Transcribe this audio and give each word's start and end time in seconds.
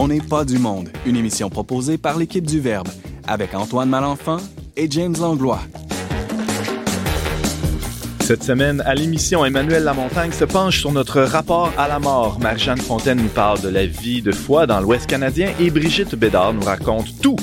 On 0.00 0.06
n'est 0.06 0.20
pas 0.20 0.44
du 0.44 0.60
monde, 0.60 0.90
une 1.06 1.16
émission 1.16 1.50
proposée 1.50 1.98
par 1.98 2.18
l'équipe 2.18 2.46
du 2.46 2.60
Verbe, 2.60 2.86
avec 3.26 3.52
Antoine 3.52 3.88
Malenfant 3.88 4.36
et 4.76 4.88
James 4.88 5.16
Langlois. 5.18 5.58
Cette 8.20 8.44
semaine, 8.44 8.80
à 8.86 8.94
l'émission, 8.94 9.44
Emmanuel 9.44 9.82
Lamontagne 9.82 10.30
se 10.30 10.44
penche 10.44 10.78
sur 10.78 10.92
notre 10.92 11.22
rapport 11.22 11.72
à 11.76 11.88
la 11.88 11.98
mort. 11.98 12.38
Marjane 12.38 12.78
Fontaine 12.78 13.20
nous 13.20 13.28
parle 13.28 13.60
de 13.60 13.70
la 13.70 13.86
vie 13.86 14.22
de 14.22 14.30
foi 14.30 14.68
dans 14.68 14.80
l'Ouest 14.80 15.08
canadien 15.08 15.50
et 15.58 15.68
Brigitte 15.68 16.14
Bédard 16.14 16.52
nous 16.52 16.62
raconte 16.62 17.20
tout 17.20 17.38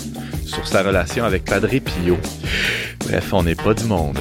sur 0.45 0.65
sa 0.65 0.81
relation 0.81 1.25
avec 1.25 1.43
Padre 1.43 1.67
Pio. 1.67 2.15
Bref, 3.01 3.33
on 3.33 3.43
n'est 3.43 3.55
pas 3.55 3.73
du 3.73 3.83
monde. 3.83 4.17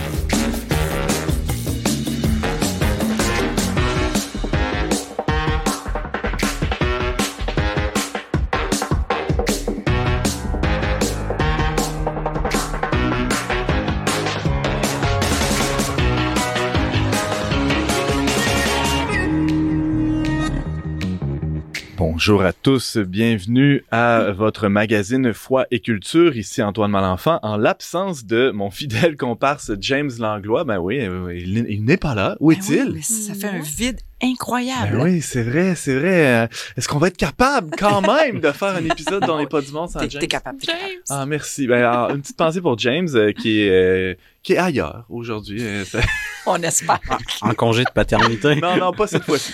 Bonjour 22.26 22.42
à 22.42 22.54
tous, 22.54 22.96
bienvenue 22.96 23.84
à 23.90 24.32
votre 24.32 24.68
magazine 24.68 25.34
Foi 25.34 25.66
et 25.70 25.80
Culture. 25.80 26.38
Ici 26.38 26.62
Antoine 26.62 26.90
Malenfant, 26.90 27.38
en 27.42 27.58
l'absence 27.58 28.24
de 28.24 28.50
mon 28.50 28.70
fidèle 28.70 29.18
comparse 29.18 29.72
James 29.78 30.10
Langlois. 30.18 30.64
Ben 30.64 30.78
oui, 30.78 31.00
euh, 31.00 31.38
il, 31.38 31.84
n'est 31.84 31.98
pas 31.98 32.14
là. 32.14 32.38
Où 32.40 32.48
ben 32.48 32.56
est-il? 32.56 33.04
ça 33.04 33.34
fait 33.34 33.54
un 33.54 33.60
vide 33.60 34.00
incroyable. 34.22 34.96
Ben 34.96 35.04
oui, 35.04 35.20
c'est 35.20 35.42
vrai, 35.42 35.74
c'est 35.74 35.98
vrai. 35.98 36.48
Est-ce 36.78 36.88
qu'on 36.88 36.96
va 36.96 37.08
être 37.08 37.18
capable 37.18 37.76
quand 37.76 38.00
même 38.00 38.40
de 38.40 38.52
faire 38.52 38.74
un 38.74 38.84
épisode 38.86 39.26
dans 39.26 39.36
les 39.36 39.46
pas 39.46 39.60
du 39.60 39.70
monde 39.70 39.90
sans 39.90 40.00
James? 40.08 40.20
T'es 40.22 40.26
capable, 40.26 40.60
James. 40.62 41.02
Ah, 41.10 41.26
merci. 41.26 41.66
Ben, 41.66 41.84
alors, 41.84 42.08
une 42.12 42.22
petite 42.22 42.38
pensée 42.38 42.62
pour 42.62 42.78
James 42.78 43.08
euh, 43.12 43.32
qui 43.32 43.60
est 43.60 43.70
euh, 43.70 44.14
qui 44.44 44.52
est 44.52 44.58
ailleurs 44.58 45.06
aujourd'hui. 45.08 45.60
Euh, 45.62 45.84
On 46.46 46.62
espère. 46.62 47.00
En, 47.40 47.54
congé 47.54 47.84
de 47.84 47.90
paternité. 47.90 48.56
non, 48.62 48.76
non, 48.76 48.92
pas 48.92 49.06
cette 49.06 49.22
fois-ci. 49.22 49.52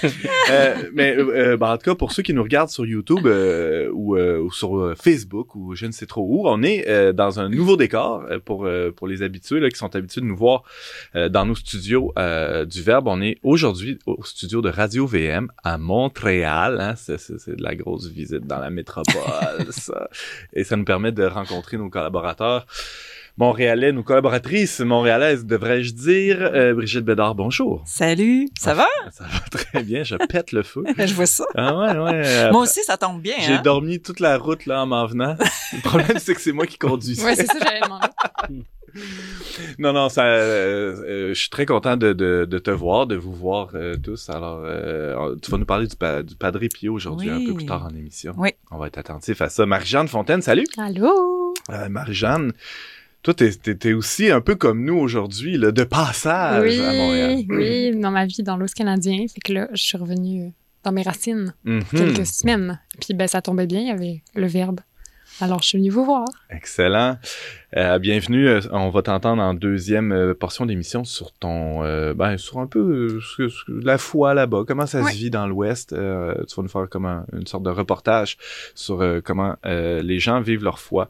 euh, 0.51 0.75
mais 0.93 1.17
euh, 1.17 1.57
ben, 1.57 1.75
en 1.75 1.79
tout 1.79 1.85
cas, 1.85 1.95
pour 1.95 2.11
ceux 2.11 2.23
qui 2.23 2.35
nous 2.35 2.43
regardent 2.43 2.71
sur 2.71 2.85
YouTube 2.85 3.27
euh, 3.27 3.91
ou, 3.93 4.17
ou, 4.19 4.51
sur 4.51 4.95
Facebook 5.01 5.55
ou 5.55 5.77
je 5.77 5.87
ne 5.87 5.93
sais 5.93 6.07
trop 6.07 6.27
où, 6.29 6.49
on 6.49 6.63
est 6.63 7.13
dans 7.13 7.39
un 7.39 7.49
nouveau 7.49 7.77
décor 7.77 8.25
pour 8.45 8.69
pour 8.97 9.07
les 9.07 9.23
habitués 9.23 9.61
là, 9.61 9.69
qui 9.69 9.79
sont 9.79 9.95
habitués 9.95 10.21
de 10.21 10.27
nous 10.27 10.37
voir 10.37 10.65
dans 11.15 11.47
nos 11.47 11.55
studios 11.55 12.13
du 12.67 12.83
Verbe. 12.83 13.07
On 13.07 13.21
est 13.23 13.39
aujourd'hui 13.43 13.99
au 14.07 14.25
studio 14.25 14.61
de 14.61 14.69
Radio 14.69 15.07
VM 15.07 15.49
à 15.63 15.79
Montréal. 15.79 16.81
Hein. 16.81 16.95
C'est 16.97 17.57
de 17.57 17.63
la 17.63 17.77
grosse 17.77 18.09
visite 18.09 18.47
dans 18.47 18.59
la 18.59 18.71
métropole, 18.71 19.67
ça. 19.71 20.09
Et 20.53 20.65
ça 20.65 20.77
nous 20.77 20.85
permet 20.85 21.13
de 21.13 21.25
rencontrer 21.25 21.77
nos 21.77 21.89
collaborateurs 21.89 22.67
montréalais, 23.37 23.93
nos 23.93 24.03
collaboratrices 24.03 24.81
montréalaises, 24.81 25.45
devrais-je 25.47 25.93
dire. 25.93 26.39
Euh, 26.41 26.75
Brigitte 26.75 27.05
Bédard, 27.05 27.35
bonjour. 27.35 27.83
Salut, 27.87 28.49
ça 28.59 28.75
va? 28.75 28.87
Ça 29.13 29.25
va 29.25 29.41
très 29.51 29.83
bien, 29.83 30.03
je 30.05 30.17
pète 30.17 30.53
le 30.53 30.63
feu. 30.63 30.85
je 30.99 31.15
vois 31.15 31.27
ça. 31.27 31.45
Ah 31.55 31.77
ouais, 31.77 31.99
ouais. 31.99 32.51
moi 32.53 32.63
aussi, 32.63 32.81
ça 32.85 32.97
tombe 32.97 33.21
bien. 33.21 33.35
J'ai 33.41 33.55
hein? 33.55 33.63
dormi 33.63 34.01
toute 34.01 34.21
la 34.21 34.39
route 34.39 34.67
là 34.67 34.83
en 34.83 34.87
m'en 34.87 35.07
venant. 35.07 35.37
Le 35.73 35.81
problème, 35.83 36.19
c'est 36.19 36.35
que 36.35 36.41
c'est 36.41 36.53
moi 36.53 36.67
qui 36.67 36.79
conduis. 36.79 37.21
ouais, 37.23 37.35
c'est 37.35 37.47
ça, 37.47 37.59
j'allais 37.61 37.81
demander. 37.81 38.07
non, 39.79 39.93
non, 39.93 40.09
ça, 40.09 40.25
euh, 40.25 40.97
euh, 41.05 41.29
je 41.29 41.41
suis 41.41 41.51
très 41.51 41.67
content 41.67 41.97
de, 41.97 42.13
de, 42.13 42.47
de, 42.49 42.59
te 42.59 42.71
voir, 42.71 43.07
de 43.07 43.17
vous 43.17 43.33
voir 43.33 43.71
euh, 43.75 43.97
tous. 43.97 44.29
Alors, 44.31 44.63
euh, 44.65 45.37
tu 45.43 45.51
vas 45.51 45.59
nous 45.59 45.67
parler 45.67 45.87
du, 45.87 45.97
du 46.25 46.37
Padre 46.37 46.61
Pio 46.73 46.95
aujourd'hui, 46.95 47.31
un 47.31 47.45
peu 47.45 47.55
plus 47.55 47.67
tard 47.67 47.87
en 47.87 47.95
émission. 47.95 48.35
Oui. 48.37 48.51
On 48.71 48.79
va 48.79 48.87
être 48.89 48.99
attentif 48.99 49.41
à 49.41 49.49
ça. 49.49 49.67
Marie-Jeanne 49.67 50.09
Fontaine, 50.09 50.43
salut. 50.43 50.67
Allô? 50.77 51.55
Marie-Jeanne, 51.89 52.53
toi, 53.23 53.35
t'es, 53.35 53.51
es, 53.65 53.93
aussi 53.93 54.31
un 54.31 54.41
peu 54.41 54.55
comme 54.55 54.85
nous 54.85 54.97
aujourd'hui, 54.97 55.59
de 55.59 55.85
passage 55.85 56.63
oui, 56.63 56.81
à 56.81 56.93
Montréal. 56.93 57.45
Oui, 57.49 58.01
dans 58.01 58.11
ma 58.11 58.27
vie 58.27 58.43
dans 58.43 58.57
l'Ouest 58.57 58.75
canadien. 58.75 59.27
Fait 59.33 59.41
que 59.41 59.53
là, 59.53 59.69
je 59.73 59.83
suis 59.83 59.99
revenue 59.99 60.53
dans 60.85 60.93
mes 60.93 61.03
racines 61.03 61.55
mm-hmm. 61.67 61.85
quelques 61.91 62.27
semaines. 62.27 62.81
Puis 62.99 63.15
ben, 63.15 63.29
ça 63.29 63.43
tombait 63.43 63.67
bien, 63.67 63.81
il 63.81 63.89
y 63.89 63.91
avait 63.91 64.23
le 64.35 64.47
verbe. 64.47 64.81
Alors, 65.43 65.63
je 65.63 65.69
suis 65.69 65.79
venue 65.79 65.91
vous 65.91 66.05
voir. 66.05 66.27
Excellent. 66.51 67.17
Euh, 67.75 67.99
bienvenue. 67.99 68.47
Euh, 68.47 68.61
on 68.73 68.91
va 68.91 69.01
t'entendre 69.01 69.43
en 69.43 69.55
deuxième 69.55 70.13
euh, 70.13 70.35
portion 70.35 70.67
d'émission 70.67 71.05
sur 71.05 71.33
ton, 71.33 71.83
euh, 71.83 72.13
ben, 72.13 72.37
sur 72.37 72.59
un 72.59 72.67
peu 72.67 73.21
euh, 73.39 73.49
la 73.69 73.97
foi 73.97 74.35
là-bas. 74.35 74.65
Comment 74.67 74.87
ça 74.87 75.03
se 75.03 75.17
vit 75.17 75.31
dans 75.31 75.47
l'Ouest? 75.47 75.91
tu 75.91 75.95
vas 75.97 76.63
nous 76.63 76.69
faire 76.69 76.89
comme 76.91 77.07
un- 77.07 77.25
une 77.33 77.47
sorte 77.47 77.63
de 77.63 77.71
reportage 77.71 78.37
sur 78.75 79.03
comment 79.25 79.57
les 79.65 80.19
gens 80.19 80.41
vivent 80.41 80.65
leur 80.65 80.79
foi 80.79 81.09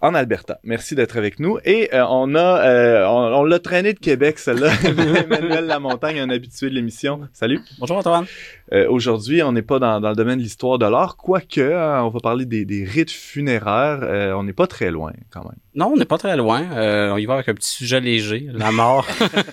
en 0.00 0.14
Alberta. 0.14 0.60
Merci 0.62 0.94
d'être 0.94 1.16
avec 1.16 1.40
nous. 1.40 1.58
Et 1.64 1.92
euh, 1.92 2.04
on 2.08 2.34
a, 2.36 2.60
euh, 2.64 3.04
on, 3.06 3.40
on 3.40 3.44
l'a 3.44 3.58
traîné 3.58 3.94
de 3.94 3.98
Québec, 3.98 4.38
celle-là. 4.38 4.70
Emmanuel 4.84 5.66
Lamontagne, 5.66 6.20
un 6.20 6.30
habitué 6.30 6.70
de 6.70 6.74
l'émission. 6.76 7.22
Salut. 7.32 7.60
Bonjour 7.80 7.96
Antoine. 7.96 8.26
Euh, 8.72 8.86
Aujourd'hui, 8.88 9.42
on 9.42 9.50
n'est 9.52 9.62
pas 9.62 9.78
dans, 9.80 10.00
dans 10.00 10.10
le 10.10 10.14
domaine 10.14 10.38
de 10.38 10.42
l'histoire 10.44 10.78
de 10.78 10.86
l'art, 10.86 11.16
quoique 11.16 11.60
hein, 11.60 12.02
on 12.04 12.10
va 12.10 12.20
parler 12.20 12.44
des, 12.46 12.64
des 12.64 12.84
rites 12.84 13.10
funéraires. 13.10 13.98
Euh, 14.02 14.32
on 14.34 14.44
n'est 14.44 14.52
pas 14.52 14.66
très 14.68 14.90
loin, 14.92 15.12
quand 15.30 15.42
même. 15.42 15.56
Non, 15.74 15.92
on 15.94 15.96
n'est 15.96 16.04
pas 16.04 16.18
très 16.18 16.36
loin. 16.36 16.62
Euh, 16.74 17.10
on 17.12 17.16
y 17.16 17.26
va 17.26 17.34
avec 17.34 17.48
un 17.48 17.54
petit 17.54 17.70
sujet 17.70 18.00
léger, 18.00 18.46
la 18.52 18.70
mort. 18.70 19.06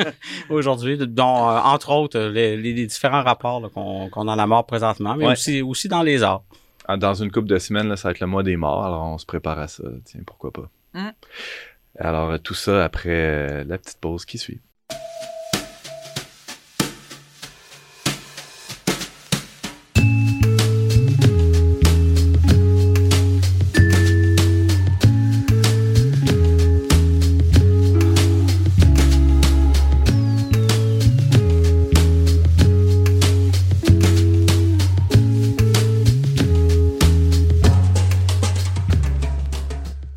Aujourd'hui, 0.49 0.97
dont, 0.97 1.49
euh, 1.49 1.57
entre 1.63 1.91
autres, 1.91 2.19
les, 2.19 2.55
les- 2.57 2.85
différents 2.85 3.23
rapports 3.23 3.61
là, 3.61 3.69
qu'on 3.73 4.09
qu'on 4.09 4.27
a 4.27 4.33
à 4.33 4.35
la 4.35 4.45
mort 4.47 4.65
présentement, 4.65 5.15
mais 5.15 5.25
Ouais. 5.25 5.31
aussi, 5.31 5.61
aussi 5.63 5.87
dans 5.87 6.03
les 6.03 6.21
arts. 6.21 6.43
Ah, 6.87 6.97
Dans 6.97 7.13
une 7.13 7.31
couple 7.31 7.47
de 7.47 7.57
semaines, 7.57 7.87
là, 7.87 7.97
ça 7.97 8.07
va 8.07 8.11
être 8.11 8.19
le 8.19 8.27
mois 8.27 8.43
des 8.43 8.57
morts, 8.57 8.85
alors 8.85 9.03
on 9.05 9.17
se 9.17 9.25
prépare 9.25 9.59
à 9.59 9.67
ça. 9.67 9.83
Tiens, 10.05 10.21
pourquoi 10.25 10.51
pas. 10.51 10.69
Mm. 10.93 11.09
Alors, 11.97 12.39
tout 12.39 12.53
ça 12.53 12.83
après 12.83 13.09
euh, 13.09 13.63
la 13.63 13.77
petite 13.77 13.99
pause 13.99 14.25
qui 14.25 14.37
suit. 14.37 14.61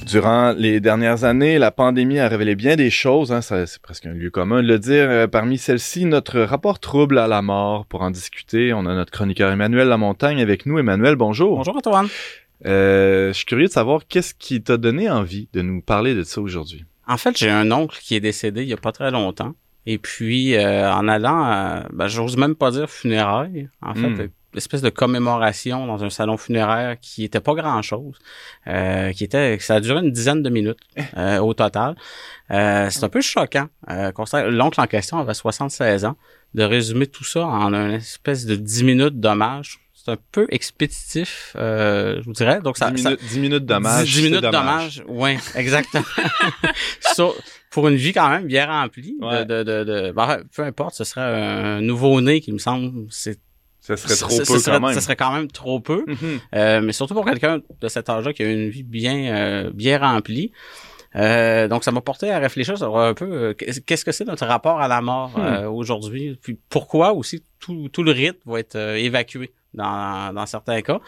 Durant 0.09 0.53
les 0.53 0.81
dernières 0.81 1.25
années, 1.25 1.59
la 1.59 1.71
pandémie 1.71 2.19
a 2.19 2.29
révélé 2.29 2.55
bien 2.55 2.77
des 2.77 2.89
choses, 2.89 3.31
hein, 3.31 3.43
c'est 3.43 3.79
presque 3.83 4.07
un 4.07 4.15
lieu 4.15 4.31
commun 4.31 4.63
de 4.63 4.67
le 4.67 4.79
dire. 4.79 5.05
Euh, 5.11 5.27
parmi 5.27 5.59
celles-ci, 5.59 6.07
notre 6.07 6.41
rapport 6.41 6.79
trouble 6.79 7.19
à 7.19 7.27
la 7.27 7.43
mort. 7.43 7.85
Pour 7.85 8.01
en 8.01 8.11
discuter, 8.11 8.73
on 8.73 8.87
a 8.87 8.95
notre 8.95 9.13
chroniqueur 9.13 9.53
Emmanuel 9.53 9.87
Lamontagne 9.87 10.41
avec 10.41 10.65
nous. 10.65 10.79
Emmanuel, 10.79 11.17
bonjour. 11.17 11.59
Bonjour 11.59 11.77
Antoine. 11.77 12.09
Euh, 12.65 13.29
je 13.29 13.33
suis 13.35 13.45
curieux 13.45 13.67
de 13.67 13.71
savoir 13.71 14.07
qu'est-ce 14.09 14.33
qui 14.33 14.63
t'a 14.63 14.79
donné 14.79 15.11
envie 15.11 15.51
de 15.53 15.61
nous 15.61 15.83
parler 15.83 16.15
de 16.15 16.23
ça 16.23 16.41
aujourd'hui. 16.41 16.87
En 17.07 17.19
fait, 17.19 17.37
j'ai 17.37 17.51
un 17.51 17.71
oncle 17.71 17.99
qui 18.01 18.15
est 18.15 18.21
décédé 18.21 18.63
il 18.63 18.69
y 18.69 18.73
a 18.73 18.79
pas 18.79 18.93
très 18.93 19.11
longtemps. 19.11 19.57
Et 19.85 19.99
puis, 19.99 20.55
euh, 20.55 20.91
en 20.91 21.07
allant, 21.07 21.43
à, 21.45 21.85
ben, 21.93 22.09
j'ose 22.09 22.39
même 22.39 22.55
pas 22.55 22.71
dire 22.71 22.89
funérailles. 22.89 23.69
En 23.83 23.95
fait, 23.95 24.09
Mm. 24.09 24.29
Espèce 24.55 24.81
de 24.83 24.89
commémoration 24.91 25.87
dans 25.87 26.03
un 26.05 26.11
salon 26.11 26.37
funéraire 26.37 26.97
qui 27.01 27.25
était 27.25 27.41
pas 27.41 27.55
grand-chose, 27.55 28.17
euh, 28.67 29.13
qui 29.13 29.25
était, 29.25 29.59
ça 29.61 29.77
a 29.77 29.81
duré 29.81 30.01
une 30.01 30.11
dizaine 30.13 30.43
de 30.43 30.51
minutes 30.51 30.79
euh, 31.17 31.39
au 31.39 31.55
total. 31.55 31.97
Euh, 32.51 32.89
c'est 32.91 33.05
un 33.05 33.09
peu 33.09 33.21
choquant. 33.21 33.69
Euh, 33.91 34.11
L'oncle 34.51 34.81
en 34.81 34.87
question 34.87 35.19
avait 35.19 35.35
76 35.35 36.05
ans. 36.05 36.17
De 36.55 36.63
résumer 36.63 37.07
tout 37.07 37.25
ça 37.25 37.45
en 37.47 37.75
une 37.75 37.93
espèce 37.93 38.47
de 38.47 38.57
10 38.57 38.85
minutes 38.85 39.21
d'hommage, 39.21 39.81
c'est 39.93 40.13
un 40.13 40.17
peu 40.33 40.47
expéditif, 40.49 41.55
euh, 41.59 42.21
je 42.21 42.25
vous 42.25 42.33
dirais. 42.33 42.61
Donc 42.63 42.79
ça, 42.79 42.91
10 42.91 43.03
ça- 43.03 43.11
minutes, 43.11 43.25
10 43.29 43.39
minutes 43.41 43.67
d'hommage. 43.67 44.07
10 44.07 44.15
c'est 44.15 44.23
minutes 44.31 44.41
d'hommage. 44.41 45.03
Oui, 45.09 45.37
exactement. 45.57 46.05
So, 47.15 47.35
pour 47.71 47.87
une 47.89 47.97
vie 47.97 48.13
quand 48.15 48.31
même 48.31 48.47
bien 48.47 48.67
remplie. 48.67 49.17
Ouais. 49.21 49.45
De, 49.45 49.63
de, 49.63 49.85
de, 49.85 49.85
de- 50.07 50.13
ben, 50.13 50.39
peu 50.55 50.63
importe, 50.63 50.95
ce 50.95 51.05
serait 51.05 51.21
un 51.21 51.81
nouveau-né 51.83 52.41
qui 52.41 52.53
me 52.53 52.59
semble. 52.59 53.07
C'est, 53.11 53.39
Ça 53.97 54.09
serait 54.09 54.17
trop 54.17 54.31
ce- 54.31 54.53
peu 54.53 54.59
serait, 54.59 54.79
quand 54.79 54.87
même. 54.87 54.95
Ce 54.95 55.01
serait 55.01 55.17
quand 55.17 55.33
même 55.33 55.49
trop 55.49 55.81
peu. 55.81 56.05
Mhm. 56.07 56.17
Euh, 56.55 56.81
mais 56.83 56.93
surtout 56.93 57.15
pour 57.15 57.25
quelqu'un 57.25 57.61
de 57.81 57.89
cet 57.89 58.09
âge-là 58.09 58.33
qui 58.33 58.43
a 58.43 58.51
une 58.51 58.69
vie 58.69 58.83
bien, 58.83 59.35
euh, 59.35 59.71
bien 59.73 59.99
remplie. 59.99 60.53
Euh, 61.17 61.69
donc, 61.69 61.85
ça 61.85 61.91
m'a 61.91 62.01
porté 62.03 62.31
à 62.31 62.39
réfléchir 62.39 62.77
sur 62.77 62.99
un 62.99 63.15
peu 63.15 63.25
euh, 63.25 63.55
qu'est-ce 63.55 64.05
que 64.05 64.13
c'est 64.13 64.27
notre 64.27 64.47
rapport 64.47 64.81
à 64.81 64.89
la 64.89 65.01
mort 65.01 65.33
Hmm. 65.37 65.41
euh, 65.41 65.69
aujourd'hui, 65.71 66.39
puis 66.43 66.59
pourquoi 66.69 67.13
aussi 67.15 67.43
tout, 67.61 67.89
tout 67.91 68.03
le 68.03 68.13
rite 68.13 68.39
va 68.45 68.61
être 68.61 68.77
euh, 68.77 68.95
évacué? 68.97 69.51
Dans, 69.79 70.35
dans 70.35 70.47
certains 70.47 70.83
cas. 70.83 71.01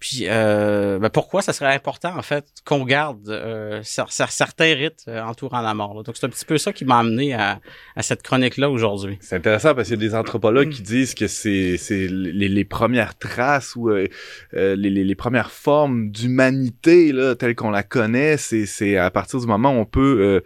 Puis 0.00 0.24
euh, 0.28 0.98
ben 0.98 1.08
pourquoi 1.08 1.40
ça 1.40 1.52
serait 1.54 1.72
important 1.74 2.14
en 2.14 2.20
fait 2.20 2.44
qu'on 2.66 2.84
garde 2.84 3.26
euh, 3.30 3.80
cer- 3.82 4.10
cer- 4.10 4.30
certains 4.30 4.74
rites 4.74 5.04
euh, 5.08 5.22
entourant 5.22 5.62
la 5.62 5.72
mort. 5.72 5.94
là? 5.94 6.02
Donc 6.02 6.16
c'est 6.16 6.26
un 6.26 6.28
petit 6.28 6.44
peu 6.44 6.58
ça 6.58 6.72
qui 6.74 6.84
m'a 6.84 6.98
amené 6.98 7.32
à, 7.32 7.60
à 7.96 8.02
cette 8.02 8.22
chronique 8.22 8.56
là 8.58 8.68
aujourd'hui. 8.68 9.16
C'est 9.20 9.36
intéressant 9.36 9.74
parce 9.74 9.88
qu'il 9.88 10.02
y 10.02 10.04
a 10.04 10.08
des 10.08 10.14
anthropologues 10.14 10.68
qui 10.70 10.82
disent 10.82 11.14
que 11.14 11.26
c'est 11.26 11.78
les, 11.88 12.48
les 12.48 12.64
premières 12.64 13.16
traces 13.16 13.76
ou 13.76 13.88
euh, 13.88 14.08
euh, 14.54 14.76
les, 14.76 14.90
les, 14.90 15.04
les 15.04 15.14
premières 15.14 15.50
formes 15.52 16.10
d'humanité 16.10 17.12
là 17.12 17.34
telle 17.34 17.54
qu'on 17.54 17.70
la 17.70 17.82
connaît, 17.82 18.36
c'est 18.36 18.66
c'est 18.66 18.98
à 18.98 19.10
partir 19.10 19.40
du 19.40 19.46
moment 19.46 19.70
où 19.70 19.78
on 19.80 19.86
peut 19.86 20.42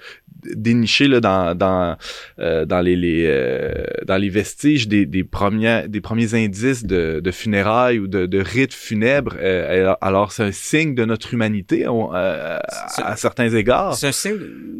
dénicher 0.55 1.09
là 1.09 1.21
dans 1.21 1.55
dans 1.55 1.97
euh, 2.39 2.65
dans 2.65 2.81
les, 2.81 2.97
les 2.97 3.25
euh, 3.27 3.73
dans 4.07 4.17
les 4.17 4.29
vestiges 4.29 4.89
des, 4.89 5.05
des 5.07 5.25
premiers 5.25 5.89
des 5.89 6.01
premiers 6.01 6.35
indices 6.35 6.85
de, 6.85 7.21
de 7.21 7.31
funérailles 7.31 7.99
ou 7.99 8.07
de, 8.07 8.27
de 8.27 8.39
rites 8.41 8.75
funèbres 8.75 9.35
euh, 9.39 9.95
alors- 10.01 10.33
c'est 10.33 10.45
un 10.45 10.53
signe 10.53 10.95
de 10.95 11.05
notre 11.05 11.35
humanité 11.35 11.89
on- 11.89 12.15
euh, 12.15 12.59
à, 12.99 13.11
à 13.13 13.17
certains 13.17 13.49
égards 13.51 13.95
C'est 13.95 14.09
un 14.09 14.13
signe 14.13 14.39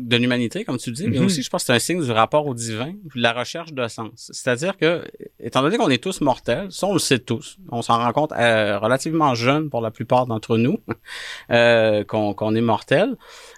de 0.09 0.17
l'humanité, 0.17 0.65
comme 0.65 0.79
tu 0.79 0.91
dis, 0.93 1.07
mais 1.07 1.19
Mhm. 1.19 1.27
aussi, 1.27 1.43
je 1.43 1.51
pense 1.51 1.63
que 1.63 1.67
c'est 1.67 1.73
un 1.75 1.79
signe 1.79 2.03
du 2.03 2.11
rapport 2.11 2.47
au 2.47 2.55
divin, 2.55 2.93
puis 3.11 3.19
de 3.21 3.23
la 3.23 3.35
recherche 3.35 3.75
de 3.75 3.87
sens. 3.89 4.31
C'est-à-dire 4.33 4.79
que, 4.79 5.03
étant 5.39 5.61
donné 5.61 5.77
qu'on 5.77 5.91
est 5.91 6.03
tous 6.03 6.23
mortels, 6.23 6.69
ça, 6.71 6.87
on 6.87 6.95
le 6.95 6.99
sait 6.99 7.19
tous, 7.19 7.59
on 7.71 7.83
s'en 7.83 7.99
rend 7.99 8.13
compte 8.13 8.33
euh, 8.33 8.79
relativement 8.79 9.35
jeune 9.35 9.69
pour 9.69 9.83
la 9.83 9.91
plupart 9.91 10.27
d'entre 10.27 10.57
nous, 10.57 10.79
euh, 11.51 12.05
qu'on 12.05 12.33
qu'on 12.33 12.55
est 12.55 12.63
mortel. 12.63 13.17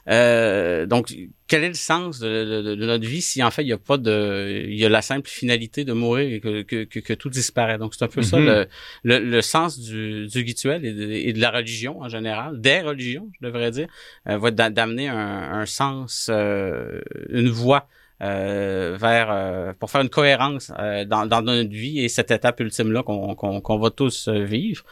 Euh, 0.09 0.87
donc, 0.87 1.15
quel 1.51 1.65
est 1.65 1.69
le 1.69 1.75
sens 1.93 2.21
de, 2.21 2.29
de- 2.63 2.75
de 2.81 2.87
notre 2.87 3.07
vie 3.15 3.21
si 3.31 3.43
en 3.43 3.51
fait 3.51 3.63
il 3.63 3.67
n'y 3.67 3.73
a 3.73 3.79
pas 3.79 3.99
de, 3.99 4.65
il 4.69 4.79
y 4.79 4.85
a 4.85 4.89
la 4.89 5.03
simple 5.03 5.29
finalité 5.29 5.85
de 5.85 5.93
mourir 5.93 6.27
et 6.35 6.41
que, 6.41 6.63
que, 6.63 6.85
que, 6.85 7.01
que 7.01 7.13
tout 7.23 7.29
disparaît? 7.29 7.77
Donc 7.83 7.91
c'est 7.95 8.05
un 8.05 8.09
peu 8.09 8.23
ça 8.23 8.39
Mhm. 8.39 8.47
le, 8.49 8.67
le, 9.03 9.19
le 9.37 9.43
sens 9.43 9.79
du, 9.79 10.27
du 10.29 10.39
rituel 10.51 10.85
et 10.89 10.93
de, 10.93 11.11
et 11.29 11.33
de 11.33 11.41
la 11.41 11.51
religion 11.51 12.01
en 12.01 12.09
général, 12.09 12.61
des 12.61 12.81
religions, 12.81 13.29
je 13.41 13.47
devrais 13.47 13.73
dire, 13.73 13.89
euh, 14.29 14.39
va 14.39 14.51
d'amener 14.53 15.09
un, 15.09 15.17
un 15.63 15.67
sens, 15.67 16.29
euh, 16.31 17.01
une 17.31 17.49
voie 17.51 17.89
vers 18.21 19.29
euh, 19.31 19.73
pour 19.79 19.91
faire 19.91 20.03
une 20.03 20.11
cohérence 20.11 20.73
euh, 20.79 21.05
dans, 21.05 21.27
dans 21.27 21.43
notre 21.43 21.71
vie 21.71 22.01
et 22.01 22.09
cette 22.09 22.31
étape 22.31 22.61
ultime 22.61 22.93
là 22.93 23.03
qu'on 23.03 23.35
qu'on 23.35 23.61
qu'on 23.61 23.79
va 23.79 23.91
tous 23.91 24.29
euh, 24.29 24.45
vivre. 24.45 24.85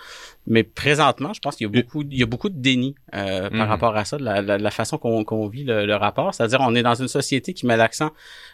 Mais 0.47 0.63
présentement, 0.63 1.33
je 1.35 1.41
pense 1.41 1.57
qu'il 1.57 1.67
y 1.67 1.71
a 1.71 1.73
beaucoup 1.83 2.03
il 2.03 2.19
y 2.19 2.23
a 2.23 2.27
beaucoup 2.27 2.49
de 2.49 2.59
déni 2.59 2.95
euh, 3.15 3.51
par 3.51 3.67
Mhm. 3.67 3.69
rapport 3.69 3.97
à 3.97 4.05
ça, 4.05 4.17
de 4.17 4.25
la, 4.25 4.41
la, 4.43 4.57
la 4.59 4.71
façon 4.71 4.97
qu'on 4.99 5.25
qu'on 5.25 5.47
vit 5.49 5.65
le, 5.65 5.85
le 5.87 5.95
rapport. 5.97 6.33
C'est-à-dire, 6.35 6.61
on 6.63 6.75
est 6.75 6.83
dans 6.83 6.95
une 6.95 7.09
société 7.09 7.53
qui 7.55 7.67
met 7.67 7.77
l'accent 7.77 8.11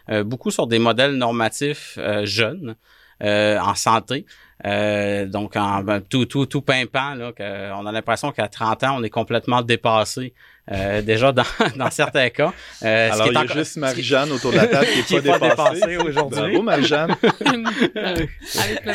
euh, 0.09 0.23
beaucoup 0.23 0.51
sur 0.51 0.67
des 0.67 0.79
modèles 0.79 1.15
normatifs 1.15 1.97
euh, 1.97 2.25
jeunes. 2.25 2.75
euh, 3.23 3.57
en 3.59 3.75
santé, 3.75 4.25
euh, 4.65 5.25
donc 5.25 5.55
en 5.55 5.81
ben, 5.83 6.01
tout 6.01 6.25
tout 6.25 6.45
tout 6.47 6.61
pimpant 6.61 7.15
là, 7.15 7.31
on 7.79 7.85
a 7.85 7.91
l'impression 7.93 8.33
qu'à 8.33 8.49
30 8.49 8.83
ans 8.83 8.97
on 8.99 9.03
est 9.03 9.09
complètement 9.09 9.61
dépassé 9.61 10.33
euh, 10.71 11.01
déjà 11.01 11.31
dans, 11.31 11.43
dans 11.75 11.91
certains 11.91 12.29
cas. 12.29 12.53
Euh, 12.83 13.09
ce 13.09 13.13
alors 13.13 13.27
qui 13.27 13.33
il 13.33 13.35
y 13.35 13.37
a 13.37 13.47
juste 13.53 13.77
Marie-Jeanne 13.77 14.31
autour 14.31 14.51
de 14.51 14.57
la 14.57 14.67
table 14.67 14.87
qui 14.87 14.99
est 14.99 15.03
qui 15.07 15.15
est 15.15 15.21
pas 15.21 15.39
pas 15.39 15.49
dépassée 15.49 15.75
dépassée 15.75 15.97
aujourd'hui. 15.97 16.39
Bravo 16.39 16.61
Marie-Jeanne 16.63 17.15
Avec 17.95 18.85
le 18.85 18.93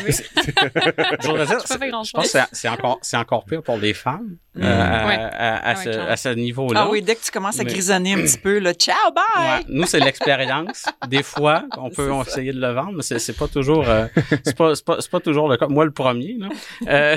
Je 2.04 2.10
pense 2.12 2.32
que 2.32 2.38
c'est- 2.52 2.68
encore 2.68 2.98
c'est 3.02 3.16
encore 3.16 3.44
pire 3.44 3.62
pour 3.62 3.76
les 3.78 3.94
femmes 3.94 4.36
euh, 4.58 4.60
Mm. 4.60 4.64
à, 4.64 5.06
Ouais. 5.06 5.16
à, 5.62 5.76
ce, 5.76 5.88
à 5.90 6.16
ce 6.16 6.28
niveau-là. 6.30 6.82
Ah 6.84 6.88
oui, 6.90 7.02
dès 7.02 7.14
que 7.14 7.22
tu 7.22 7.30
commences 7.30 7.60
à 7.60 7.64
Mais- 7.64 7.70
grisonner 7.70 8.14
un 8.14 8.22
petit 8.22 8.36
peu, 8.38 8.58
là, 8.58 8.74
ciao, 8.74 8.96
bye! 9.14 9.58
Ouais. 9.60 9.64
Nous, 9.68 9.86
c'est 9.86 10.00
l'expérience. 10.00 10.86
Des 11.06 11.22
fois, 11.22 11.62
on 11.78 11.88
peut 11.88 12.10
on 12.10 12.22
essayer 12.24 12.52
de 12.52 12.60
le 12.60 12.72
vendre, 12.72 12.94
mais 12.96 13.02
c'est 13.04 13.20
c'est 13.20 13.32
pas 13.36 13.46
toujours 13.46 13.88
euh, 13.88 14.06
c'est 14.44 14.56
pas, 14.56 14.74
c'est 14.74 14.84
pas 14.84 14.96
c'est 15.00 15.10
pas 15.10 15.20
toujours 15.20 15.48
le 15.48 15.56
cas. 15.56 15.68
Moi, 15.68 15.84
le 15.84 15.92
premier. 15.92 16.36
Là. 16.38 16.48
Euh, 16.88 17.16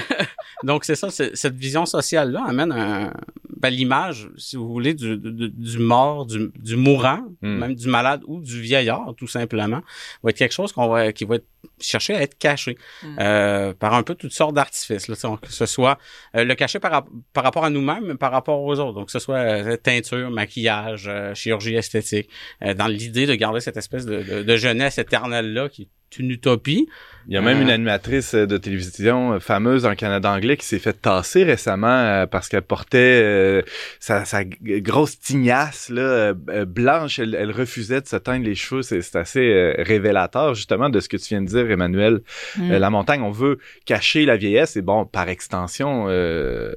donc, 0.63 0.85
c'est 0.85 0.95
ça. 0.95 1.09
Cette 1.09 1.55
vision 1.55 1.85
sociale 1.87 2.31
là 2.31 2.43
amène 2.47 2.71
un, 2.71 3.11
ben, 3.57 3.69
l'image, 3.71 4.29
si 4.43 4.55
vous 4.57 4.67
voulez, 4.67 4.93
du, 4.93 5.17
du, 5.17 5.49
du 5.49 5.77
mort, 5.79 6.25
du, 6.25 6.51
du 6.59 6.75
mourant, 6.75 7.21
Mm. 7.41 7.57
même 7.57 7.75
du 7.75 7.87
malade 7.87 8.21
ou 8.27 8.39
du 8.41 8.61
vieillard, 8.61 9.13
tout 9.17 9.27
simplement, 9.27 9.81
va 10.23 10.29
être 10.29 10.37
quelque 10.37 10.53
chose 10.53 10.71
qu'on 10.71 10.87
va 10.87 11.11
qui 11.11 11.25
va 11.25 11.35
être 11.35 11.45
chercher 11.79 12.13
à 12.15 12.21
être 12.21 12.37
caché 12.37 12.77
Mm. 13.03 13.17
euh, 13.19 13.73
par 13.73 13.93
un 13.93 14.03
peu 14.03 14.15
toutes 14.15 14.33
sortes 14.33 14.53
d'artifices. 14.55 15.07
Là, 15.07 15.15
que 15.41 15.51
ce 15.51 15.65
soit 15.65 15.97
euh, 16.35 16.43
le 16.43 16.55
cacher 16.55 16.79
par, 16.79 17.05
par 17.33 17.43
rapport 17.43 17.65
à 17.65 17.69
nous-mêmes, 17.69 18.05
mais 18.07 18.15
par 18.15 18.31
rapport 18.31 18.61
aux 18.61 18.79
autres. 18.79 18.93
Donc, 18.93 19.05
que 19.07 19.11
ce 19.11 19.19
soit 19.19 19.37
euh, 19.37 19.77
teinture, 19.77 20.29
maquillage, 20.29 21.05
euh, 21.07 21.33
chirurgie 21.33 21.75
esthétique, 21.75 22.29
euh, 22.63 22.73
dans 22.73 22.87
l'idée 22.87 23.25
de 23.25 23.35
garder 23.35 23.59
cette 23.61 23.77
espèce 23.77 24.05
de, 24.05 24.21
de, 24.23 24.43
de 24.43 24.57
jeunesse 24.57 24.97
éternelle-là 24.97 25.69
qui 25.69 25.83
est 25.83 25.87
une 26.19 26.31
utopie. 26.31 26.87
Il 27.29 27.33
y 27.33 27.37
a 27.37 27.41
même 27.41 27.59
Euh. 27.59 27.61
une 27.61 27.69
animatrice 27.69 28.33
euh, 28.35 28.45
de 28.45 28.57
télévision 28.57 29.33
euh, 29.35 29.39
fameuse 29.39 29.85
le 29.85 29.95
Canada 29.95 30.29
anglais 30.29 30.57
qui 30.57 30.65
s'est 30.65 30.79
fait 30.79 30.91
tasser 30.91 31.45
récemment 31.45 32.25
parce 32.27 32.49
qu'elle 32.49 32.63
portait 32.63 33.21
euh, 33.23 33.61
sa, 34.01 34.23
grosse 34.43 35.19
tignasse 35.19 35.89
là, 35.89 36.33
blanche. 36.33 37.19
Elle, 37.19 37.35
elle 37.35 37.51
refusait 37.51 38.01
de 38.01 38.07
se 38.07 38.17
teindre 38.17 38.43
les 38.45 38.55
cheveux. 38.55 38.81
C'est 38.81 39.01
c'est 39.01 39.17
assez 39.17 39.39
euh, 39.39 39.73
révélateur 39.77 40.53
justement 40.53 40.89
de 40.89 40.99
ce 40.99 41.07
que 41.07 41.15
tu 41.15 41.29
viens 41.29 41.41
de 41.41 41.47
dire, 41.47 41.71
Emmanuel. 41.71 42.19
Mm. 42.57 42.71
La 42.73 42.89
montagne, 42.89 43.21
on 43.21 43.31
veut 43.31 43.57
cacher 43.85 44.25
la 44.25 44.35
vieillesse 44.35 44.75
et 44.75 44.81
bon, 44.81 45.05
par 45.05 45.29
extension, 45.29 46.07
euh, 46.09 46.73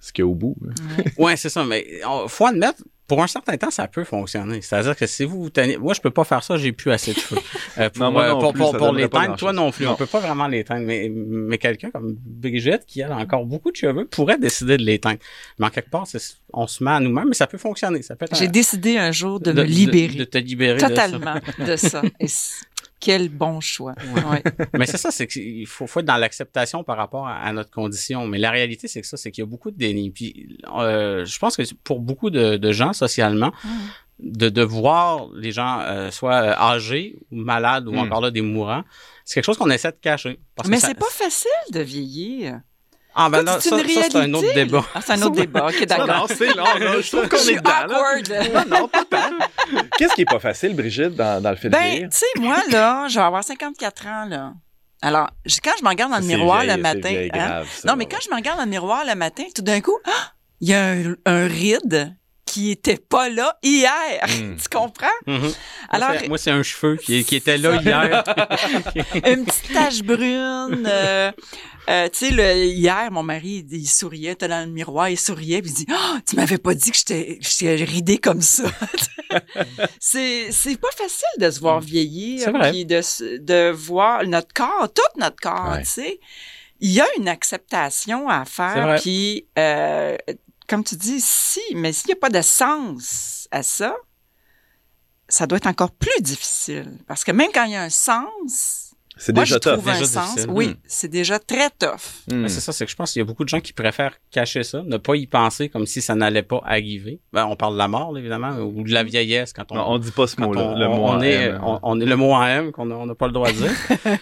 ce 0.00 0.12
qu'il 0.12 0.22
y 0.24 0.26
a 0.26 0.28
au 0.28 0.34
bout. 0.34 0.56
là. 0.60 0.74
Ouais, 1.16 1.36
c'est 1.36 1.48
ça. 1.48 1.64
Mais 1.64 1.86
on- 2.06 2.28
faut 2.28 2.46
admettre, 2.46 2.82
pour 3.06 3.22
un 3.22 3.26
certain 3.28 3.56
temps, 3.56 3.70
ça 3.70 3.86
peut 3.86 4.02
fonctionner. 4.04 4.60
C'est-à-dire 4.62 4.96
que 4.96 5.06
si 5.06 5.24
vous 5.24 5.42
vous 5.44 5.50
tenez... 5.50 5.76
Moi, 5.76 5.94
je 5.94 6.00
peux 6.00 6.10
pas 6.10 6.24
faire 6.24 6.42
ça, 6.42 6.56
j'ai 6.56 6.72
plus 6.72 6.90
assez 6.90 7.12
de 7.14 7.18
cheveux. 7.20 7.40
Euh, 7.78 7.88
pour 7.94 8.02
Non, 8.02 8.10
moi 8.12 8.24
euh, 8.24 8.30
non 8.30 8.40
pour, 8.40 8.52
plus, 8.52 8.58
pour, 8.60 8.72
ça 8.72 8.78
pour 8.78 8.86
donnerait 8.88 9.02
les 9.02 9.08
pas 9.08 9.24
teindre, 9.26 9.36
toi 9.36 9.52
non 9.52 9.70
plus. 9.70 9.84
Non. 9.84 9.92
On 9.92 9.94
peut 9.96 10.06
pas 10.06 10.18
vraiment 10.20 10.48
les 10.48 10.64
teindre. 10.64 10.84
Mais, 10.86 11.08
mais 11.14 11.58
quelqu'un 11.58 11.90
comme 11.90 12.16
Brigitte, 12.24 12.82
qui 12.86 13.02
a 13.02 13.16
encore 13.16 13.44
beaucoup 13.46 13.70
de 13.70 13.76
cheveux, 13.76 14.06
pourrait 14.06 14.38
décider 14.38 14.76
de 14.76 14.82
les 14.82 14.98
teindre. 14.98 15.18
Mais 15.58 15.66
en 15.66 15.70
quelque 15.70 15.90
part, 15.90 16.06
c'est- 16.06 16.38
on 16.52 16.66
se 16.66 16.82
met 16.82 16.90
à 16.90 17.00
nous-mêmes, 17.00 17.28
mais 17.28 17.34
ça 17.34 17.46
peut 17.46 17.58
fonctionner. 17.58 18.02
Ça 18.02 18.16
peut 18.16 18.24
être 18.24 18.36
J'ai 18.36 18.46
un- 18.46 18.50
décidé 18.50 18.96
un 18.98 19.12
jour 19.12 19.38
de, 19.40 19.52
me 19.52 19.62
libérer 19.62 20.14
De, 20.14 20.24
te 20.24 20.38
libérer 20.38 20.74
de 20.74 20.80
ça. 20.80 20.88
totalement 20.88 21.36
de 21.58 21.76
ça. 21.76 22.02
Et 22.20 22.26
quel 23.00 23.28
bon 23.28 23.60
choix. 23.60 23.94
Ouais. 24.14 24.42
Mais 24.78 24.86
c'est 24.86 24.96
ça, 24.96 25.10
c'est 25.10 25.26
qu'il 25.26 25.66
faut, 25.66 25.86
faut 25.86 26.00
être 26.00 26.06
dans 26.06 26.16
l'acceptation 26.16 26.82
par 26.84 26.96
rapport 26.96 27.26
à, 27.26 27.36
à 27.36 27.52
notre 27.52 27.70
condition. 27.70 28.26
Mais 28.26 28.38
la 28.38 28.50
réalité, 28.50 28.88
c'est 28.88 29.00
que 29.00 29.06
ça, 29.06 29.16
c'est 29.16 29.30
qu'il 29.30 29.42
y 29.42 29.46
a 29.46 29.48
beaucoup 29.48 29.70
de 29.70 29.76
déni. 29.76 30.10
Puis, 30.10 30.58
euh, 30.76 31.24
je 31.24 31.38
pense 31.38 31.56
que 31.56 31.62
pour 31.84 32.00
beaucoup 32.00 32.30
de, 32.30 32.56
de 32.56 32.72
gens 32.72 32.92
socialement, 32.92 33.52
de, 34.18 34.48
de 34.48 34.62
voir 34.62 35.28
les 35.34 35.52
gens 35.52 35.80
euh, 35.82 36.10
soit 36.10 36.36
euh, 36.42 36.54
âgés 36.56 37.16
ou 37.30 37.36
malades 37.36 37.86
ou 37.86 37.92
Mm. 37.92 37.98
encore 37.98 38.20
là 38.22 38.30
des 38.30 38.40
mourants, 38.40 38.82
c'est 39.24 39.34
quelque 39.34 39.44
chose 39.44 39.58
qu'on 39.58 39.70
essaie 39.70 39.90
de 39.92 39.98
cacher. 40.00 40.40
Parce 40.54 40.68
Mais 40.68 40.80
c'est 40.80 40.94
pas 40.94 41.10
facile 41.10 41.50
de 41.72 41.80
vieillir. 41.80 42.60
Ah 43.18 43.30
ben 43.30 43.42
là, 43.42 43.56
c'est 43.60 43.70
ça, 43.70 43.78
une 43.80 43.88
ça, 43.88 44.00
c'est 44.10 44.16
un 44.18 44.34
autre 44.34 44.40
réalité. 44.42 44.64
débat. 44.66 44.84
Ah, 44.94 45.00
c'est 45.04 45.12
un 45.14 45.22
autre 45.22 45.36
débat. 45.36 45.66
OK, 45.66 45.80
Non, 45.80 45.86
d'accord. 45.86 46.06
non, 46.06 46.26
c'est 46.28 46.54
non, 46.54 46.64
je 47.00 47.10
trouve 47.16 47.28
qu'on 47.28 47.36
est 47.38 47.56
dedans. 47.56 47.86
là. 47.88 48.62
Non, 48.64 48.78
non, 48.80 48.88
pas 48.88 49.04
tant. 49.04 49.30
Qu'est-ce 49.96 50.14
qui 50.14 50.20
est 50.22 50.26
pas 50.26 50.38
facile, 50.38 50.76
Brigitte, 50.76 51.14
dans, 51.16 51.42
dans 51.42 51.50
le 51.50 51.56
fait 51.56 51.68
de 51.68 51.72
Ben, 51.72 51.82
vieillir? 51.82 52.08
tu 52.10 52.16
sais, 52.18 52.26
moi, 52.40 52.58
là, 52.70 53.08
je 53.08 53.14
vais 53.18 53.24
avoir 53.24 53.42
54 53.42 54.06
ans, 54.06 54.24
là. 54.28 54.52
Alors, 55.02 55.28
je- 55.44 55.56
quand 55.62 55.72
je 55.78 55.84
me 55.84 55.88
regarde 55.88 56.12
dans 56.12 56.18
le 56.18 56.24
miroir 56.24 56.62
vieille- 56.62 56.76
le 56.76 56.82
matin. 56.82 57.08
vieille 57.08 57.30
hein, 57.32 57.38
grave, 57.46 57.68
ça, 57.70 57.88
non, 57.88 57.96
mais 57.96 58.04
ouais. 58.04 58.10
quand 58.10 58.20
je 58.24 58.30
me 58.30 58.36
regarde 58.36 58.58
dans 58.58 58.64
le 58.64 58.70
miroir 58.70 59.04
le 59.06 59.14
matin, 59.14 59.44
tout 59.54 59.62
d'un 59.62 59.80
coup, 59.80 59.96
ah, 60.06 60.32
il 60.60 60.68
y 60.70 60.74
a 60.74 60.84
un, 60.92 61.14
un 61.26 61.46
ride 61.46 62.14
qui 62.56 62.70
était 62.70 62.96
pas 62.96 63.28
là 63.28 63.58
hier. 63.62 64.24
Mm. 64.26 64.56
tu 64.62 64.68
comprends? 64.70 65.06
Moi, 65.26 65.38
Alors, 65.90 66.12
c'est- 66.18 66.28
moi, 66.28 66.38
c'est 66.38 66.50
un 66.50 66.62
cheveu 66.62 66.96
qui, 66.96 67.22
qui 67.22 67.36
était 67.36 67.58
là 67.58 67.76
hier. 67.82 68.24
une 69.26 69.44
petite 69.44 69.72
tache 69.74 70.02
brune. 70.02 70.86
euh, 70.86 71.30
euh, 71.90 72.08
tu 72.08 72.34
sais, 72.34 72.66
hier, 72.68 73.10
mon 73.12 73.22
mari, 73.22 73.66
il, 73.70 73.76
il 73.78 73.86
souriait, 73.86 74.32
était 74.32 74.48
dans 74.48 74.64
le 74.66 74.72
miroir, 74.72 75.10
il 75.10 75.18
souriait, 75.18 75.60
puis 75.60 75.70
il 75.70 75.74
dit, 75.74 75.86
oh, 75.92 76.16
tu 76.28 76.34
m'avais 76.36 76.56
pas 76.58 76.74
dit 76.74 76.90
que 76.90 76.96
j'étais, 76.96 77.84
ridée 77.84 78.18
comme 78.18 78.40
ça. 78.40 78.64
c'est, 80.00 80.50
c'est 80.50 80.80
pas 80.80 80.88
facile 80.96 81.28
de 81.38 81.50
se 81.50 81.60
voir 81.60 81.80
vieillir, 81.80 82.40
C'est 82.44 82.50
vrai. 82.50 82.70
puis 82.70 82.86
de, 82.86 83.00
de 83.38 83.70
voir 83.70 84.24
notre 84.24 84.52
corps, 84.54 84.88
tout 84.92 85.20
notre 85.20 85.36
corps, 85.40 85.72
Ouais. 85.72 85.82
tu 85.82 85.88
sais. 85.88 86.20
Il 86.80 86.90
y 86.92 87.00
a 87.00 87.06
une 87.18 87.28
acceptation 87.28 88.28
à 88.28 88.44
faire, 88.44 88.98
puis, 89.00 89.46
euh, 89.58 90.16
comme 90.68 90.84
tu 90.84 90.96
dis, 90.96 91.20
si, 91.20 91.60
mais 91.74 91.92
s'il 91.92 92.08
n'y 92.08 92.12
a 92.14 92.16
pas 92.20 92.30
de 92.30 92.42
sens 92.42 93.48
à 93.50 93.62
ça, 93.62 93.96
ça 95.28 95.46
doit 95.46 95.58
être 95.58 95.66
encore 95.66 95.90
plus 95.90 96.20
difficile. 96.22 96.98
Parce 97.06 97.24
que 97.24 97.32
même 97.32 97.48
quand 97.52 97.64
il 97.64 97.72
y 97.72 97.76
a 97.76 97.82
un 97.82 97.88
sens, 97.90 98.94
C'est 99.18 99.32
moi, 99.34 99.44
déjà 99.44 99.54
je 99.56 99.60
tough. 99.60 99.72
trouve 99.72 99.88
un 99.88 99.92
déjà 99.98 100.06
sens. 100.06 100.46
Oui, 100.48 100.68
Hmm. 100.68 100.74
c'est 100.86 101.08
déjà 101.08 101.38
très 101.40 101.70
tough. 101.70 101.98
Hmm. 102.30 102.42
Mais 102.42 102.48
c'est 102.48 102.60
ça, 102.60 102.72
c'est 102.72 102.84
que 102.84 102.90
je 102.90 102.96
pense 102.96 103.12
qu'il 103.12 103.20
y 103.20 103.22
a 103.22 103.24
beaucoup 103.24 103.42
de 103.42 103.48
gens 103.48 103.60
qui 103.60 103.72
préfèrent 103.72 104.14
cacher 104.30 104.62
ça, 104.62 104.82
ne 104.82 104.98
pas 104.98 105.16
y 105.16 105.26
penser 105.26 105.68
comme 105.68 105.86
si 105.86 106.00
ça 106.02 106.14
n'allait 106.14 106.42
pas 106.44 106.60
arriver. 106.64 107.20
Ben, 107.32 107.46
on 107.46 107.56
parle 107.56 107.72
de 107.72 107.78
la 107.78 107.88
mort, 107.88 108.12
là, 108.12 108.20
évidemment, 108.20 108.56
ou 108.58 108.84
de 108.84 108.92
la 108.92 109.02
vieillesse 109.02 109.52
quand 109.52 109.64
on, 109.72 109.74
Non, 109.76 109.84
on 109.88 109.98
dit 109.98 110.10
pas 110.12 110.26
ce 110.28 110.40
mot-là. 110.40 110.62
on, 110.62 110.76
le 110.78 110.88
mot 110.88 111.06
on 111.06 111.20
est, 111.22 111.32
M. 111.46 111.60
on, 111.64 111.80
on 111.82 112.00
est 112.00 112.04
le 112.04 112.16
mot 112.16 112.32
en 112.34 112.44
M 112.44 112.70
qu'on 112.72 112.88
on 112.90 113.06
n'a 113.06 113.14
pas 113.16 113.26
le 113.26 113.32
droit 113.32 113.50
de 113.50 113.56
dire. 113.56 113.72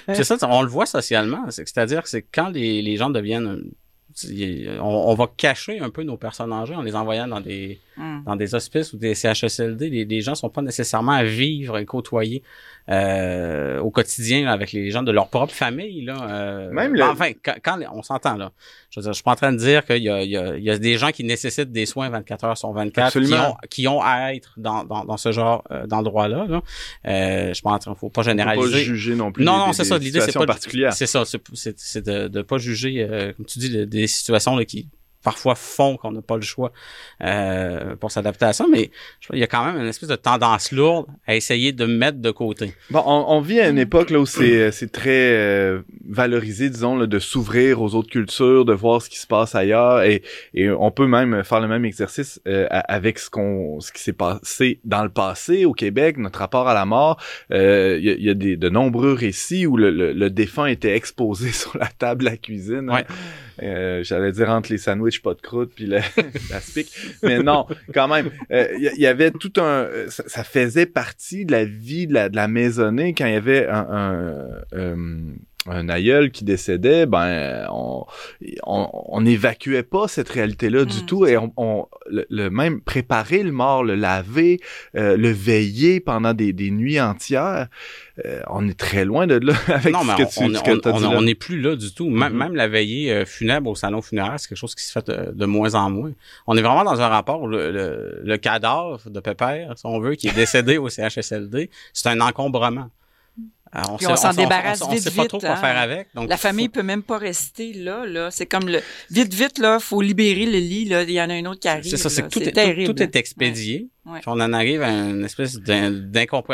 C'est 0.15 0.25
ça, 0.25 0.37
on 0.43 0.63
le 0.63 0.69
voit 0.69 0.87
socialement. 0.87 1.45
C'est- 1.51 1.67
C'est-à-dire 1.69 2.03
que 2.05 2.09
c'est 2.09 2.23
quand 2.23 2.49
les, 2.49 2.81
les 2.81 2.97
gens 2.97 3.11
deviennent, 3.11 3.63
on, 4.81 5.15
va 5.15 5.27
cacher 5.37 5.81
un 5.81 5.91
peu 5.91 6.03
nos 6.03 6.17
personnes 6.17 6.53
âgées 6.53 6.75
en 6.75 6.83
les 6.83 6.95
envoyant 6.95 7.29
dans 7.29 7.41
des 7.41 7.79
Hum. 7.97 8.23
dans 8.27 8.35
des 8.37 8.55
hospices 8.57 8.93
ou 8.93 8.97
des 8.97 9.15
CHSLD, 9.15 9.89
les, 9.89 10.05
les 10.05 10.21
gens 10.21 10.35
sont 10.35 10.51
pas 10.51 10.63
nécessairement 10.63 11.13
à 11.13 11.23
vivre 11.25 11.79
et 11.79 11.85
côtoyer 11.85 12.43
euh, 12.91 13.79
au 13.81 13.91
quotidien 13.91 14.45
là, 14.45 14.53
avec 14.53 14.73
les 14.73 14.91
gens 14.91 15.03
de 15.03 15.13
leur 15.13 15.29
propre 15.29 15.53
famille. 15.53 16.05
Là, 16.05 16.17
euh, 16.31 16.71
Même 16.71 16.95
le- 16.95 17.03
Enfin, 17.05 17.31
quand, 17.43 17.55
quand 17.63 17.79
on 17.93 18.03
s'entend 18.03 18.37
là. 18.37 18.53
Je 18.91 19.01
veux 19.01 19.05
dire, 19.05 19.13
je 19.13 19.17
suis 19.17 19.23
pas 19.23 19.33
en 19.33 19.37
train 19.37 19.53
de 19.53 19.59
dire 19.59 19.85
qu'il 19.85 20.03
y 20.03 20.09
a, 20.09 20.23
il 20.23 20.31
y, 20.31 20.37
a, 20.37 20.57
il 20.57 20.63
y 20.65 20.71
a 20.71 20.79
des 20.79 20.99
gens 20.99 21.11
qui 21.11 21.25
nécessitent 21.25 21.73
des 21.73 21.87
soins 21.87 22.09
24 22.11 22.45
heures 22.45 22.59
sur 22.59 22.73
24, 22.73 23.13
qui 23.21 23.33
ont, 23.35 23.57
qui 23.71 23.89
ont 23.89 24.01
à 24.03 24.35
être 24.35 24.55
dans, 24.57 24.85
dans, 24.85 25.05
dans 25.05 25.17
ce 25.17 25.33
genre 25.33 25.65
euh, 25.71 25.87
d'endroit-là. 25.87 26.47
Là. 26.49 26.63
Euh, 27.07 27.49
je 27.49 27.55
suis 27.55 27.63
pas 27.63 27.71
en 27.71 27.79
train, 27.79 27.95
faut 27.95 28.11
pas 28.11 28.23
Faut 28.23 28.25
pas 28.25 28.31
généraliser. 28.31 28.79
juger 28.85 29.15
non 29.15 29.33
plus. 29.33 29.45
Non, 29.45 29.53
des- 29.53 29.59
non, 29.59 29.67
des- 29.69 29.73
c'est 29.75 29.83
des 29.85 29.89
ça. 29.89 29.99
L'idée, 29.99 30.21
c'est 30.21 30.33
pas. 30.33 30.93
C'est 30.93 31.07
ça. 31.07 31.25
c'est- 31.25 32.05
de 32.05 32.29
ne 32.39 32.43
pas 32.43 32.59
juger, 32.59 33.07
euh, 33.09 33.33
comme 33.33 33.47
tu 33.47 33.59
dis, 33.59 33.71
de- 33.71 33.85
des 33.85 34.07
situations 34.07 34.57
là, 34.57 34.65
qui 34.65 34.89
parfois 35.25 35.55
font 35.57 35.97
qu'on 35.97 36.13
n'a 36.13 36.23
pas 36.23 36.37
le 36.37 36.43
choix 36.43 36.71
euh, 37.23 37.97
pour 37.97 38.11
s'adapter 38.11 38.45
à 38.45 38.53
ça. 38.53 38.67
Mais 38.71 38.91
je 39.21 39.27
crois 39.27 39.35
qu'il 39.35 39.41
y 39.41 39.45
a 39.45 39.47
quand 39.47 39.65
même 39.65 39.81
une 39.81 39.89
espèce 39.89 40.09
de 40.09 40.17
tendance 40.17 40.71
lourde 40.73 41.07
à 41.27 41.35
essayer 41.35 41.73
de 41.73 41.87
mettre 41.87 42.19
de 42.19 42.31
côté. 42.31 42.75
Bon, 42.91 43.03
on, 43.05 43.25
on 43.29 43.41
vit 43.41 43.61
à 43.61 43.69
une 43.69 43.79
époque 43.79 44.11
là 44.11 44.21
où 44.21 44.27
c'est 44.27 44.71
c'est 44.71 44.93
très 44.93 45.33
euh, 45.33 45.81
valorisé, 46.09 46.71
disons, 46.71 46.97
là, 46.97 47.07
de 47.07 47.19
s'ouvrir 47.19 47.81
aux 47.83 47.95
autres 47.95 48.11
cultures, 48.11 48.65
de 48.65 48.73
voir 48.73 49.03
ce 49.03 49.09
qui 49.11 49.19
se 49.19 49.27
passe 49.27 49.55
ailleurs, 49.55 50.03
et, 50.03 50.23
et 50.53 50.71
on 50.71 50.91
peut 50.91 51.07
même 51.07 51.43
faire 51.45 51.61
le 51.61 51.69
même 51.69 51.85
exercice 51.85 52.41
euh, 52.47 52.67
avec 52.71 53.19
ce 53.19 53.31
qu'on 53.31 53.81
ce 53.81 53.91
qui 53.93 54.03
s'est 54.03 54.13
passé 54.13 54.81
dans 54.85 55.03
le 55.03 55.09
passé 55.11 55.65
au 55.65 55.73
Québec, 55.73 56.19
notre 56.19 56.39
rapport 56.41 56.69
à 56.69 56.75
la 56.75 56.85
mort. 56.85 57.21
Euh, 57.53 57.97
Il 57.99 58.05
y 58.05 58.11
a, 58.11 58.15
il 58.15 58.25
y 58.25 58.31
a 58.31 58.35
des, 58.35 58.57
de 58.57 58.69
nombreux 58.69 59.13
récits 59.13 59.67
où 59.67 59.77
le, 59.77 59.91
le, 59.91 60.13
le 60.13 60.31
défunt 60.31 60.67
était 60.67 60.95
exposé 60.97 61.53
sur 61.53 61.77
la 61.79 61.87
table 61.87 62.21
de 62.21 62.31
la 62.31 62.37
cuisine. 62.37 62.89
hein. 62.91 63.05
Euh, 63.63 64.03
J'allais 64.03 64.33
dire 64.33 64.51
entre 64.51 64.71
les 64.73 64.79
sandwichs 64.79 65.23
pas 65.23 65.35
de 65.35 65.41
croûte 65.41 65.73
puis 65.75 65.87
le, 65.87 65.99
la 66.51 66.61
spic, 66.61 66.91
mais 67.23 67.43
non, 67.43 67.67
quand 67.93 68.09
même. 68.09 68.31
Euh, 68.51 68.69
Il 68.77 68.85
y, 68.85 68.91
il 68.97 69.01
y 69.01 69.07
avait 69.07 69.31
tout 69.31 69.53
un, 69.59 69.85
euh, 69.85 70.07
ça, 70.09 70.45
faisait 70.45 70.87
partie 70.87 71.45
de 71.45 71.53
la 71.53 71.65
vie 71.65 72.07
de 72.07 72.15
la, 72.15 72.29
la 72.29 72.49
maisonnée 72.49 73.15
quand 73.15 73.27
il 73.27 73.33
y 73.33 73.37
avait 73.37 73.67
un, 73.69 73.87
un, 73.91 74.47
euh, 74.73 74.97
un 75.67 75.89
aïeul 75.89 76.31
qui 76.31 76.45
décédait, 76.45 77.07
ben 77.07 77.67
on 77.73 78.05
on, 78.65 78.89
on 78.93 79.21
n'évacuait 79.23 79.83
pas 79.83 80.09
cette 80.09 80.29
réalité-là 80.29 80.85
du 80.85 81.03
Mm. 81.03 81.07
tout 81.07 81.27
et 81.27 81.37
on, 81.39 81.53
on 81.57 81.87
le, 82.11 82.27
le 82.29 82.51
même 82.51 82.81
préparer 82.83 83.43
le 83.43 83.53
mort, 83.53 83.83
le 83.85 83.95
laver, 83.95 84.61
euh, 84.97 85.17
le 85.17 85.31
veiller 85.31 86.01
pendant 86.01 86.35
des, 86.35 86.53
des 86.53 86.71
nuits 86.71 87.01
entières, 87.01 87.69
euh, 88.25 88.41
on 88.49 88.69
est 88.69 88.79
très 88.79 89.05
loin 89.05 89.27
de 89.27 89.35
là 89.37 89.55
avec 89.69 89.93
non, 89.93 90.01
ce 90.03 90.07
mais 90.07 90.15
que 90.17 90.23
on- 90.23 90.27
tu 90.27 90.39
on 90.45 90.55
ce 90.59 90.63
que 90.63 90.77
t'as 90.77 90.91
on- 90.93 90.99
dit 90.99 91.05
on- 91.07 91.11
là. 91.13 91.17
on 91.19 91.23
n'est 91.23 91.35
plus 91.35 91.61
là 91.61 91.77
du 91.77 91.93
tout. 91.95 92.11
Même- 92.11 92.33
Mhm. 92.33 92.39
Même 92.39 92.55
la 92.57 92.69
veillée 92.69 93.13
euh, 93.13 93.25
funèbre 93.25 93.71
au 93.71 93.75
salon 93.75 94.03
funéraire, 94.03 94.35
c'est 94.39 94.49
quelque 94.49 94.59
chose 94.59 94.75
qui 94.75 94.85
se 94.85 94.93
fait 94.93 95.07
de, 95.07 95.33
de 95.33 95.47
moins 95.47 95.75
en 95.75 95.89
moins. 95.91 96.13
On 96.47 96.57
est 96.57 96.63
vraiment 96.63 96.85
dans 96.85 97.01
un 97.01 97.09
rapport 97.09 97.41
où 97.43 97.47
le, 97.49 97.71
le, 97.73 98.21
le 98.23 98.37
cadavre 98.37 99.01
de 99.09 99.21
Pépère, 99.21 99.73
si 99.77 99.87
on 99.87 99.99
veut, 99.99 100.15
qui 100.15 100.29
est 100.29 100.35
décédé 100.35 100.77
au 100.79 100.89
CHSLD, 100.89 101.71
c'est 101.93 102.09
un 102.09 102.21
encombrement. 102.21 102.89
Alors, 103.75 103.97
Puis 103.97 104.07
on 104.07 104.15
s'en 104.15 104.33
débarrasse 104.33 104.83
on, 104.83 104.89
on 104.89 104.93
vite, 104.93 105.03
sait 105.03 105.11
pas 105.11 105.23
vite, 105.23 105.29
trop 105.31 105.41
quoi 105.41 105.51
hein. 105.51 105.57
faire 105.57 105.77
avec. 105.77 106.07
Donc, 106.15 106.29
La 106.31 106.37
famille 106.37 106.69
peut 106.69 106.85
même 106.85 107.03
pas 107.03 107.19
rester 107.19 107.73
là, 107.73 108.07
là. 108.07 108.31
C'est 108.31 108.47
comme 108.47 108.69
le 108.69 108.81
vite, 109.11 109.35
vite 109.35 109.59
là, 109.59 109.81
faut 109.81 110.01
libérer 110.01 110.47
le 110.47 110.59
lit 110.59 110.85
là. 110.85 111.03
Il 111.03 111.11
y 111.11 111.21
en 111.21 111.29
a 111.29 111.35
un 111.35 111.45
autre 111.47 111.59
qui 111.61 111.67
arrive. 111.69 111.85
C'est 111.91 111.97
ça, 111.97 112.09
c'est 112.09 112.23
que 112.23 112.29
tout 112.29 112.41
est, 112.41 112.47
tout- 112.47 112.51
terrible. 112.53 112.95
tout, 112.95 113.03
est 113.03 113.17
expédié. 113.17 113.89
Ouais. 114.07 114.21
Puis 114.21 114.29
on 114.29 114.33
en 114.41 114.53
arrive 114.53 114.83
à 114.83 114.91
une 114.91 115.25
espèce 115.25 115.57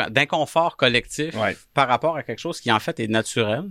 d'inconfort 0.09 0.77
collectif 0.77 1.35
Ouais. 1.35 1.55
par 1.73 1.87
rapport 1.87 2.15
à 2.17 2.23
quelque 2.23 2.39
chose 2.39 2.59
qui 2.59 2.71
en 2.71 2.79
fait 2.79 2.99
est 2.99 3.07
naturel, 3.07 3.63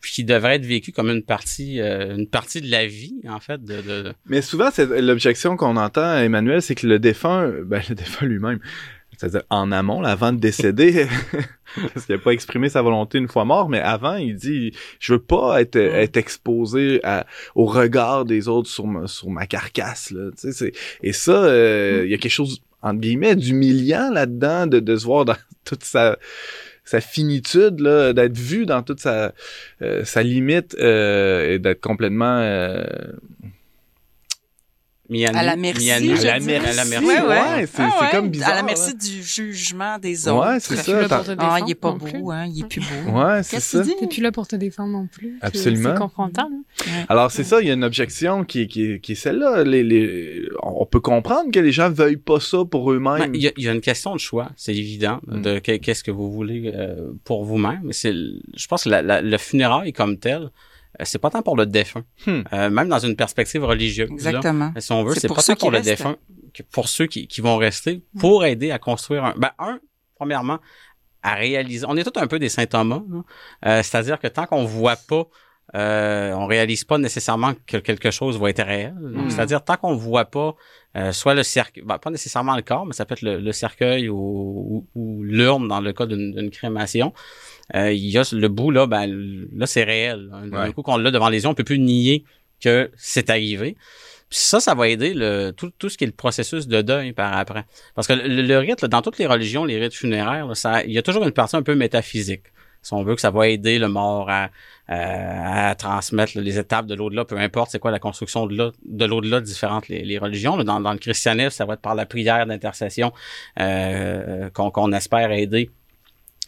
puis 0.00 0.12
qui 0.12 0.24
devrait 0.24 0.56
être 0.56 0.66
vécu 0.66 0.92
comme 0.92 1.08
une 1.10 1.22
partie, 1.22 1.80
euh, 1.80 2.16
une 2.16 2.28
partie 2.28 2.60
de 2.60 2.70
la 2.70 2.86
vie 2.86 3.14
en 3.28 3.40
fait. 3.40 3.62
De, 3.64 3.76
de- 3.80 4.02
de- 4.02 4.14
Mais 4.26 4.42
souvent, 4.42 4.70
c'est 4.72 4.86
l'objection 5.00 5.56
qu'on 5.56 5.76
entend, 5.76 6.16
Emmanuel, 6.18 6.60
c'est 6.60 6.74
que 6.74 6.86
le 6.86 6.98
défunt, 6.98 7.50
ben, 7.64 7.82
le 7.88 7.94
défunt 7.94 8.26
lui-même, 8.26 8.58
c'est-à-dire 9.18 9.42
en 9.50 9.72
amont, 9.72 10.00
là, 10.00 10.10
avant 10.10 10.32
de 10.32 10.38
décéder, 10.38 11.06
parce 11.94 12.06
qu'il 12.06 12.14
n'a 12.14 12.20
pas 12.20 12.32
exprimé 12.32 12.68
sa 12.68 12.82
volonté 12.82 13.18
une 13.18 13.28
fois 13.28 13.44
mort, 13.44 13.68
mais 13.68 13.80
avant, 13.80 14.16
il 14.16 14.34
dit, 14.36 14.72
je 15.00 15.14
veux 15.14 15.18
pas 15.20 15.60
être, 15.60 15.76
être 15.76 16.16
exposé 16.16 17.00
à- 17.04 17.26
au 17.54 17.66
regard 17.66 18.24
des 18.24 18.48
autres 18.48 18.68
sur 18.68 18.86
ma, 18.86 19.06
sur 19.06 19.30
ma 19.30 19.46
carcasse, 19.46 20.10
là. 20.10 20.30
Et 21.02 21.12
ça, 21.12 21.44
euh, 21.44 22.02
il 22.04 22.10
y 22.10 22.14
a 22.14 22.18
quelque 22.18 22.32
chose, 22.32 22.62
entre 22.82 23.00
guillemets, 23.00 23.36
d'humiliant 23.36 24.10
là-dedans, 24.12 24.66
de, 24.66 24.80
de 24.80 24.96
se 24.96 25.04
voir 25.04 25.24
dans 25.24 25.36
toute 25.64 25.84
sa, 25.84 26.18
sa 26.84 27.00
finitude, 27.00 27.80
là, 27.80 28.12
d'être 28.12 28.36
vu 28.36 28.66
dans 28.66 28.82
toute 28.82 29.00
sa, 29.00 29.32
euh, 29.82 30.04
sa 30.04 30.22
limite, 30.22 30.76
euh, 30.78 31.54
et 31.54 31.58
d'être 31.58 31.80
complètement, 31.80 32.38
mis 35.10 35.26
à, 35.26 35.32
la 35.42 35.56
merci, 35.56 35.84
mis 35.84 35.90
à 35.90 36.00
nu- 36.00 36.16
je 36.16 36.22
à 36.22 36.24
la, 36.34 36.38
dirais. 36.40 36.56
à 36.56 36.72
la 36.72 36.84
merci. 36.86 37.06
Ouais, 37.06 37.20
ouais. 37.20 37.26
ouais, 37.28 37.66
c'est- 37.66 37.82
Ah 37.82 37.98
ouais, 38.02 38.10
comme 38.10 38.28
bizarre, 38.30 38.48
À 38.48 38.54
la 38.54 38.56
là. 38.60 38.62
merci 38.66 38.94
du 38.94 39.22
jugement 39.22 39.98
des 39.98 40.26
autres. 40.28 40.46
Ouais, 40.48 40.60
c'est 40.60 40.76
ça. 40.76 41.06
Ah, 41.38 41.58
il 41.66 41.70
est 41.70 41.74
pas 41.74 41.92
beau, 41.92 42.06
plus. 42.06 42.22
hein. 42.30 42.46
Il 42.46 42.60
est 42.60 42.68
plus 42.68 42.80
beau. 42.80 43.18
Ouais, 43.20 43.42
c'est 43.42 43.56
Qu'est-ce 43.56 43.78
ça. 43.78 43.82
que 43.84 43.88
tu 43.90 43.96
T'es 43.98 44.06
plus 44.06 44.22
là 44.22 44.32
pour 44.32 44.46
te 44.48 44.56
défendre 44.56 44.92
non 44.92 45.06
plus? 45.06 45.38
Absolument. 45.42 45.90
C'est 45.92 45.98
confrontant. 45.98 46.48
là. 46.48 46.92
Alors, 47.08 47.30
c'est 47.30 47.44
ça, 47.44 47.60
il 47.60 47.68
y 47.68 47.70
a 47.70 47.74
une 47.74 47.84
objection 47.84 48.44
qui, 48.44 48.66
qui, 48.66 49.00
qui 49.00 49.12
est 49.12 49.14
celle-là. 49.14 49.62
Les, 49.64 49.82
les, 49.82 50.48
on 50.62 50.86
peut 50.86 51.00
comprendre 51.00 51.50
que 51.50 51.60
les 51.60 51.72
gens 51.72 51.90
veuillent 51.90 52.16
pas 52.16 52.40
ça 52.40 52.64
pour 52.64 52.86
Ben, 52.86 52.94
eux-mêmes. 52.96 53.34
Il 53.34 53.42
y, 53.42 53.48
a, 53.48 53.52
il 53.56 53.64
y 53.64 53.68
a 53.68 53.72
une 53.72 53.80
question 53.82 54.14
de 54.14 54.20
choix, 54.20 54.50
c'est 54.56 54.74
évident, 54.74 55.20
Mm. 55.26 55.42
de 55.42 55.58
que- 55.58 55.76
qu'est-ce 55.76 56.02
que 56.02 56.10
vous 56.10 56.32
voulez 56.32 56.72
euh, 56.74 57.12
pour 57.24 57.44
vous-même. 57.44 57.80
Mais 57.84 57.92
c'est, 57.92 58.12
le- 58.12 58.40
je 58.56 58.66
pense 58.66 58.84
que 58.84 58.88
la, 58.88 59.02
la- 59.02 59.20
le 59.22 59.38
funérail 59.38 59.92
comme 59.92 60.18
tel, 60.18 60.42
euh, 60.42 60.48
c'est 61.02 61.18
pas 61.18 61.30
tant 61.30 61.42
pour 61.42 61.56
le 61.56 61.66
défunt, 61.66 62.04
Hmm. 62.26 62.42
Euh, 62.52 62.70
même 62.70 62.88
dans 62.88 62.98
une 62.98 63.16
perspective 63.16 63.64
religieuse. 63.64 64.08
là. 64.08 64.14
Exactement. 64.14 64.72
Si 64.78 64.92
on 64.92 65.02
veut, 65.04 65.14
C'est 65.14 65.28
pas 65.28 65.42
tant 65.42 65.56
pour 65.56 65.70
le 65.70 65.78
restent. 65.78 65.88
défunt, 65.90 66.16
que 66.52 66.62
pour 66.62 66.88
ceux 66.88 67.06
qui, 67.06 67.26
qui 67.26 67.40
vont 67.40 67.56
rester, 67.56 68.02
pour 68.20 68.44
aider 68.44 68.70
à 68.70 68.78
construire 68.78 69.24
un. 69.24 69.34
Ben, 69.36 69.50
un, 69.58 69.80
premièrement, 70.16 70.58
à 71.22 71.34
réaliser. 71.34 71.84
On 71.88 71.96
est 71.96 72.04
tous 72.04 72.20
un 72.20 72.26
peu 72.26 72.38
des 72.38 72.48
saint 72.48 72.66
Thomas, 72.66 73.02
là. 73.10 73.22
Euh, 73.66 73.82
c'est-à-dire 73.82 74.18
que 74.18 74.28
tant 74.28 74.46
qu'on 74.46 74.64
voit 74.64 74.96
pas, 74.96 75.24
euh, 75.74 76.32
on 76.34 76.46
réalise 76.46 76.84
pas 76.84 76.98
nécessairement 76.98 77.54
que 77.66 77.78
quelque 77.78 78.10
chose 78.10 78.38
va 78.38 78.50
être 78.50 78.62
réel. 78.62 78.94
Donc, 79.00 79.24
Mm. 79.26 79.30
C'est-à-dire 79.30 79.64
tant 79.64 79.76
qu'on 79.78 79.96
voit 79.96 80.26
pas, 80.26 80.54
euh, 80.96 81.10
soit 81.12 81.34
le 81.34 81.42
cercueil, 81.42 81.82
ben, 81.84 81.98
pas 81.98 82.10
nécessairement 82.10 82.54
le 82.54 82.62
corps, 82.62 82.84
mais 82.86 82.92
ça 82.92 83.04
peut 83.06 83.14
être 83.14 83.22
le, 83.22 83.40
le 83.40 83.52
cercueil 83.52 84.08
ou, 84.10 84.16
ou, 84.16 84.86
ou 84.94 85.22
l'urne 85.24 85.66
dans 85.66 85.80
le 85.80 85.92
cas 85.94 86.06
d'une 86.06 86.32
d'une 86.32 86.50
crémation. 86.50 87.12
Euh, 87.74 87.92
il 87.92 88.10
y 88.10 88.18
a 88.18 88.22
le 88.32 88.48
bout 88.48 88.70
là, 88.70 88.86
ben 88.86 89.06
là 89.54 89.66
c'est 89.66 89.84
réel. 89.84 90.30
Un 90.32 90.50
Ouais. 90.50 90.72
coup 90.72 90.82
qu'on 90.82 90.98
l'a 90.98 91.10
devant 91.10 91.28
les 91.30 91.42
yeux, 91.44 91.48
on 91.48 91.54
peut 91.54 91.64
plus 91.64 91.78
nier 91.78 92.24
que 92.62 92.90
c'est 92.96 93.30
arrivé. 93.30 93.76
Puis 94.30 94.38
ça, 94.38 94.58
ça 94.60 94.74
va 94.74 94.88
aider 94.88 95.14
le, 95.14 95.52
tout, 95.52 95.70
tout 95.78 95.88
ce 95.88 95.96
qui 95.96 96.04
est 96.04 96.08
le 96.08 96.12
processus 96.12 96.66
de 96.66 96.82
deuil 96.82 97.12
par 97.12 97.36
après. 97.36 97.64
Parce 97.94 98.06
que 98.06 98.12
le, 98.14 98.42
le 98.42 98.58
rite, 98.58 98.82
là, 98.82 98.88
dans 98.88 99.00
toutes 99.02 99.18
les 99.18 99.26
religions, 99.26 99.64
les 99.64 99.78
rites 99.78 99.94
funéraires, 99.94 100.46
là, 100.46 100.54
ça, 100.54 100.84
il 100.84 100.92
y 100.92 100.98
a 100.98 101.02
toujours 101.02 101.24
une 101.24 101.30
partie 101.32 101.56
un 101.56 101.62
peu 101.62 101.74
métaphysique. 101.74 102.44
Si 102.82 102.92
on 102.92 103.02
veut 103.02 103.14
que 103.14 103.20
ça 103.22 103.30
va 103.30 103.48
aider 103.48 103.78
le 103.78 103.88
mort 103.88 104.28
à, 104.28 104.50
à, 104.88 105.70
à 105.70 105.74
transmettre 105.74 106.32
là, 106.36 106.42
les 106.42 106.58
étapes 106.58 106.86
de 106.86 106.94
l'au-delà, 106.94 107.24
peu 107.24 107.38
importe 107.38 107.70
c'est 107.70 107.78
quoi 107.78 107.90
la 107.90 107.98
construction 107.98 108.46
de 108.46 108.54
l'au- 108.56 108.72
de 108.84 109.04
l'au-delà 109.06 109.40
différentes 109.40 109.88
les, 109.88 110.02
les 110.04 110.18
religions. 110.18 110.56
Dans, 110.58 110.80
dans 110.80 110.92
le 110.92 110.98
christianisme, 110.98 111.50
ça 111.50 111.64
va 111.64 111.74
être 111.74 111.80
par 111.80 111.94
la 111.94 112.04
prière 112.04 112.44
d'intercession 112.46 113.12
euh, 113.60 114.50
qu'on 114.50 114.70
qu'on 114.70 114.92
espère 114.92 115.30
aider 115.32 115.70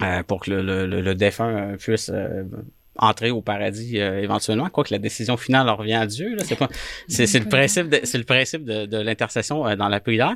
euh, 0.03 0.23
pour 0.23 0.41
que 0.43 0.51
le, 0.51 0.63
le, 0.63 0.87
le- 0.87 1.01
le 1.01 1.15
défunt 1.15 1.73
euh, 1.73 1.77
puisse 1.77 2.11
euh, 2.13 2.45
entrer 2.99 3.31
au 3.31 3.43
paradis 3.43 3.99
euh, 4.01 4.21
éventuellement, 4.23 4.69
quoique 4.71 4.93
la 4.93 4.99
décision 4.99 5.37
finale 5.37 5.69
en 5.69 5.77
revient 5.77 5.95
à 5.95 6.07
Dieu. 6.07 6.35
Là, 6.35 6.45
c'est 6.45 6.57
pas, 6.57 6.69
c'est, 7.09 7.27
c'est 7.27 7.39
le 7.41 7.49
principe, 7.49 7.89
de, 7.89 8.01
c'est 8.05 8.19
le 8.19 8.25
principe 8.25 8.65
de, 8.65 8.87
de 8.87 8.99
l'intercession 8.99 9.67
euh, 9.67 9.77
dans 9.77 9.89
la 9.89 10.01
prière. 10.01 10.35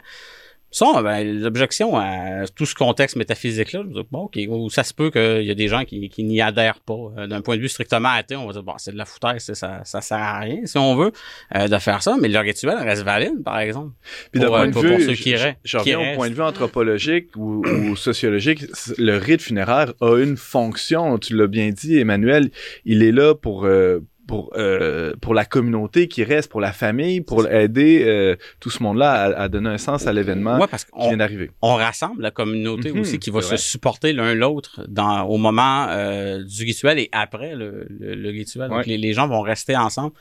Ça, 0.72 1.02
ben, 1.02 1.40
l'objection 1.40 1.96
à 1.98 2.46
tout 2.54 2.64
ce 2.64 2.74
contexte 2.76 3.16
métaphysique-là, 3.16 3.82
bon, 4.12 4.20
ok, 4.20 4.38
ou 4.48 4.70
ça 4.70 4.84
se 4.84 4.94
peut 4.94 5.10
qu'il 5.10 5.42
y 5.42 5.50
a 5.50 5.54
des 5.54 5.66
gens 5.66 5.84
qui, 5.84 6.08
qui 6.08 6.22
n'y 6.22 6.40
adhèrent 6.40 6.78
pas. 6.80 6.94
Euh, 7.18 7.26
D'un 7.26 7.40
point 7.40 7.56
de 7.56 7.60
vue 7.62 7.68
strictement 7.68 8.10
athée, 8.10 8.36
on 8.36 8.46
va 8.46 8.52
dire, 8.52 8.62
bon, 8.62 8.74
c'est 8.78 8.92
de 8.92 8.96
la 8.96 9.04
foutaise, 9.04 9.52
ça, 9.52 9.80
ça 9.84 10.00
sert 10.00 10.18
à 10.18 10.38
rien, 10.38 10.60
si 10.64 10.78
on 10.78 10.94
veut, 10.94 11.10
euh, 11.56 11.66
de 11.66 11.78
faire 11.78 12.02
ça, 12.02 12.16
mais 12.20 12.28
le 12.28 12.38
rituel 12.38 12.76
reste 12.78 13.02
valide, 13.02 13.42
par 13.44 13.58
exemple. 13.58 13.92
Puis 14.30 14.40
d'un 14.40 14.46
pour, 14.46 14.56
point 14.56 14.64
euh, 14.64 14.66
de 14.68 14.72
pour- 14.72 14.82
vue, 14.82 14.90
pour 14.90 15.00
ceux 15.00 15.14
qui 15.14 15.36
je, 15.36 15.48
je 15.64 15.78
qui 15.78 15.94
reviens 15.94 16.12
au 16.12 16.16
point 16.16 16.30
de 16.30 16.34
vue 16.34 16.42
anthropologique 16.42 17.34
ou, 17.36 17.64
ou 17.66 17.96
sociologique, 17.96 18.64
le 18.96 19.16
rite 19.16 19.42
funéraire 19.42 19.92
a 20.00 20.18
une 20.18 20.36
fonction. 20.36 21.18
Tu 21.18 21.36
l'as 21.36 21.46
bien 21.48 21.70
dit, 21.70 21.98
Emmanuel. 21.98 22.50
Il 22.84 23.02
est 23.02 23.12
là 23.12 23.34
pour 23.34 23.64
euh, 23.64 24.00
pour 24.30 24.44
euh, 24.56 25.12
pour 25.20 25.34
la 25.34 25.44
communauté 25.44 26.08
qui 26.08 26.22
reste, 26.24 26.48
pour 26.50 26.60
la 26.60 26.72
famille, 26.72 27.20
pour 27.20 27.46
aider 27.48 28.04
euh, 28.06 28.36
tout 28.60 28.70
ce 28.70 28.82
monde-là 28.84 29.10
à, 29.12 29.42
à 29.42 29.48
donner 29.48 29.70
un 29.70 29.78
sens 29.78 30.06
à 30.06 30.12
l'événement 30.12 30.58
Ouais, 30.58 30.66
parce 30.70 30.84
qui 30.84 31.08
vient 31.08 31.16
d'arriver. 31.16 31.50
on 31.62 31.74
rassemble 31.74 32.22
la 32.22 32.30
communauté 32.30 32.92
Mhm, 32.92 33.00
aussi 33.00 33.18
qui 33.18 33.30
va 33.30 33.40
se 33.42 33.48
vrai. 33.48 33.56
supporter 33.58 34.12
l'un 34.12 34.34
l'autre 34.34 34.84
dans 34.88 35.24
au 35.24 35.36
moment 35.36 35.86
euh, 35.90 36.42
du 36.44 36.64
rituel 36.64 36.98
et 36.98 37.08
après 37.12 37.54
le, 37.54 37.86
le, 37.90 38.14
le 38.14 38.28
rituel. 38.30 38.68
Donc 38.70 38.86
les, 38.86 38.98
les 38.98 39.12
gens 39.12 39.26
vont 39.28 39.40
rester 39.42 39.76
ensemble 39.76 40.12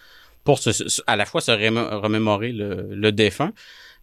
pour 0.44 0.58
se, 0.60 0.72
à 1.06 1.16
la 1.16 1.25
fois 1.25 1.42
se 1.42 1.51
remémorer 1.51 2.51
le, 2.51 2.88
le 2.92 3.12
défunt, 3.12 3.51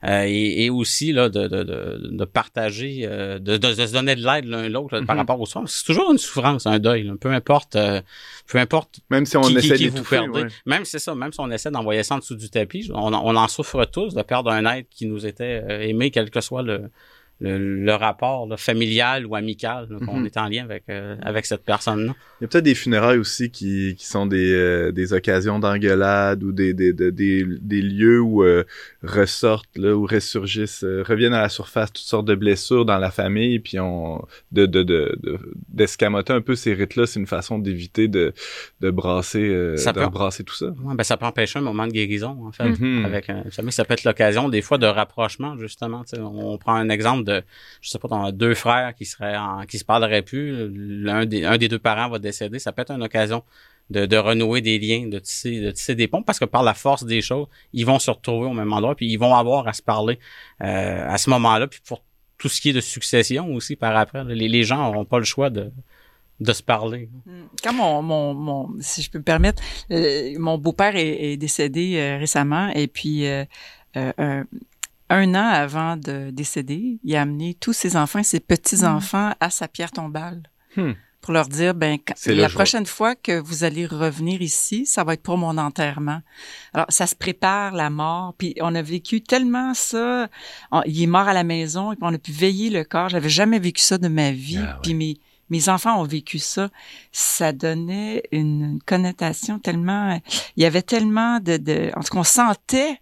euh, 0.04 0.24
et, 0.26 0.64
et 0.66 0.70
aussi 0.70 1.12
là 1.12 1.28
de, 1.28 1.48
de, 1.48 1.62
de, 1.64 2.08
de 2.12 2.24
partager, 2.24 3.00
euh, 3.04 3.38
de, 3.38 3.56
de, 3.56 3.68
de 3.74 3.86
se 3.86 3.92
donner 3.92 4.14
de 4.14 4.24
l'aide 4.24 4.44
l'un 4.44 4.68
l'autre 4.68 5.00
par 5.00 5.16
Mhm. 5.16 5.20
rapport 5.20 5.40
au 5.40 5.46
soir. 5.46 5.64
C'est 5.68 5.84
toujours 5.84 6.12
une 6.12 6.18
souffrance, 6.18 6.66
un 6.66 6.78
deuil, 6.78 7.04
là. 7.04 7.14
peu 7.20 7.30
importe, 7.32 7.76
euh, 7.76 8.00
peu 8.46 8.58
importe 8.58 9.00
Même 9.10 9.24
si 9.26 9.36
on 9.36 9.42
qui, 9.42 9.56
essaie 9.56 9.76
qui 9.76 9.88
vous 9.88 10.02
perdez. 10.04 10.42
ouais. 10.42 10.48
Même 10.66 10.84
c'est 10.84 10.98
ça, 10.98 11.14
même 11.14 11.32
si 11.32 11.40
on 11.40 11.50
essaie 11.50 11.70
d'envoyer 11.70 12.02
ça 12.02 12.16
en 12.16 12.18
dessous 12.18 12.36
du 12.36 12.50
tapis, 12.50 12.90
on, 12.92 13.12
en- 13.14 13.22
on 13.24 13.36
en 13.36 13.48
souffre 13.48 13.84
tous 13.86 14.14
de 14.14 14.22
perdre 14.22 14.50
un 14.50 14.64
être 14.76 14.88
qui 14.90 15.06
nous 15.06 15.24
était 15.26 15.62
euh, 15.68 15.80
aimé, 15.80 16.10
quel 16.10 16.30
que 16.30 16.40
soit 16.40 16.62
le, 16.62 16.90
le, 17.40 17.58
le 17.84 17.92
rapport 17.94 18.46
là, 18.46 18.56
familial 18.56 19.26
ou 19.26 19.34
amical 19.34 19.86
là, 19.90 19.98
qu'on 20.06 20.20
Mhm. 20.20 20.26
est 20.26 20.36
en 20.38 20.48
lien 20.48 20.64
avec 20.64 20.84
euh, 20.88 21.16
avec 21.22 21.44
cette 21.46 21.64
personne-là. 21.64 22.14
Il 22.40 22.44
y 22.44 22.46
a 22.46 22.48
peut-être 22.48 22.64
des 22.64 22.74
funérailles 22.74 23.18
aussi 23.18 23.50
qui, 23.50 23.94
qui 23.98 24.06
sont 24.06 24.26
des, 24.26 24.52
euh, 24.52 24.90
des 24.92 25.12
occasions 25.12 25.58
d'engueulade 25.58 26.42
ou 26.42 26.52
des, 26.52 26.72
des, 26.74 26.92
des, 26.92 27.10
des, 27.12 27.82
lieux 27.82 28.20
où 28.20 28.42
euh, 28.42 28.64
ressortent, 29.02 29.76
là, 29.76 29.94
où 29.96 30.06
ressurgissent, 30.06 30.84
reviennent 30.84 31.34
à 31.34 31.42
la 31.42 31.48
surface 31.48 31.92
toutes 31.92 32.04
sortes 32.04 32.26
de 32.26 32.34
blessures 32.34 32.84
dans 32.84 32.98
la 32.98 33.10
famille, 33.10 33.58
puis 33.58 33.78
on 33.80 34.22
de 34.52 34.66
de 34.66 34.82
de 34.82 35.16
de- 35.22 35.38
d'escamoter 35.68 36.32
un 36.32 36.40
peu 36.40 36.54
ces 36.54 36.74
rites-là, 36.74 37.06
c'est 37.06 37.20
une 37.20 37.26
façon 37.26 37.58
d'éviter 37.58 38.08
de 38.08 38.32
de 38.80 38.90
brasser 38.90 39.74
Ça 39.76 39.92
de 39.92 40.00
peut- 40.00 40.08
brasser 40.08 40.44
tout 40.44 40.54
ça. 40.54 40.66
Ouais, 40.66 40.94
ben, 40.94 41.04
ça 41.04 41.16
peut 41.16 41.26
empêcher 41.26 41.58
un 41.58 41.62
moment 41.62 41.86
de 41.86 41.92
guérison, 41.92 42.36
en 42.46 42.52
fait. 42.52 42.68
Mhm. 42.78 43.04
Avec 43.04 43.30
un, 43.30 43.44
ça 43.50 43.84
peut 43.84 43.94
être 43.94 44.04
l'occasion, 44.04 44.48
des 44.48 44.62
fois, 44.62 44.78
de 44.78 44.86
rapprochement, 44.86 45.56
justement. 45.58 46.02
On 46.18 46.58
prend 46.58 46.74
un 46.74 46.88
exemple 46.88 47.24
de, 47.26 47.42
je 47.82 47.90
sais 47.90 47.98
pas, 47.98 48.08
dans 48.08 48.32
deux 48.32 48.54
frères 48.54 48.94
qui 48.94 49.04
seraient 49.04 49.36
en, 49.36 49.66
qui 49.66 49.78
se 49.78 49.84
parleraient 49.84 50.22
plus. 50.22 50.70
Des, 51.26 51.44
un 51.44 51.58
des 51.58 51.68
deux 51.68 51.78
parents 51.78 52.08
va 52.08 52.18
décéder. 52.18 52.58
Ça 52.58 52.72
peut 52.72 52.82
être 52.82 52.92
une 52.92 53.02
occasion 53.02 53.42
de, 53.90 54.16
renouer 54.16 54.60
des 54.60 54.78
liens, 54.78 55.06
de 55.06 55.18
tisser, 55.18 55.60
de 55.60 55.70
tisser 55.70 55.94
des 55.94 56.08
ponts, 56.08 56.22
parce 56.22 56.38
que 56.38 56.44
par 56.44 56.62
la 56.62 56.74
force 56.74 57.04
des 57.04 57.20
choses, 57.20 57.46
ils 57.72 57.86
vont 57.86 57.98
se 57.98 58.10
retrouver 58.10 58.46
au 58.46 58.52
même 58.52 58.72
endroit, 58.72 58.94
puis 58.94 59.06
ils 59.06 59.18
vont 59.18 59.34
avoir 59.34 59.68
à 59.68 59.72
se 59.72 59.82
parler 59.82 60.18
euh, 60.62 61.08
à 61.08 61.18
ce 61.18 61.30
moment-là, 61.30 61.66
puis 61.66 61.80
pour 61.86 62.02
tout 62.38 62.48
ce 62.48 62.60
qui 62.60 62.70
est 62.70 62.74
de 62.74 62.80
succession 62.80 63.54
aussi 63.54 63.76
par 63.76 63.96
après. 63.96 64.24
Les, 64.24 64.62
gens 64.62 64.76
n'auront 64.76 65.04
pas 65.04 65.18
le 65.18 65.24
choix 65.24 65.50
de, 65.50 65.70
de 66.40 66.52
se 66.52 66.62
parler. 66.62 67.08
Mm. 67.24 67.42
Quand 67.62 67.72
mon, 67.72 68.34
mon, 68.34 68.74
si 68.80 69.02
je 69.02 69.10
peux 69.10 69.18
me 69.18 69.24
permettre, 69.24 69.62
euh, 69.90 70.34
mon 70.38 70.58
beau-père 70.58 70.96
est, 70.96 71.36
décédé 71.36 71.96
euh, 71.96 72.18
récemment 72.18 72.68
et 72.70 72.88
puis 72.88 73.24
un, 75.08 75.34
an 75.34 75.48
avant 75.48 75.96
de 75.96 76.30
décéder, 76.30 76.98
il 77.04 77.16
a 77.16 77.22
amené 77.22 77.54
tous 77.54 77.72
ses 77.72 77.96
enfants, 77.96 78.22
ses 78.22 78.40
petits-enfants 78.40 79.32
à 79.40 79.50
sa 79.50 79.68
pierre 79.68 79.92
tombale 79.92 80.42
Hmm. 80.76 80.92
pour 81.22 81.32
leur 81.32 81.48
dire, 81.48 81.74
ben, 81.74 81.96
quand- 82.06 82.14
la 82.26 82.48
jour. 82.48 82.54
prochaine 82.54 82.84
fois 82.86 83.14
que 83.14 83.38
vous 83.40 83.64
allez 83.64 83.86
revenir 83.86 84.42
ici, 84.42 84.84
ça 84.84 85.04
va 85.04 85.14
être 85.14 85.22
pour 85.22 85.38
mon 85.38 85.56
enterrement. 85.58 86.20
Alors, 86.74 86.86
ça 86.90 87.06
se 87.06 87.14
prépare, 87.14 87.72
la 87.72 87.88
mort, 87.90 88.34
puis 88.36 88.54
on 88.60 88.74
a 88.74 88.82
vécu 88.82 89.22
tellement 89.22 89.72
ça. 89.74 90.28
On- 90.70 90.82
il 90.86 91.02
est 91.02 91.06
mort 91.06 91.28
à 91.28 91.32
la 91.32 91.44
maison 91.44 91.92
et 91.92 91.96
puis 91.96 92.04
on 92.04 92.12
a 92.14 92.18
pu 92.18 92.30
veiller 92.32 92.68
le 92.70 92.84
corps. 92.84 93.08
J'avais 93.08 93.28
jamais 93.30 93.58
vécu 93.58 93.80
ça 93.82 93.96
de 93.98 94.08
ma 94.08 94.32
vie. 94.32 94.58
Ah 94.60 94.74
ouais. 94.74 94.80
Puis 94.82 94.94
mes, 94.94 95.18
mes 95.48 95.68
enfants 95.70 95.98
ont 96.00 96.04
vécu 96.04 96.38
ça. 96.38 96.68
Ça 97.10 97.52
donnait 97.52 98.22
une 98.32 98.78
connotation 98.84 99.58
tellement... 99.58 100.20
Il 100.56 100.62
y 100.62 100.66
avait 100.66 100.82
tellement 100.82 101.40
de... 101.40 101.56
de 101.56 101.90
en 101.96 102.02
tout 102.02 102.12
cas, 102.12 102.18
on 102.18 102.24
sentait 102.24 103.00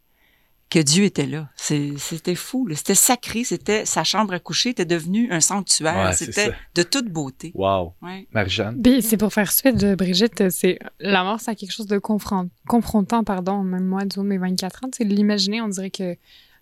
que 0.75 0.79
Dieu 0.81 1.05
était 1.05 1.27
là. 1.27 1.49
C'était 1.57 2.35
fou. 2.35 2.69
C'était 2.75 2.95
sacré. 2.95 3.45
C'était 3.45 3.85
sa 3.87 4.03
chambre 4.05 4.35
à 4.35 4.39
coucher 4.39 4.71
était 4.71 4.85
devenue 4.85 5.31
un 5.31 5.41
sanctuaire. 5.41 6.07
Ouais, 6.09 6.13
C'était 6.13 6.53
de 6.75 6.83
toute 6.83 7.09
beauté. 7.09 7.53
Wow, 7.55 7.95
Ouais. 8.03 8.27
Marie-Jeanne? 8.33 8.81
Puis 8.83 9.03
c'est 9.03 9.17
pour 9.17 9.33
faire 9.33 9.51
suite 9.53 9.77
de 9.77 9.95
Brigitte, 9.95 10.51
c'est 10.51 10.79
la 11.01 11.23
mort, 11.25 11.41
c'est 11.41 11.55
quelque 11.55 11.73
chose 11.73 11.87
de 11.87 11.99
confront- 11.99 12.49
confrontant, 12.69 13.25
pardon, 13.25 13.63
même 13.63 13.85
moi, 13.87 14.05
du 14.05 14.19
haut 14.19 14.23
de 14.23 14.29
mes 14.29 14.39
24 14.39 14.85
ans. 14.85 14.89
C'est 14.97 15.05
de 15.05 15.15
l'imaginer, 15.15 15.61
on 15.61 15.69
dirait 15.69 15.91
que 15.91 16.17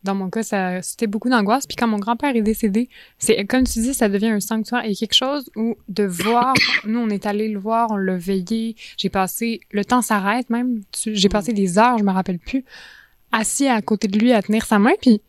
dans 0.04 0.14
mon 0.16 0.30
cas, 0.30 0.42
ça 0.42 0.82
c'était 0.82 1.06
beaucoup 1.06 1.30
d'angoisse. 1.30 1.64
Puis 1.66 1.76
quand 1.76 1.86
mon 1.86 1.98
grand-père 1.98 2.34
est 2.34 2.42
décédé, 2.42 2.88
c'est 3.18 3.44
comme 3.46 3.64
tu 3.64 3.78
dis, 3.80 3.94
ça 3.94 4.08
devient 4.08 4.30
un 4.30 4.40
sanctuaire 4.40 4.84
et 4.84 4.94
quelque 4.94 5.14
chose 5.14 5.48
où 5.56 5.76
de 5.88 6.04
voir, 6.04 6.54
nous 6.84 6.98
on 6.98 7.08
est 7.08 7.24
allé 7.24 7.48
le 7.48 7.58
voir, 7.60 7.90
on 7.92 7.96
l'a 7.96 8.16
veillé, 8.16 8.74
j'ai 8.96 9.08
passé, 9.10 9.60
le 9.70 9.84
temps 9.84 10.02
s'arrête 10.02 10.50
même, 10.50 10.80
j'ai 11.06 11.28
Mm. 11.28 11.32
passé 11.32 11.52
des 11.52 11.78
heures, 11.78 11.98
je 11.98 12.04
me 12.04 12.10
rappelle 12.10 12.40
plus, 12.40 12.64
assis 13.32 13.66
à 13.68 13.80
côté 13.82 14.08
de 14.08 14.18
lui 14.18 14.32
à 14.32 14.42
tenir 14.42 14.64
sa 14.64 14.78
main, 14.78 14.92
puis 15.00 15.20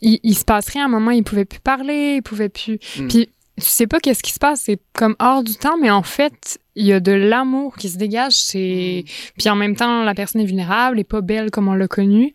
il, 0.00 0.20
il 0.22 0.34
se 0.36 0.44
passe 0.44 0.68
rien 0.68 0.82
à 0.84 0.86
un 0.86 0.90
moment, 0.90 1.10
il 1.10 1.24
pouvait 1.24 1.44
plus 1.44 1.60
parler, 1.60 2.16
il 2.16 2.22
pouvait 2.22 2.48
plus. 2.48 2.78
Mm. 2.98 3.08
Puis 3.08 3.28
tu 3.60 3.66
sais 3.66 3.86
pas 3.86 4.00
qu'est-ce 4.00 4.22
qui 4.22 4.32
se 4.32 4.38
passe, 4.38 4.62
c'est 4.62 4.78
comme 4.94 5.16
hors 5.18 5.42
du 5.44 5.54
temps, 5.54 5.76
mais 5.78 5.90
en 5.90 6.02
fait, 6.02 6.58
il 6.76 6.86
y 6.86 6.92
a 6.94 7.00
de 7.00 7.12
l'amour 7.12 7.76
qui 7.76 7.88
se 7.90 7.98
dégage. 7.98 8.32
C'est 8.32 9.04
puis 9.36 9.48
en 9.50 9.56
même 9.56 9.76
temps, 9.76 10.02
la 10.02 10.14
personne 10.14 10.40
est 10.40 10.46
vulnérable, 10.46 10.98
et 10.98 11.04
pas 11.04 11.20
belle 11.20 11.50
comme 11.50 11.68
on 11.68 11.74
l'a 11.74 11.88
connue. 11.88 12.32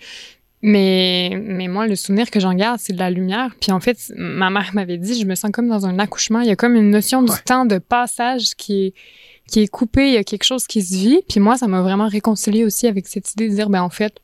Mais 0.61 1.31
mais 1.43 1.67
moi, 1.67 1.87
le 1.87 1.95
souvenir 1.95 2.31
que 2.31 2.39
j'en 2.39 2.53
garde, 2.53 2.79
c'est 2.79 2.93
de 2.93 2.99
la 2.99 3.09
lumière. 3.11 3.55
Puis 3.59 3.71
en 3.71 3.79
fait, 3.79 3.97
ma 4.15 4.49
mère 4.49 4.71
m'avait 4.73 4.97
dit, 4.97 5.19
je 5.19 5.25
me 5.25 5.35
sens 5.35 5.51
comme 5.51 5.67
dans 5.67 5.85
un 5.85 5.99
accouchement. 5.99 6.41
Il 6.41 6.47
y 6.47 6.51
a 6.51 6.55
comme 6.55 6.75
une 6.75 6.89
notion 6.89 7.21
du 7.21 7.31
Ouais. 7.31 7.37
temps 7.45 7.65
de 7.65 7.77
passage 7.77 8.55
qui 8.55 8.85
est 8.87 8.93
qui 9.47 9.59
est 9.59 9.67
coupé. 9.67 10.07
Il 10.07 10.13
y 10.13 10.17
a 10.17 10.23
quelque 10.23 10.43
chose 10.43 10.65
qui 10.65 10.81
se 10.81 10.95
vit. 10.95 11.21
Puis 11.29 11.39
moi, 11.39 11.55
ça 11.57 11.67
m'a 11.67 11.81
vraiment 11.81 12.07
réconcilié 12.07 12.65
aussi 12.65 12.87
avec 12.87 13.05
cette 13.07 13.31
idée 13.33 13.47
de 13.47 13.53
dire, 13.53 13.69
ben 13.69 13.83
en 13.83 13.91
fait, 13.91 14.15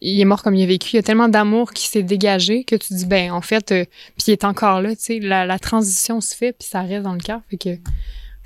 il 0.00 0.20
est 0.20 0.24
mort 0.24 0.42
comme 0.42 0.54
il 0.54 0.62
a 0.62 0.66
vécu. 0.66 0.90
Il 0.92 0.96
y 0.96 0.98
a 0.98 1.02
tellement 1.02 1.28
d'amour 1.28 1.72
qui 1.72 1.88
s'est 1.88 2.02
dégagé 2.02 2.64
que 2.64 2.76
tu 2.76 2.94
dis, 2.94 3.06
ben, 3.06 3.32
en 3.32 3.40
fait, 3.40 3.72
euh, 3.72 3.84
puis 4.16 4.26
il 4.28 4.32
est 4.32 4.44
encore 4.44 4.80
là, 4.80 4.94
tu 4.94 5.02
sais, 5.02 5.18
la, 5.18 5.58
transition 5.58 6.20
se 6.20 6.34
fait, 6.34 6.52
puis 6.52 6.68
ça 6.68 6.82
reste 6.82 7.02
dans 7.02 7.14
le 7.14 7.20
cœur. 7.20 7.40
Fait 7.50 7.56
que 7.56 7.70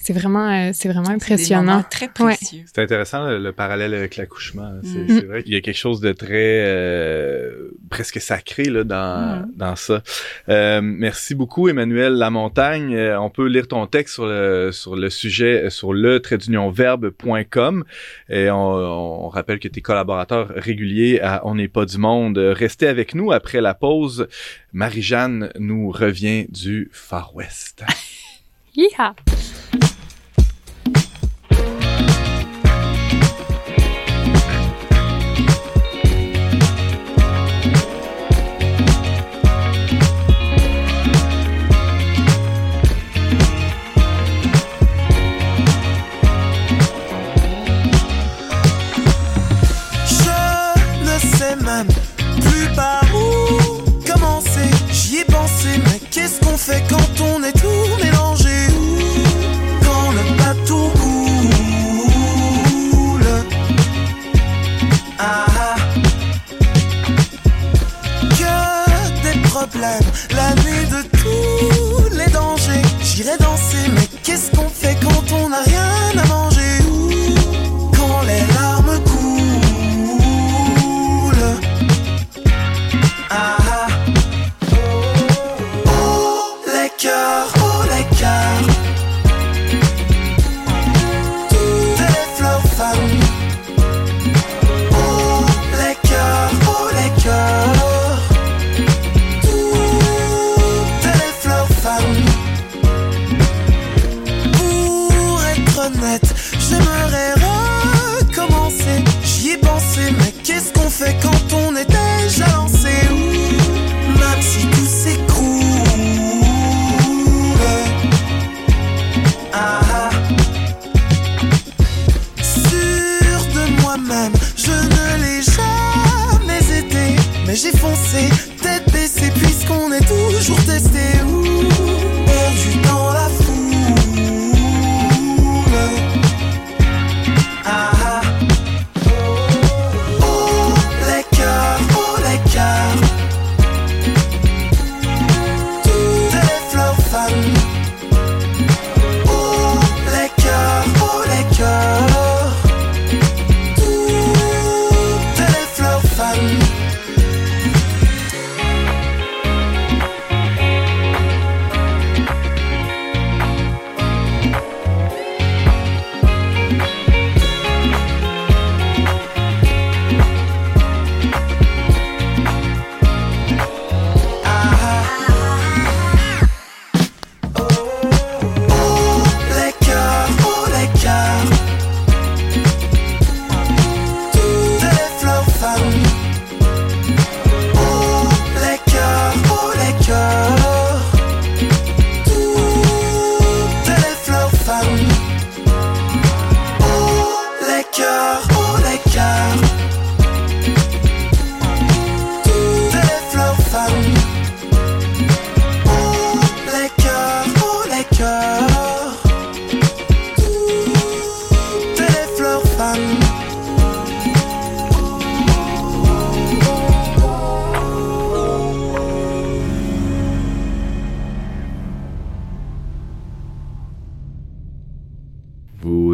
c'est 0.03 0.13
vraiment, 0.13 0.49
euh, 0.51 0.71
c'est 0.75 0.89
vraiment 0.89 1.11
impressionnant. 1.11 1.63
moments 1.77 1.85
très 1.89 2.09
précieux. 2.09 2.65
C'est 2.67 2.83
intéressant 2.83 3.25
le, 3.29 3.39
le 3.39 3.53
parallèle 3.53 3.95
avec 3.95 4.17
l'accouchement. 4.17 4.73
C'est 4.83 4.99
Mm. 4.99 5.07
c'est 5.09 5.27
vrai 5.27 5.43
qu'il 5.45 5.53
y 5.55 5.57
a 5.57 5.61
quelque 5.61 5.77
chose 5.79 6.01
de 6.01 6.13
très 6.13 6.65
euh, 6.67 7.71
presque 7.89 8.21
sacré 8.21 8.65
là 8.65 8.83
dans 8.85 9.43
Mm. 9.47 9.53
dans 9.57 9.77
ça. 9.77 10.03
Euh, 10.49 10.81
merci 10.83 11.35
beaucoup 11.35 11.69
Emmanuel 11.69 12.15
Lamontagne. 12.15 12.95
Euh, 12.95 13.21
on 13.21 13.31
peut 13.31 13.47
lire 13.47 13.69
ton 13.69 13.87
texte 13.87 14.15
sur 14.15 14.27
le 14.27 14.71
sur 14.73 14.97
le 14.97 15.09
sujet 15.09 15.65
euh, 15.67 15.71
sur 15.71 15.93
le 15.93 16.21
verbe.com 16.75 17.85
et 18.29 18.51
on, 18.51 19.25
on 19.27 19.29
rappelle 19.29 19.59
que 19.59 19.69
tes 19.69 19.81
collaborateurs 19.81 20.49
réguliers 20.57 21.21
à 21.21 21.43
On 21.47 21.55
n'est 21.55 21.69
pas 21.69 21.85
du 21.87 21.99
monde. 21.99 22.39
Euh, 22.39 22.53
Restez 22.53 22.89
avec 22.89 23.15
nous 23.15 23.33
après 23.33 23.61
la 23.61 23.75
pause. 23.75 24.27
Marie-Jeanne 24.73 25.51
nous 25.59 25.91
revient 25.91 26.47
du 26.49 26.89
Far 26.93 27.35
West. 27.35 27.85
Yeehaw! 28.77 29.13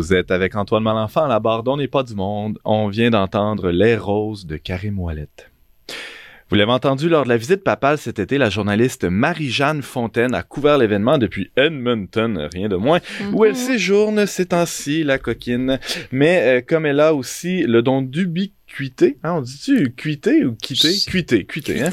Vous 0.09 0.15
êtes 0.15 0.31
avec 0.31 0.57
Antoine 0.57 0.85
Malenfant 0.85 1.25
à 1.25 1.29
la 1.29 1.39
barre 1.39 1.63
d'On 1.63 1.77
n'est 1.77 1.87
pas 1.87 2.03
du 2.03 2.15
monde. 2.15 2.59
On 2.65 2.89
vient 2.89 3.11
d'entendre 3.11 3.71
Les 3.71 3.95
Roses 3.95 4.47
de 4.47 4.57
Karim 4.57 4.99
Ouellette. 4.99 5.51
Vous 6.49 6.57
l'avez 6.57 6.73
entendu 6.73 7.11
lors 7.11 7.25
de 7.25 7.29
la 7.29 7.37
visite 7.37 7.63
papale 7.63 7.99
cet 7.99 8.19
été, 8.19 8.39
la 8.39 8.49
journaliste 8.49 9.05
Marie-Jeanne 9.05 9.83
Fontaine 9.83 10.35
a 10.35 10.43
couvert 10.43 10.79
l'événement 10.79 11.19
depuis 11.19 11.51
Edmonton, 11.59 12.49
rien 12.55 12.71
de 12.71 12.77
moins, 12.77 13.01
où 13.35 13.45
elle 13.45 13.55
séjourne 13.55 14.25
ces 14.25 14.47
temps-ci, 14.47 15.05
la 15.05 15.19
coquine. 15.19 15.79
Mais 16.11 16.41
euh, 16.41 16.63
comme 16.67 16.87
elle 16.87 17.01
a 17.01 17.13
aussi 17.13 17.65
le 17.65 17.83
don 17.83 18.01
d'ubiquité, 18.01 19.19
hein, 19.23 19.35
on 19.35 19.41
dit-tu 19.43 19.93
cuité 19.95 20.47
ou 20.47 20.55
quitter? 20.55 20.95
Cuité, 21.07 21.45
cuité, 21.45 21.83
hein? 21.83 21.91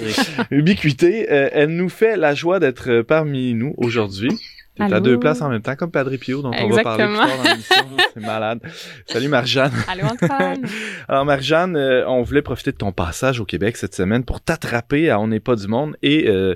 ubiquité, 0.51 1.29
euh, 1.33 1.49
elle 1.51 1.75
nous 1.75 1.89
fait 1.89 2.15
la 2.15 2.33
joie 2.33 2.61
d'être 2.61 2.89
euh, 2.89 3.03
parmi 3.03 3.53
nous 3.55 3.73
aujourd'hui. 3.75 4.29
T'es 4.75 4.83
à 4.93 4.99
deux 4.99 5.19
places 5.19 5.41
en 5.41 5.49
même 5.49 5.61
temps, 5.61 5.75
comme 5.75 5.91
Padre 5.91 6.15
Pio, 6.17 6.41
dont 6.41 6.51
on 6.53 6.69
va 6.69 6.83
parler 6.83 7.05
plus 7.05 7.13
Exactement. 7.13 7.27
tard 7.27 7.37
dans 7.37 7.43
l'émission. 7.49 7.75
C'est 8.13 8.19
malade. 8.25 8.59
Salut 9.07 9.27
Marjane. 9.29 9.71
Allô, 9.87 10.03
Antoine? 10.05 10.65
Alors 11.07 11.25
Marjane, 11.25 11.75
euh, 11.77 12.07
on 12.07 12.23
voulait 12.23 12.41
profiter 12.41 12.71
de 12.71 12.77
ton 12.77 12.91
passage 12.91 13.39
au 13.39 13.45
Québec 13.45 13.77
cette 13.77 13.95
semaine 13.95 14.23
pour 14.25 14.41
t'attraper 14.41 15.09
à 15.09 15.19
On 15.19 15.27
n'est 15.27 15.39
pas 15.39 15.55
du 15.55 15.67
monde 15.67 15.95
et 16.03 16.27
euh, 16.27 16.53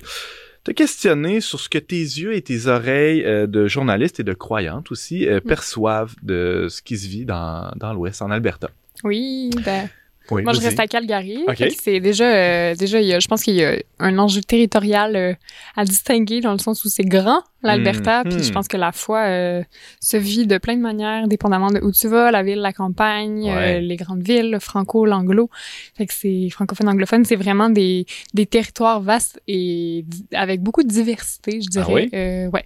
te 0.66 0.72
questionner 0.72 1.40
sur 1.40 1.60
ce 1.62 1.70
que 1.70 1.78
tes 1.78 1.96
yeux 1.96 2.34
et 2.36 2.42
tes 2.42 2.68
oreilles 2.68 3.24
euh, 3.26 3.48
de 3.48 3.68
journaliste 3.68 4.20
et 4.20 4.24
de 4.24 4.34
croyante 4.34 4.92
aussi 4.92 5.26
euh, 5.28 5.40
perçoivent 5.40 6.16
de 6.22 6.68
ce 6.70 6.82
qui 6.82 6.98
se 6.98 7.08
vit 7.08 7.26
dans, 7.26 7.72
dans 7.78 7.94
l'Ouest, 7.94 8.22
en 8.22 8.32
Alberta. 8.32 8.70
Oui, 9.06 9.50
ben, 9.64 9.88
Oui, 10.30 10.44
moi, 10.44 10.52
je 10.54 10.60
reste 10.60 10.80
à 10.80 10.88
Calgary. 10.88 11.40
C'est 11.82 12.02
déjà, 12.02 12.26
euh, 12.26 12.76
déjà, 12.76 13.00
il 13.00 13.08
y 13.08 13.14
a, 13.14 13.20
je 13.20 13.28
pense 13.30 13.44
qu'il 13.44 13.56
y 13.56 13.64
a 13.64 13.78
un 14.00 14.18
enjeu 14.20 14.42
territorial 14.42 15.16
euh, 15.16 15.34
à 15.78 15.86
distinguer 15.86 16.42
dans 16.42 16.52
le 16.52 16.60
sens 16.60 16.84
où 16.84 16.90
c'est 16.90 17.06
grand, 17.06 17.42
l'Alberta, 17.62 18.24
Mhm. 18.24 18.30
puis 18.32 18.44
je 18.44 18.52
pense 18.52 18.68
que 18.68 18.78
la 18.78 18.92
foi 18.92 19.20
euh, 19.28 19.64
se 20.00 20.18
vit 20.18 20.48
de 20.48 20.58
plein 20.58 20.76
de 20.78 20.82
manières, 20.82 21.28
dépendamment 21.28 21.72
de 21.72 21.80
où 21.82 21.92
tu 21.92 22.08
vas, 22.08 22.32
la 22.32 22.42
ville, 22.44 22.60
la 22.60 22.74
campagne, 22.74 23.44
Ouais. 23.44 23.78
euh, 23.78 23.80
les 23.80 23.96
grandes 23.96 24.24
villes, 24.24 24.52
le 24.52 24.60
franco, 24.60 25.06
l'anglo. 25.06 25.50
Fait 25.98 26.06
que 26.06 26.14
c'est 26.14 26.50
francophone, 26.52 26.88
anglophone, 26.90 27.26
c'est 27.26 27.36
vraiment 27.36 27.70
des, 27.70 28.06
des 28.34 28.46
territoires 28.46 29.02
vastes 29.02 29.42
et 29.48 30.06
avec 30.34 30.62
beaucoup 30.62 30.84
de 30.84 30.88
diversité, 30.90 31.62
je 31.62 31.68
dirais. 31.70 31.86
Ah 31.88 31.94
oui? 31.94 32.10
Euh, 32.14 32.48
ouais. 32.50 32.64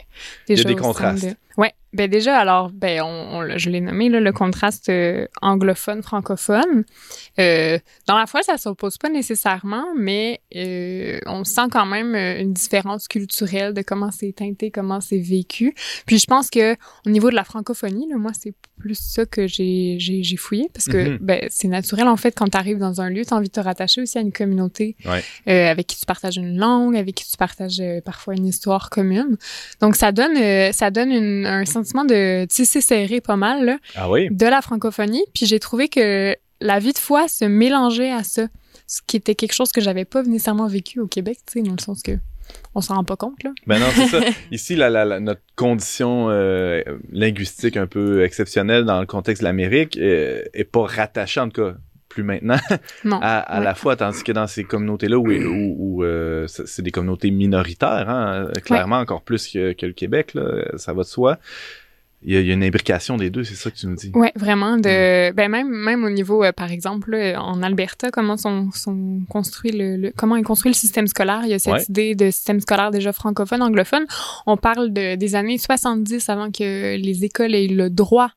Il 0.48 0.52
y 0.52 0.54
a 0.54 0.64
Déjà 0.64 0.70
des 0.70 0.76
contrastes. 0.76 1.26
de- 1.26 1.36
Ouais, 1.56 1.72
ben 1.94 2.10
déjà 2.10 2.40
alors 2.40 2.72
ben 2.72 3.04
on, 3.04 3.48
je 3.60 3.70
l'ai 3.70 3.80
nommé 3.80 4.10
là, 4.10 4.20
le 4.20 4.32
contraste 4.32 4.90
euh, 4.90 5.28
anglophone 5.40 6.02
francophone. 6.02 6.84
Euh, 7.40 7.78
dans 8.08 8.18
la 8.18 8.26
foi 8.26 8.42
ça 8.42 8.58
s'oppose 8.58 8.98
pas 8.98 9.10
nécessairement, 9.10 9.86
mais 9.96 10.42
euh, 10.56 11.20
on 11.28 11.44
sent 11.44 11.68
quand 11.72 11.86
même 11.86 12.16
une 12.16 12.54
différence 12.54 13.08
culturelle 13.08 13.76
de 13.76 13.82
comment 13.84 14.10
c'est 14.12 14.34
teinté, 14.34 14.72
comment 14.72 14.83
c'est 15.02 15.18
vécu. 15.20 15.74
Puis 16.06 16.20
je 16.20 16.26
pense 16.26 16.50
que 16.50 16.74
au 17.06 17.10
niveau 17.10 17.30
de 17.30 17.36
la 17.36 17.44
francophonie, 17.44 18.08
là, 18.10 18.18
moi 18.18 18.32
c'est 18.40 18.54
plus 18.80 18.98
ça 19.00 19.26
que 19.26 19.48
j'ai 19.48 19.98
j'ai 20.00 20.24
j'ai 20.24 20.36
fouillé 20.38 20.70
parce 20.74 20.86
que 20.86 21.10
Mhm. 21.12 21.18
ben 21.22 21.48
c'est 21.50 21.68
naturel 21.68 22.08
en 22.08 22.18
fait 22.18 22.34
quand 22.36 22.48
tu 22.50 22.58
arrives 22.58 22.78
dans 22.80 23.02
un 23.02 23.10
lieu, 23.10 23.24
tu 23.26 23.34
as 23.34 23.38
envie 23.38 23.48
de 23.48 23.54
te 23.54 23.60
rattacher 23.60 24.02
aussi 24.02 24.18
à 24.18 24.22
une 24.22 24.32
communauté 24.34 24.96
Ouais. 25.06 25.24
euh, 25.48 25.70
avec 25.72 25.88
qui 25.88 25.98
tu 25.98 26.06
partages 26.06 26.38
une 26.38 26.58
langue, 26.58 26.96
avec 26.98 27.16
qui 27.16 27.30
tu 27.30 27.38
partages 27.38 27.80
euh, 27.80 28.02
parfois 28.02 28.34
une 28.36 28.46
histoire 28.48 28.90
commune. 28.90 29.38
Donc 29.82 29.96
ça 29.96 30.12
donne 30.12 30.36
euh, 30.38 30.72
ça 30.72 30.92
donne 30.92 31.12
une- 31.12 31.46
un 31.46 31.66
sentiment 31.66 32.06
de 32.06 32.46
tisser 32.46 32.82
serré 32.82 33.22
pas 33.22 33.36
mal 33.38 33.66
là, 33.66 33.78
Ah 33.96 34.10
oui? 34.10 34.28
de 34.32 34.46
la 34.46 34.62
francophonie. 34.62 35.24
Puis 35.34 35.46
j'ai 35.46 35.60
trouvé 35.60 35.88
que 35.88 36.36
la 36.62 36.80
vie 36.80 36.94
de 36.94 36.98
foi 36.98 37.28
se 37.28 37.46
mélangeait 37.46 38.12
à 38.12 38.24
ça, 38.24 38.48
ce 38.88 39.02
qui 39.06 39.18
était 39.18 39.36
quelque 39.36 39.54
chose 39.54 39.72
que 39.72 39.82
j'avais 39.82 40.06
pas 40.06 40.24
nécessairement 40.24 40.68
vécu 40.68 41.00
au 41.00 41.08
Québec, 41.08 41.38
tu 41.46 41.60
sais, 41.60 41.62
dans 41.62 41.74
le 41.74 41.82
sens 41.82 42.02
que 42.02 42.12
on 42.76 42.82
s'en 42.82 42.96
rend 42.96 43.04
pas 43.04 43.16
compte 43.16 43.44
là. 43.44 43.52
Ben 43.68 43.80
non, 43.80 43.86
c'est 43.94 44.08
ça. 44.08 44.20
Ici, 44.52 44.76
la, 44.76 44.90
la, 44.90 45.06
la- 45.06 45.20
notre 45.20 45.42
condition 45.56 46.28
euh, 46.30 46.82
linguistique 47.12 47.78
un 47.78 47.88
peu 47.88 48.24
exceptionnelle 48.24 48.86
dans 48.86 49.00
le 49.00 49.06
contexte 49.06 49.42
de 49.42 49.46
l'Amérique 49.48 49.98
euh, 49.98 50.44
est 50.54 50.64
pas 50.64 50.86
rattachée, 50.86 51.40
en 51.40 51.50
tout 51.50 51.62
cas, 51.64 51.76
plus 52.10 52.24
maintenant, 52.24 52.58
Non. 53.04 53.20
à, 53.22 53.40
à 53.40 53.58
Ouais. 53.60 53.66
la 53.66 53.74
fois, 53.76 53.96
tandis 53.96 54.24
que 54.24 54.32
dans 54.32 54.46
ces 54.48 54.64
communautés-là 54.64 55.18
où, 55.18 55.28
où, 55.32 55.76
où, 55.80 56.04
euh, 56.04 56.46
c'est 56.48 56.68
c'est 56.68 56.82
des 56.84 56.92
communautés 56.92 57.32
minoritaires, 57.32 58.08
hein, 58.10 58.50
clairement 58.64 58.98
encore 59.00 59.24
plus 59.24 59.48
que, 59.48 59.74
que 59.74 59.86
le 59.88 59.94
Québec, 59.94 60.34
là, 60.36 60.64
ça 60.78 60.94
va 60.94 61.02
de 61.04 61.08
soi. 61.08 61.38
Il 62.26 62.34
y, 62.34 62.38
a, 62.38 62.40
il 62.40 62.48
y 62.48 62.52
a 62.52 62.54
une 62.54 62.64
imbrication 62.64 63.18
des 63.18 63.30
deux, 63.30 63.44
c'est 63.44 63.56
ça 63.56 63.70
que 63.70 63.76
tu 63.76 63.86
nous 63.88 63.96
dis? 63.96 64.12
Ouais, 64.16 64.32
vraiment. 64.36 64.78
De, 64.78 65.32
ben 65.34 65.50
même, 65.50 65.68
même 65.70 66.04
au 66.06 66.10
niveau, 66.10 66.44
euh, 66.44 66.52
par 66.52 66.72
exemple, 66.72 67.12
là, 67.12 67.42
en 67.44 67.62
Alberta, 67.62 68.12
comment 68.12 68.38
sont, 68.38 68.70
sont 68.72 69.20
construits 69.30 69.72
le, 69.72 69.98
le- 69.98 70.14
comment 70.16 70.36
est 70.38 70.44
construit 70.44 70.72
le 70.72 70.76
système 70.76 71.08
scolaire? 71.08 71.42
Il 71.44 71.50
y 71.50 71.54
a 71.54 71.60
cette 71.60 71.74
Ouais. 71.74 71.84
idée 71.90 72.16
de 72.16 72.32
système 72.32 72.60
scolaire 72.62 72.92
déjà 72.92 73.12
francophone, 73.14 73.62
anglophone. 73.62 74.06
On 74.46 74.58
parle 74.58 74.94
de, 74.94 75.16
des 75.16 75.36
années 75.36 75.58
70 75.58 76.30
avant 76.30 76.50
que 76.52 76.96
les 76.96 77.26
écoles 77.26 77.56
aient 77.56 77.68
le 77.68 77.90
droit 77.90 78.30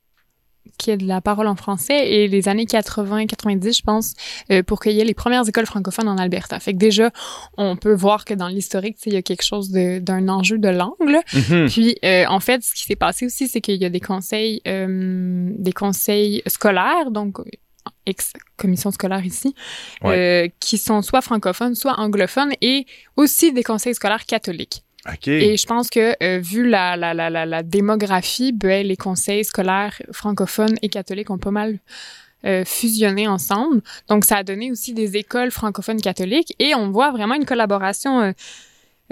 qu'il 0.79 0.91
y 0.91 0.95
ait 0.95 0.97
de 0.97 1.07
la 1.07 1.21
parole 1.21 1.47
en 1.47 1.57
français 1.57 2.09
et 2.09 2.29
les 2.29 2.49
années 2.49 2.67
80, 2.67 3.27
90, 3.27 3.77
je 3.77 3.83
pense, 3.83 4.15
euh, 4.51 4.63
pour 4.63 4.81
qu'il 4.81 4.93
y 4.93 5.01
ait 5.01 5.05
les 5.05 5.15
premières 5.15 5.49
écoles 5.49 5.67
francophones 5.67 6.09
en 6.09 6.19
Alberta. 6.19 6.59
Fait 6.61 6.73
que 6.73 6.79
déjà, 6.79 7.11
on 7.57 7.77
peut 7.77 7.95
voir 7.95 8.25
que 8.25 8.35
dans 8.35 8.49
l'historique, 8.49 8.99
il 9.07 9.15
y 9.15 9.17
a 9.17 9.23
quelque 9.23 9.45
chose 9.45 9.71
d'un 9.71 10.29
enjeu 10.29 10.59
de 10.59 10.69
langue. 10.69 10.95
Mhm. 11.33 11.69
Puis, 11.69 11.97
euh, 12.05 12.25
en 12.29 12.41
fait, 12.41 12.63
ce 12.63 12.75
qui 12.75 12.85
s'est 12.85 12.97
passé 12.97 13.27
aussi, 13.27 13.49
c'est 13.49 13.61
qu'il 13.61 13.81
y 13.81 13.85
a 13.85 13.91
des 13.91 14.01
conseils, 14.01 14.61
euh, 14.67 15.51
des 15.59 15.73
conseils 15.73 16.43
scolaires, 16.47 17.11
donc 17.11 17.39
ex 18.07 18.33
commission 18.57 18.91
scolaire 18.91 19.25
ici, 19.25 19.55
euh, 20.05 20.49
qui 20.61 20.79
sont 20.79 21.03
soit 21.03 21.21
francophones, 21.21 21.75
soit 21.75 21.99
anglophones, 21.99 22.53
et 22.61 22.87
aussi 23.17 23.53
des 23.53 23.63
conseils 23.63 23.95
scolaires 23.95 24.25
catholiques. 24.25 24.83
OK. 25.13 25.29
Et 25.29 25.57
je 25.57 25.67
pense 25.67 25.89
que 25.89 26.15
euh, 26.23 26.39
vu 26.39 26.69
la, 26.69 26.97
la, 26.97 27.15
la, 27.15 27.31
la, 27.31 27.47
la 27.47 27.63
démographie, 27.63 28.53
ben, 28.53 28.87
les 28.87 28.97
conseils 28.97 29.45
scolaires 29.45 30.01
francophones 30.13 30.77
et 30.83 30.89
catholiques 30.89 31.31
ont 31.31 31.39
pas 31.39 31.51
mal 31.51 31.79
euh, 32.45 32.65
fusionné 32.65 33.27
ensemble. 33.27 33.83
Donc, 34.09 34.25
ça 34.25 34.37
a 34.37 34.43
donné 34.45 34.71
aussi 34.71 34.93
des 34.93 35.17
écoles 35.17 35.51
francophones 35.51 36.01
catholiques 36.01 36.55
et 36.59 36.75
on 36.75 36.91
voit 36.91 37.11
vraiment 37.11 37.35
une 37.35 37.47
collaboration 37.47 38.21
euh, 38.21 38.33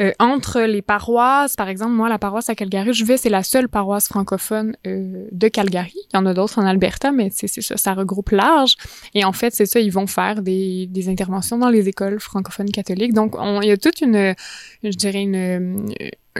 euh, 0.00 0.12
entre 0.18 0.60
les 0.62 0.82
paroisses, 0.82 1.56
par 1.56 1.68
exemple, 1.68 1.92
moi, 1.92 2.08
la 2.08 2.18
paroisse 2.18 2.48
à 2.48 2.54
Calgary, 2.54 2.92
je 2.92 3.04
vais, 3.04 3.16
c'est 3.16 3.28
la 3.28 3.42
seule 3.42 3.68
paroisse 3.68 4.08
francophone 4.08 4.76
euh, 4.86 5.26
de 5.30 5.48
Calgary. 5.48 5.94
Il 6.12 6.16
y 6.16 6.18
en 6.18 6.26
a 6.26 6.34
d'autres 6.34 6.58
en 6.58 6.66
Alberta, 6.66 7.12
mais 7.12 7.30
c'est 7.32 7.46
ça, 7.46 7.76
ça 7.76 7.94
regroupe 7.94 8.30
large. 8.30 8.76
Et 9.14 9.24
en 9.24 9.32
fait, 9.32 9.54
c'est 9.54 9.66
ça, 9.66 9.80
ils 9.80 9.92
vont 9.92 10.06
faire 10.06 10.42
des, 10.42 10.86
des 10.86 11.08
interventions 11.08 11.58
dans 11.58 11.70
les 11.70 11.88
écoles 11.88 12.18
francophones 12.20 12.70
catholiques. 12.70 13.14
Donc, 13.14 13.36
on, 13.38 13.60
il 13.60 13.68
y 13.68 13.72
a 13.72 13.76
toute 13.76 14.00
une, 14.00 14.34
je 14.82 14.96
dirais, 14.96 15.22
une, 15.22 15.86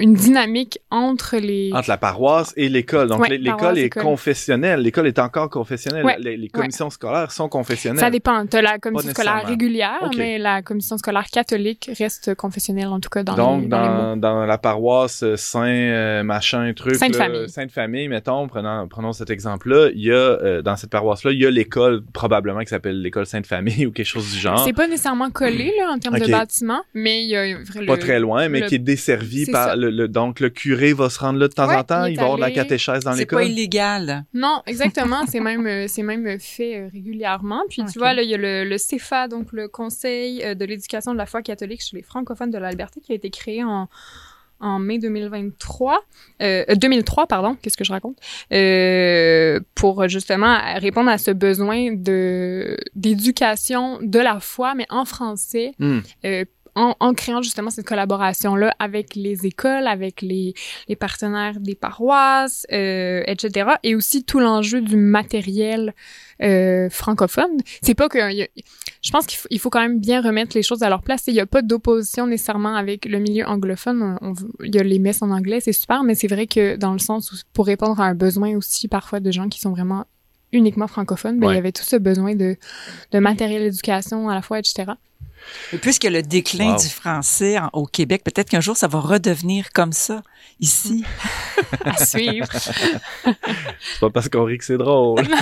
une 0.00 0.14
dynamique 0.14 0.78
entre 0.90 1.36
les... 1.36 1.70
Entre 1.72 1.88
la 1.88 1.96
paroisse 1.96 2.52
et 2.56 2.68
l'école. 2.68 3.08
Donc, 3.08 3.20
Ouais, 3.20 3.38
l'école 3.38 3.78
est 3.78 3.82
école. 3.86 4.02
confessionnelle. 4.02 4.80
L'école 4.80 5.06
est 5.06 5.18
encore 5.20 5.48
confessionnelle. 5.50 6.04
Ouais. 6.04 6.16
Les, 6.18 6.36
les 6.36 6.48
commissions 6.48 6.90
scolaires 6.90 7.30
sont 7.30 7.48
confessionnelles. 7.48 8.00
Ça 8.00 8.10
dépend. 8.10 8.44
Tu 8.46 8.56
as 8.56 8.62
la 8.62 8.78
commission 8.78 9.10
scolaire 9.10 9.46
régulière, 9.46 10.10
mais 10.16 10.38
la 10.38 10.62
commission 10.62 10.98
scolaire 10.98 11.26
catholique 11.32 11.90
reste 11.98 12.34
confessionnelle, 12.34 12.88
en 12.88 12.98
tout 13.00 13.08
cas, 13.08 13.22
dans 13.22 13.36
Donc, 13.36 13.62
les, 13.62 13.68
dans 13.68 13.82
les 13.82 13.88
dans, 13.88 14.16
dans 14.16 14.46
la 14.46 14.58
paroisse 14.58 15.22
euh, 15.22 15.36
Saint 15.36 15.64
euh, 15.68 16.22
machin 16.24 16.72
truc, 16.74 16.96
Sainte 16.96 17.12
là, 17.16 17.26
Famille. 17.26 17.48
Sainte 17.48 17.70
Famille, 17.70 18.08
mettons, 18.08 18.48
prenons, 18.48 18.88
prenons 18.88 19.12
cet 19.12 19.30
exemple-là, 19.30 19.90
il 19.94 20.02
y 20.02 20.10
a 20.10 20.14
euh, 20.14 20.62
dans 20.62 20.74
cette 20.76 20.90
paroisse-là, 20.90 21.30
il 21.30 21.40
y 21.40 21.46
a 21.46 21.50
l'école 21.50 22.02
probablement 22.12 22.60
qui 22.60 22.66
s'appelle 22.68 23.00
l'école 23.00 23.26
Sainte 23.26 23.46
Famille 23.46 23.86
ou 23.86 23.92
quelque 23.92 24.06
chose 24.06 24.30
du 24.32 24.38
genre, 24.38 24.64
C'est 24.64 24.72
pas 24.72 24.88
nécessairement 24.88 25.30
collé 25.30 25.72
là, 25.78 25.90
en 25.92 25.98
termes 25.98 26.18
de 26.18 26.30
bâtiment, 26.30 26.82
mais 26.94 27.22
il 27.22 27.28
y 27.30 27.36
a 27.36 27.44
vrai- 27.62 27.86
pas 27.86 27.94
le- 27.94 27.98
très 28.00 28.18
loin, 28.18 28.48
mais 28.48 28.60
le- 28.60 28.66
qui 28.66 28.74
est 28.74 28.78
desservi 28.78 29.46
par 29.46 29.68
ça. 29.68 29.76
Le, 29.84 29.90
le- 29.90 30.08
donc 30.08 30.40
le 30.40 30.50
curé 30.50 30.92
va 30.92 31.10
se 31.10 31.18
rendre 31.18 31.38
là 31.38 31.48
de 31.48 31.52
temps 31.52 31.66
Ouais, 31.68 31.76
en 31.76 31.84
temps, 31.84 32.04
il 32.06 32.16
va 32.16 32.22
avoir 32.22 32.36
de 32.36 32.42
la 32.42 32.50
catéchèse 32.50 33.04
dans 33.04 33.12
C'est 33.12 33.26
pas 33.26 33.40
l'école. 33.40 33.52
illégal. 33.52 34.24
Non, 34.34 34.62
exactement. 34.66 35.24
c'est 35.26 35.40
même, 35.50 35.66
euh, 35.66 35.86
c'est 35.88 36.02
même 36.02 36.38
fait 36.40 36.76
euh, 36.78 36.88
régulièrement. 36.92 37.62
Puis 37.68 37.82
tu 37.92 37.98
vois, 37.98 38.14
là, 38.14 38.22
il 38.22 38.30
y 38.30 38.34
a 38.34 38.38
le, 38.38 38.64
le 38.64 38.78
CEFA, 38.78 39.28
donc 39.28 39.52
le 39.52 39.68
Conseil 39.68 40.42
euh, 40.44 40.54
de 40.54 40.64
l'éducation 40.64 41.12
de 41.12 41.18
la 41.18 41.26
foi 41.26 41.42
catholique 41.42 41.82
chez 41.82 41.96
les 41.96 42.02
francophones 42.02 42.50
de 42.50 42.58
l'Alberta, 42.58 43.00
qui 43.00 43.12
a 43.12 43.14
été 43.14 43.30
créé 43.30 43.62
en, 43.64 43.88
en 44.60 44.78
mai 44.78 44.98
2023. 44.98 46.00
Euh, 46.42 46.64
euh, 46.70 46.74
2003, 46.74 47.26
pardon, 47.26 47.56
qu'est-ce 47.60 47.76
que 47.76 47.84
je 47.84 47.92
raconte? 47.92 48.16
Euh, 48.52 49.60
pour 49.74 50.08
justement 50.08 50.56
répondre 50.76 51.10
à 51.10 51.18
ce 51.18 51.30
besoin 51.30 51.92
de 51.92 52.76
d'éducation 52.94 53.98
de 54.00 54.18
la 54.18 54.40
foi, 54.40 54.74
mais 54.74 54.86
en 54.90 55.04
français, 55.04 55.72
Hmm. 55.78 55.98
euh, 56.24 56.44
en, 56.76 56.94
en 57.00 57.14
créant 57.14 57.42
justement 57.42 57.70
cette 57.70 57.86
collaboration-là 57.86 58.74
avec 58.78 59.14
les 59.14 59.46
écoles, 59.46 59.86
avec 59.86 60.22
les, 60.22 60.54
les 60.88 60.96
partenaires 60.96 61.60
des 61.60 61.74
paroisses, 61.74 62.66
euh, 62.72 63.22
etc. 63.26 63.70
Et 63.82 63.94
aussi 63.94 64.24
tout 64.24 64.40
l'enjeu 64.40 64.80
du 64.80 64.96
matériel 64.96 65.94
euh, 66.42 66.90
francophone. 66.90 67.58
C'est 67.82 67.94
pas 67.94 68.08
que... 68.08 68.18
a- 68.18 68.48
je 69.02 69.10
pense 69.10 69.26
qu'il 69.26 69.38
faut, 69.38 69.48
il 69.50 69.58
faut 69.60 69.70
quand 69.70 69.80
même 69.80 70.00
bien 70.00 70.20
remettre 70.20 70.56
les 70.56 70.62
choses 70.62 70.82
à 70.82 70.88
leur 70.88 71.02
place. 71.02 71.24
Il 71.26 71.34
n'y 71.34 71.40
a 71.40 71.46
pas 71.46 71.62
d'opposition 71.62 72.26
nécessairement 72.26 72.74
avec 72.74 73.04
le 73.04 73.18
milieu 73.18 73.46
anglophone. 73.46 74.18
On- 74.20 74.30
on- 74.30 74.34
il 74.64 74.74
y 74.74 74.78
a 74.78 74.82
les 74.82 74.98
messes 74.98 75.22
en 75.22 75.30
anglais, 75.30 75.60
c'est 75.60 75.72
super, 75.72 76.02
mais 76.02 76.14
c'est 76.14 76.28
vrai 76.28 76.46
que 76.46 76.76
dans 76.76 76.92
le 76.92 76.98
sens 76.98 77.32
où 77.32 77.36
pour 77.52 77.66
répondre 77.66 78.00
à 78.00 78.04
un 78.06 78.14
besoin 78.14 78.56
aussi 78.56 78.88
parfois 78.88 79.20
de 79.20 79.30
gens 79.30 79.48
qui 79.48 79.60
sont 79.60 79.70
vraiment 79.70 80.06
uniquement 80.52 80.86
francophones, 80.86 81.38
ben, 81.40 81.48
Ouais. 81.48 81.52
il 81.54 81.56
y 81.56 81.58
avait 81.58 81.72
tout 81.72 81.82
ce 81.82 81.96
besoin 81.96 82.34
de, 82.34 82.56
de 83.12 83.18
matériel 83.18 83.62
d'éducation 83.62 84.28
à 84.28 84.34
la 84.34 84.42
fois, 84.42 84.58
etc. 84.60 84.92
Et 85.72 85.78
puisque 85.78 86.04
le 86.04 86.22
déclin 86.22 86.72
Wow. 86.74 86.80
du 86.80 86.88
français 86.88 87.58
en- 87.58 87.70
au 87.72 87.86
Québec, 87.86 88.22
peut-être 88.24 88.48
qu'un 88.50 88.60
jour, 88.60 88.76
ça 88.76 88.86
va 88.88 89.00
redevenir 89.00 89.70
comme 89.72 89.92
ça, 89.92 90.22
ici. 90.60 91.04
à 91.84 92.04
suivre. 92.04 92.46
C'est 92.52 94.00
pas 94.00 94.10
parce 94.10 94.28
qu'on 94.28 94.44
rit 94.44 94.58
que 94.58 94.64
c'est 94.64 94.78
drôle. 94.78 95.22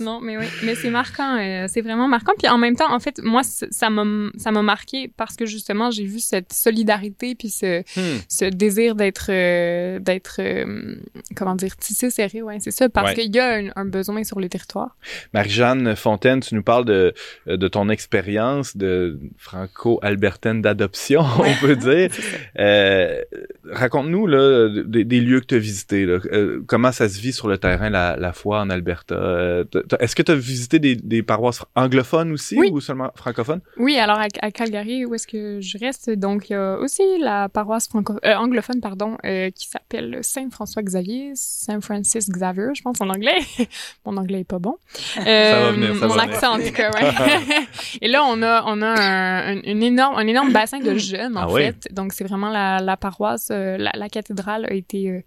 Non, 0.00 0.20
mais 0.20 0.36
oui, 0.36 0.44
mais 0.62 0.74
c'est 0.74 0.90
marquant, 0.90 1.38
euh, 1.38 1.66
c'est 1.68 1.80
vraiment 1.80 2.06
marquant. 2.08 2.32
Puis 2.38 2.48
en 2.48 2.58
même 2.58 2.76
temps, 2.76 2.92
en 2.92 3.00
fait, 3.00 3.20
moi, 3.22 3.42
ça 3.42 3.90
m'a, 3.90 4.30
ça 4.36 4.50
m'a 4.52 4.62
marqué 4.62 5.10
parce 5.16 5.34
que 5.36 5.44
justement, 5.44 5.90
j'ai 5.90 6.04
vu 6.04 6.20
cette 6.20 6.52
solidarité 6.52 7.34
puis 7.34 7.50
ce, 7.50 7.80
Hmm. 7.96 8.18
ce 8.28 8.44
désir 8.44 8.94
d'être, 8.94 9.26
euh, 9.30 9.98
d'être, 9.98 10.36
euh, 10.40 10.94
comment 11.36 11.54
dire, 11.54 11.76
tissé 11.76 12.10
serré, 12.10 12.42
ouais, 12.42 12.58
c'est 12.60 12.70
ça, 12.70 12.88
parce 12.88 13.08
Ouais. 13.10 13.14
qu'il 13.14 13.34
y 13.34 13.38
a 13.40 13.54
un, 13.56 13.68
un 13.76 13.84
besoin 13.84 14.22
sur 14.24 14.38
les 14.40 14.48
territoires. 14.48 14.96
Marie-Jeanne 15.32 15.96
Fontaine, 15.96 16.40
tu 16.40 16.54
nous 16.54 16.62
parles 16.62 16.84
de, 16.84 17.14
de 17.46 17.68
ton 17.68 17.88
expérience 17.88 18.76
de 18.76 18.97
franco-albertaine 19.36 20.62
d'adoption, 20.62 21.20
on 21.38 21.54
peut 21.60 21.76
dire. 21.76 22.08
C'est 22.12 22.22
ça. 22.22 22.36
Euh, 22.58 23.22
Raconte-nous 23.70 24.26
là, 24.26 24.68
des, 24.84 25.04
des 25.04 25.20
lieux 25.20 25.40
que 25.40 25.46
tu 25.46 25.54
as 25.54 25.58
visités. 25.58 26.06
là. 26.06 26.18
Euh, 26.32 26.62
comment 26.66 26.92
ça 26.92 27.08
se 27.08 27.20
vit 27.20 27.32
sur 27.32 27.48
le 27.48 27.58
terrain, 27.58 27.90
la, 27.90 28.16
la 28.16 28.32
foi 28.32 28.60
en 28.60 28.70
Alberta? 28.70 29.14
Euh, 29.14 29.64
Est-ce 30.00 30.16
que 30.16 30.22
tu 30.22 30.32
as 30.32 30.36
visité 30.36 30.78
des, 30.78 30.96
des 30.96 31.22
paroisses 31.22 31.62
anglophones 31.74 32.32
aussi 32.32 32.56
Oui. 32.58 32.70
ou 32.72 32.80
seulement 32.80 33.10
francophones? 33.14 33.60
Oui, 33.76 33.98
alors 33.98 34.18
à, 34.18 34.26
à 34.40 34.50
Calgary, 34.50 35.04
où 35.04 35.14
est-ce 35.14 35.26
que 35.26 35.60
je 35.60 35.78
reste, 35.78 36.10
donc 36.10 36.48
il 36.50 36.54
y 36.54 36.56
a 36.56 36.78
aussi 36.78 37.02
la 37.20 37.48
paroisse 37.48 37.88
anglophone, 38.24 38.80
pardon, 38.80 39.16
qui 39.54 39.68
s'appelle 39.68 40.18
Saint-François-Xavier, 40.22 41.32
Saint 41.34 41.80
Francis 41.80 42.28
Xavier, 42.30 42.68
je 42.74 42.82
pense 42.82 43.00
en 43.00 43.08
anglais. 43.10 43.38
Mon 44.06 44.16
anglais 44.16 44.40
est 44.40 44.44
pas 44.48 44.58
bon. 44.58 44.76
Euh, 45.18 45.22
va 45.22 45.72
venir, 45.72 45.94
ça 45.96 46.06
mon 46.06 46.14
va 46.14 46.22
venir. 46.24 46.36
accent 46.36 46.52
en 46.54 46.58
tout 46.58 46.72
cas, 46.72 46.90
ouais. 46.90 47.56
Et 48.02 48.08
là, 48.08 48.22
on 48.24 48.42
a, 48.42 48.64
on 48.66 48.80
a 48.82 48.87
un, 48.96 49.56
un- 49.58 49.62
une 49.62 49.82
énorme, 49.82 50.16
un 50.16 50.26
énorme 50.26 50.52
bassin 50.52 50.78
de 50.80 50.96
jeunes 50.96 51.36
en 51.36 51.42
Ah 51.42 51.52
oui. 51.52 51.62
fait. 51.62 51.88
Donc 51.92 52.12
c'est 52.12 52.24
vraiment 52.24 52.48
la, 52.50 52.78
la 52.80 52.96
paroisse, 52.96 53.48
euh, 53.50 53.76
la, 53.76 53.90
la 53.94 54.08
cathédrale 54.08 54.64
a 54.66 54.72
été 54.74 55.10
euh, 55.10 55.20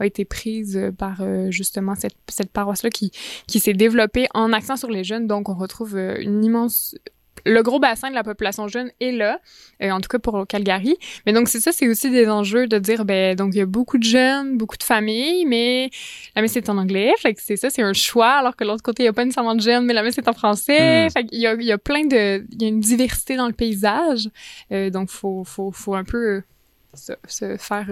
a 0.00 0.06
été 0.06 0.24
prise 0.24 0.76
euh, 0.76 0.90
par 0.90 1.18
euh, 1.20 1.50
justement 1.52 1.94
cette, 1.94 2.16
cette 2.28 2.50
paroisse-là 2.50 2.90
qui, 2.90 3.12
qui 3.46 3.60
s'est 3.60 3.74
développée 3.74 4.26
en 4.34 4.52
accent 4.52 4.76
sur 4.76 4.90
les 4.90 5.04
jeunes. 5.04 5.28
Donc, 5.28 5.48
on 5.48 5.54
retrouve 5.54 5.96
une 5.96 6.44
immense... 6.44 6.96
Le 7.46 7.62
gros 7.62 7.78
bassin 7.78 8.10
de 8.10 8.14
la 8.14 8.22
population 8.22 8.68
jeune 8.68 8.90
est 9.00 9.12
là, 9.12 9.40
euh, 9.82 9.90
en 9.90 10.00
tout 10.00 10.08
cas 10.08 10.18
pour 10.18 10.46
Calgary. 10.46 10.96
Mais 11.26 11.32
donc, 11.32 11.48
c'est 11.48 11.60
ça, 11.60 11.72
c'est 11.72 11.88
aussi 11.88 12.10
des 12.10 12.28
enjeux 12.28 12.66
de 12.66 12.78
dire, 12.78 13.04
ben, 13.04 13.34
donc, 13.34 13.54
il 13.54 13.58
y 13.58 13.60
a 13.60 13.66
beaucoup 13.66 13.98
de 13.98 14.04
jeunes, 14.04 14.56
beaucoup 14.56 14.76
de 14.76 14.82
familles, 14.82 15.44
mais 15.46 15.90
la 16.36 16.42
messe 16.42 16.56
est 16.56 16.68
en 16.68 16.78
anglais. 16.78 17.12
Fait 17.18 17.34
que 17.34 17.40
c'est 17.42 17.56
ça, 17.56 17.70
c'est 17.70 17.82
un 17.82 17.92
choix, 17.92 18.32
alors 18.34 18.56
que 18.56 18.64
de 18.64 18.68
l'autre 18.68 18.82
côté, 18.82 19.02
il 19.02 19.06
n'y 19.06 19.10
a 19.10 19.12
pas 19.12 19.24
nécessairement 19.24 19.54
de 19.54 19.60
jeunes, 19.60 19.84
mais 19.84 19.94
la 19.94 20.02
messe 20.02 20.16
est 20.16 20.28
en 20.28 20.32
français. 20.32 21.06
Hmm. 21.06 21.10
Fait 21.10 21.24
qu'il 21.26 21.40
y 21.40 21.46
a, 21.46 21.54
il 21.54 21.64
y 21.64 21.72
a 21.72 21.78
plein 21.78 22.06
de... 22.06 22.46
Il 22.52 22.62
y 22.62 22.64
a 22.64 22.68
une 22.68 22.80
diversité 22.80 23.36
dans 23.36 23.46
le 23.46 23.52
paysage. 23.52 24.30
Euh, 24.72 24.90
donc, 24.90 25.10
faut, 25.10 25.44
faut, 25.44 25.70
faut 25.70 25.94
un 25.94 26.04
peu 26.04 26.16
euh, 26.16 26.42
se, 26.94 27.12
se 27.26 27.56
faire... 27.56 27.86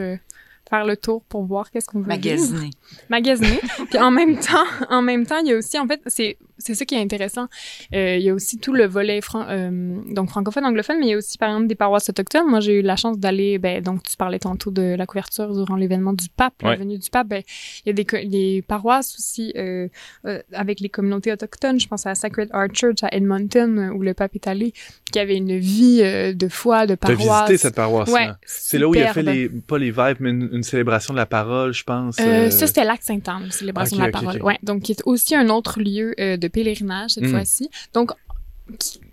faire 0.70 0.87
le 0.87 0.96
tour 0.96 1.22
pour 1.28 1.44
voir 1.44 1.70
qu'est-ce 1.70 1.87
qu'on 1.87 2.00
veut 2.00 2.05
vivre 2.05 2.16
Magasiner. 2.16 2.70
magasiner. 3.11 3.61
Puis 3.90 3.98
en 3.98 4.11
même 4.11 4.38
temps, 4.38 4.64
en 4.88 5.02
même 5.02 5.26
temps, 5.26 5.38
il 5.40 5.48
y 5.48 5.52
a 5.52 5.57
aussi, 5.59 5.78
en 5.78 5.87
fait, 5.87 6.00
c'est 6.07 6.38
c'est 6.58 6.74
ça 6.74 6.84
qui 6.84 6.94
est 6.94 7.00
intéressant. 7.00 7.48
Euh, 7.94 8.16
il 8.16 8.22
y 8.22 8.30
a 8.30 8.34
aussi 8.34 8.58
tout 8.58 8.72
le 8.72 8.86
volet 8.86 9.20
fran- 9.20 9.46
euh, 9.48 9.96
donc 10.12 10.30
francophone, 10.30 10.64
anglophone, 10.64 10.98
mais 11.00 11.06
il 11.06 11.10
y 11.10 11.14
a 11.14 11.16
aussi 11.18 11.38
par 11.38 11.48
exemple 11.50 11.66
des 11.66 11.74
paroisses 11.74 12.08
autochtones. 12.08 12.48
Moi, 12.48 12.60
j'ai 12.60 12.80
eu 12.80 12.82
la 12.82 12.96
chance 12.96 13.18
d'aller, 13.18 13.58
ben 13.58 13.82
donc 13.82 14.02
tu 14.02 14.16
parlais 14.16 14.38
tantôt 14.38 14.70
de 14.70 14.94
la 14.96 15.06
couverture 15.06 15.52
durant 15.52 15.76
l'événement 15.76 16.12
du 16.12 16.28
pape, 16.34 16.54
la 16.62 16.76
venue 16.76 16.98
du 16.98 17.10
pape. 17.10 17.28
Ben 17.28 17.42
il 17.84 17.88
y 17.96 18.00
a 18.00 18.24
des 18.28 18.62
paroisses 18.66 19.14
aussi 19.18 19.52
euh, 19.56 19.88
euh, 20.26 20.40
avec 20.52 20.80
les 20.80 20.88
communautés 20.88 21.32
autochtones. 21.32 21.80
Je 21.80 21.88
pense 21.88 22.06
à 22.06 22.14
Sacred 22.14 22.48
Heart 22.52 22.74
Church 22.76 23.02
à 23.02 23.08
Edmonton 23.14 23.90
où 23.94 24.02
le 24.02 24.14
pape 24.14 24.34
est 24.34 24.46
allé, 24.46 24.72
qui 25.12 25.18
avait 25.18 25.36
une 25.36 25.58
vie 25.58 25.98
de 26.02 26.48
foi, 26.48 26.86
de 26.86 26.94
paroisse. 26.94 27.18
visité 27.48 27.56
cette 27.56 27.74
paroisse-là? 27.74 28.14
Ouais, 28.14 28.30
C'est 28.44 28.78
là 28.78 28.88
où 28.88 28.94
il 28.94 29.02
a 29.02 29.12
fait 29.12 29.22
les, 29.22 29.48
pas 29.48 29.78
les 29.78 29.90
vibes, 29.90 30.16
mais 30.20 30.30
une, 30.30 30.48
une 30.52 30.62
célébration 30.62 31.12
de 31.14 31.18
la 31.18 31.26
parole, 31.26 31.72
je 31.72 31.84
pense. 31.84 32.16
Ça, 32.16 32.50
c'était 32.66 32.84
Lac 32.84 33.02
Sainte-Anne, 33.02 33.50
célébration 33.50 33.96
de 33.96 34.02
la 34.02 34.10
parole. 34.10 34.42
Ouais, 34.42 34.58
donc, 34.62 34.82
qui 34.82 34.92
est 34.92 35.02
aussi 35.06 35.34
un 35.34 35.48
autre 35.48 35.80
lieu 35.80 36.14
de 36.18 36.48
pèlerinage 36.52 37.12
cette 37.12 37.24
Mm. 37.24 37.30
fois-ci. 37.30 37.70
Donc, 37.94 38.12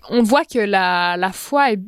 on 0.10 0.22
voit 0.24 0.46
que 0.46 0.60
la, 0.60 1.16
la 1.18 1.32
foi 1.32 1.74
est, 1.74 1.80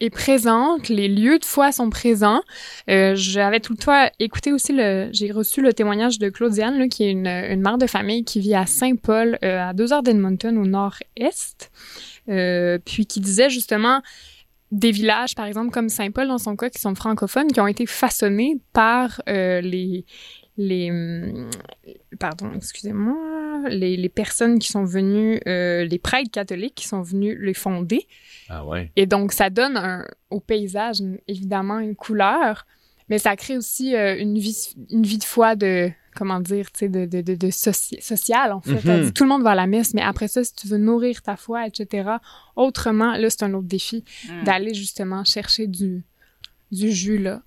est 0.00 0.10
présente, 0.10 0.88
les 0.90 1.08
lieux 1.08 1.38
de 1.38 1.44
foi 1.44 1.72
sont 1.72 1.88
présents. 1.88 2.42
Euh, 2.90 3.14
J'avais 3.16 3.60
tout 3.60 3.72
le 3.72 3.78
temps 3.78 4.08
écouté 4.18 4.52
aussi 4.52 4.72
le, 4.72 5.08
j'ai 5.12 5.32
reçu 5.32 5.62
le 5.62 5.72
témoignage 5.72 6.18
de 6.18 6.28
Claudiane, 6.28 6.78
là, 6.78 6.86
qui 6.88 7.04
est 7.04 7.10
une, 7.12 7.26
une 7.26 7.62
mère 7.62 7.78
de 7.78 7.86
famille 7.86 8.22
qui 8.24 8.40
vit 8.40 8.54
à 8.54 8.66
Saint-Paul, 8.66 9.38
euh, 9.42 9.70
à 9.70 9.72
deux 9.72 9.92
heures 9.94 10.02
d'Edmonton, 10.02 10.56
au 10.58 10.66
nord-est, 10.66 11.70
euh, 12.28 12.78
puis 12.84 13.06
qui 13.06 13.20
disait 13.20 13.48
justement 13.48 14.02
des 14.70 14.90
villages, 14.90 15.34
par 15.34 15.46
exemple, 15.46 15.70
comme 15.70 15.88
Saint-Paul 15.88 16.28
dans 16.28 16.38
son 16.38 16.56
cas, 16.56 16.68
qui 16.68 16.80
sont 16.80 16.94
francophones, 16.94 17.50
qui 17.50 17.60
ont 17.60 17.68
été 17.68 17.86
façonnés 17.86 18.58
par 18.74 19.22
les 19.26 20.04
les 20.56 20.90
hum, 20.90 21.50
pardon 22.18 22.50
excusez-moi 22.54 23.14
les, 23.68 23.96
les 23.96 24.08
personnes 24.08 24.58
qui 24.58 24.68
sont 24.70 24.84
venues 24.84 25.40
euh, 25.46 25.84
les 25.84 25.98
prêtres 25.98 26.30
catholiques 26.30 26.74
qui 26.76 26.86
sont 26.86 27.02
venus 27.02 27.36
les 27.40 27.54
fonder 27.54 28.06
Ah 28.48 28.64
ouais. 28.64 28.90
et 28.96 29.06
donc 29.06 29.32
ça 29.32 29.50
donne 29.50 29.76
un, 29.76 30.04
au 30.30 30.40
paysage 30.40 30.98
évidemment 31.28 31.78
une 31.78 31.94
couleur 31.96 32.66
mais 33.08 33.18
ça 33.18 33.36
crée 33.36 33.56
aussi 33.56 33.94
euh, 33.94 34.16
une 34.18 34.38
vie 34.38 34.74
une 34.90 35.02
vie 35.04 35.18
de 35.18 35.24
foi 35.24 35.56
de 35.56 35.90
comment 36.14 36.40
dire 36.40 36.70
tu 36.72 36.80
sais 36.80 36.88
de 36.88 37.04
de 37.06 37.20
de, 37.20 37.34
de 37.34 37.48
soci- 37.48 38.00
social 38.00 38.52
en 38.52 38.60
fait 38.62 38.82
Mhm. 38.84 39.12
tout 39.12 39.24
le 39.24 39.28
monde 39.28 39.42
va 39.42 39.50
à 39.50 39.54
la 39.54 39.66
messe 39.66 39.92
mais 39.94 40.02
après 40.02 40.28
ça 40.28 40.42
si 40.44 40.54
tu 40.54 40.66
veux 40.68 40.78
nourrir 40.78 41.20
ta 41.22 41.36
foi 41.36 41.66
etc 41.66 42.10
autrement 42.56 43.16
là 43.16 43.28
c'est 43.30 43.42
un 43.42 43.52
autre 43.54 43.68
défi 43.68 44.04
Mm. 44.30 44.44
d'aller 44.44 44.74
justement 44.74 45.24
chercher 45.24 45.66
du 45.66 46.04
du 46.72 46.90
jus 46.92 47.18
là 47.18 47.42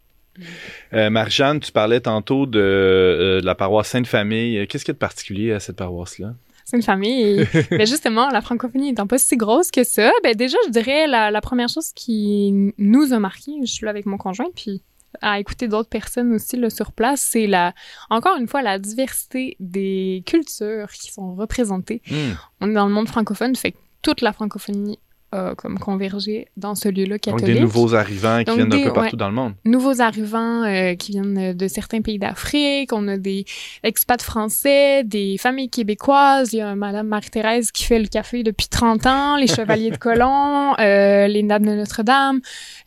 Euh, 0.93 1.10
Marie-Jeanne, 1.10 1.60
tu 1.60 1.71
parlais 1.71 1.99
tantôt 1.99 2.45
de, 2.45 2.60
euh, 2.60 3.41
de 3.41 3.45
la 3.45 3.56
paroisse 3.56 3.89
Sainte-Famille. 3.89 4.67
Qu'est-ce 4.67 4.86
qu'il 4.86 4.91
y 4.91 4.95
a 4.95 4.97
de 4.97 4.99
particulier 4.99 5.52
à 5.52 5.60
cette 5.60 5.75
paroisse-là? 5.75 6.34
C'est 6.65 6.78
une 6.78 6.84
famille. 6.84 7.47
Ben 7.71 7.88
justement, 7.88 8.30
la 8.30 8.41
francophonie 8.41 8.89
étant 8.89 9.08
pas 9.08 9.17
si 9.17 9.38
grosse 9.38 9.71
que 9.71 9.84
ça, 9.84 10.12
ben 10.23 10.36
déjà, 10.36 10.58
je 10.67 10.71
dirais 10.71 11.08
la, 11.08 11.32
la 11.32 11.41
première 11.41 11.67
chose 11.67 11.91
qui 11.95 12.73
nous 12.78 13.12
a 13.13 13.19
marqué, 13.19 13.54
je 13.62 13.71
suis 13.71 13.86
là 13.86 13.89
avec 13.89 14.06
mon 14.06 14.17
conjoint, 14.17 14.49
puis 14.56 14.84
à 15.21 15.39
écouter 15.39 15.67
d'autres 15.67 15.89
personnes 15.89 16.34
aussi 16.34 16.58
là, 16.58 16.69
sur 16.69 16.91
place, 16.91 17.21
c'est 17.21 17.47
la, 17.47 17.73
encore 18.10 18.38
une 18.38 18.47
fois, 18.47 18.62
la 18.62 18.80
diversité 18.80 19.56
des 19.60 20.23
cultures 20.25 20.91
qui 20.91 21.12
sont 21.12 21.36
représentées. 21.36 22.02
Hmm. 22.10 22.34
On 22.62 22.69
est 22.69 22.73
dans 22.73 22.88
le 22.88 22.93
monde 22.93 23.08
francophone, 23.08 23.56
fait 23.56 23.71
que 23.71 23.78
toute 24.02 24.21
la 24.21 24.34
francophonie 24.34 24.99
a 25.32 25.54
comme 25.56 25.78
convergé 25.80 26.48
dans 26.58 26.76
ce 26.76 26.89
lieu-là 26.89 27.12
Donc, 27.18 27.20
catholique. 27.22 27.46
des 27.56 27.60
nouveaux 27.60 27.94
arrivants 27.94 28.39
qui 28.39 28.46
Donc, 28.46 28.56
viennent 28.56 28.70
d'un 28.70 28.84
peu 28.84 28.94
partout 28.94 29.15
ouais. 29.15 29.20
dans 29.20 29.30
le 29.30 29.36
monde. 29.36 29.54
nouveaux 29.65 30.02
arrivants 30.02 30.63
euh, 30.63 30.96
qui 30.96 31.12
viennent 31.12 31.54
de 31.56 31.68
certains 31.68 32.02
pays 32.02 32.18
d'Afrique, 32.20 32.92
on 32.94 33.08
a 33.08 33.18
des 33.18 33.46
expats 33.84 34.22
français, 34.22 35.04
des 35.04 35.38
familles 35.38 35.70
québécoises, 35.70 36.54
il 36.54 36.58
y 36.58 36.62
a 36.62 36.74
Madame 36.76 37.08
Marie-Thérèse 37.08 37.72
qui 37.72 37.84
fait 37.84 38.00
le 38.00 38.08
café 38.08 38.44
depuis 38.44 38.68
30 38.68 39.06
ans, 39.06 39.36
les 39.38 39.48
Chevaliers 39.48 39.92
de 39.92 39.98
Colomb, 40.06 40.74
euh, 40.80 41.28
les 41.28 41.44
Dames 41.44 41.65
de 41.65 41.74
Notre-Dame. 41.76 42.39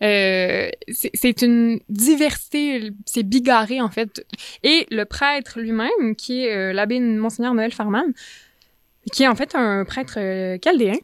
Euh, 0.02 0.68
c'est 0.88 1.42
une 1.42 1.78
diversité, 1.88 2.90
c'est 3.06 3.22
bigarré 3.22 3.80
en 3.80 3.88
fait. 3.90 4.26
Et 4.62 4.86
le 4.90 5.04
prêtre 5.04 5.60
lui-même, 5.60 6.16
qui 6.16 6.44
est 6.44 6.72
l'abbé 6.72 6.98
Monseigneur 7.00 7.54
Noël 7.54 7.72
Farman, 7.72 8.12
qui 9.12 9.22
est 9.24 9.28
en 9.28 9.34
fait 9.34 9.54
un 9.54 9.84
prêtre 9.84 10.18
chaldéen. 10.62 10.94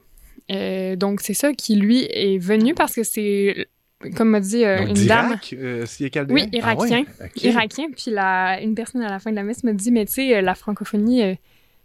Euh, 0.51 0.97
donc 0.97 1.21
c'est 1.21 1.35
ça 1.35 1.53
qui 1.53 1.77
lui 1.77 2.05
est 2.11 2.39
venu 2.39 2.75
parce 2.75 2.95
que 2.95 3.03
c'est 3.03 3.69
comme 4.17 4.31
m'a 4.31 4.41
dit 4.41 4.65
euh, 4.65 4.79
Donc, 4.87 4.97
une 4.97 5.07
dame 5.07 5.39
euh? 5.55 5.77
Oui, 6.33 6.49
Ah 6.53 6.57
irakien. 6.57 7.05
ouais? 7.21 7.31
Irakien. 7.37 7.87
Puis 7.91 8.11
la, 8.11 8.61
une 8.63 8.75
personne 8.75 9.03
à 9.03 9.11
la 9.11 9.19
fin 9.19 9.31
de 9.31 9.37
la 9.37 9.43
messe 9.43 9.65
me 9.65 9.73
dit, 9.73 9.91
mais 9.91 10.07
tu 10.07 10.13
sais, 10.13 10.41
la 10.41 10.55
francophonie, 10.55 11.23
euh, 11.23 11.35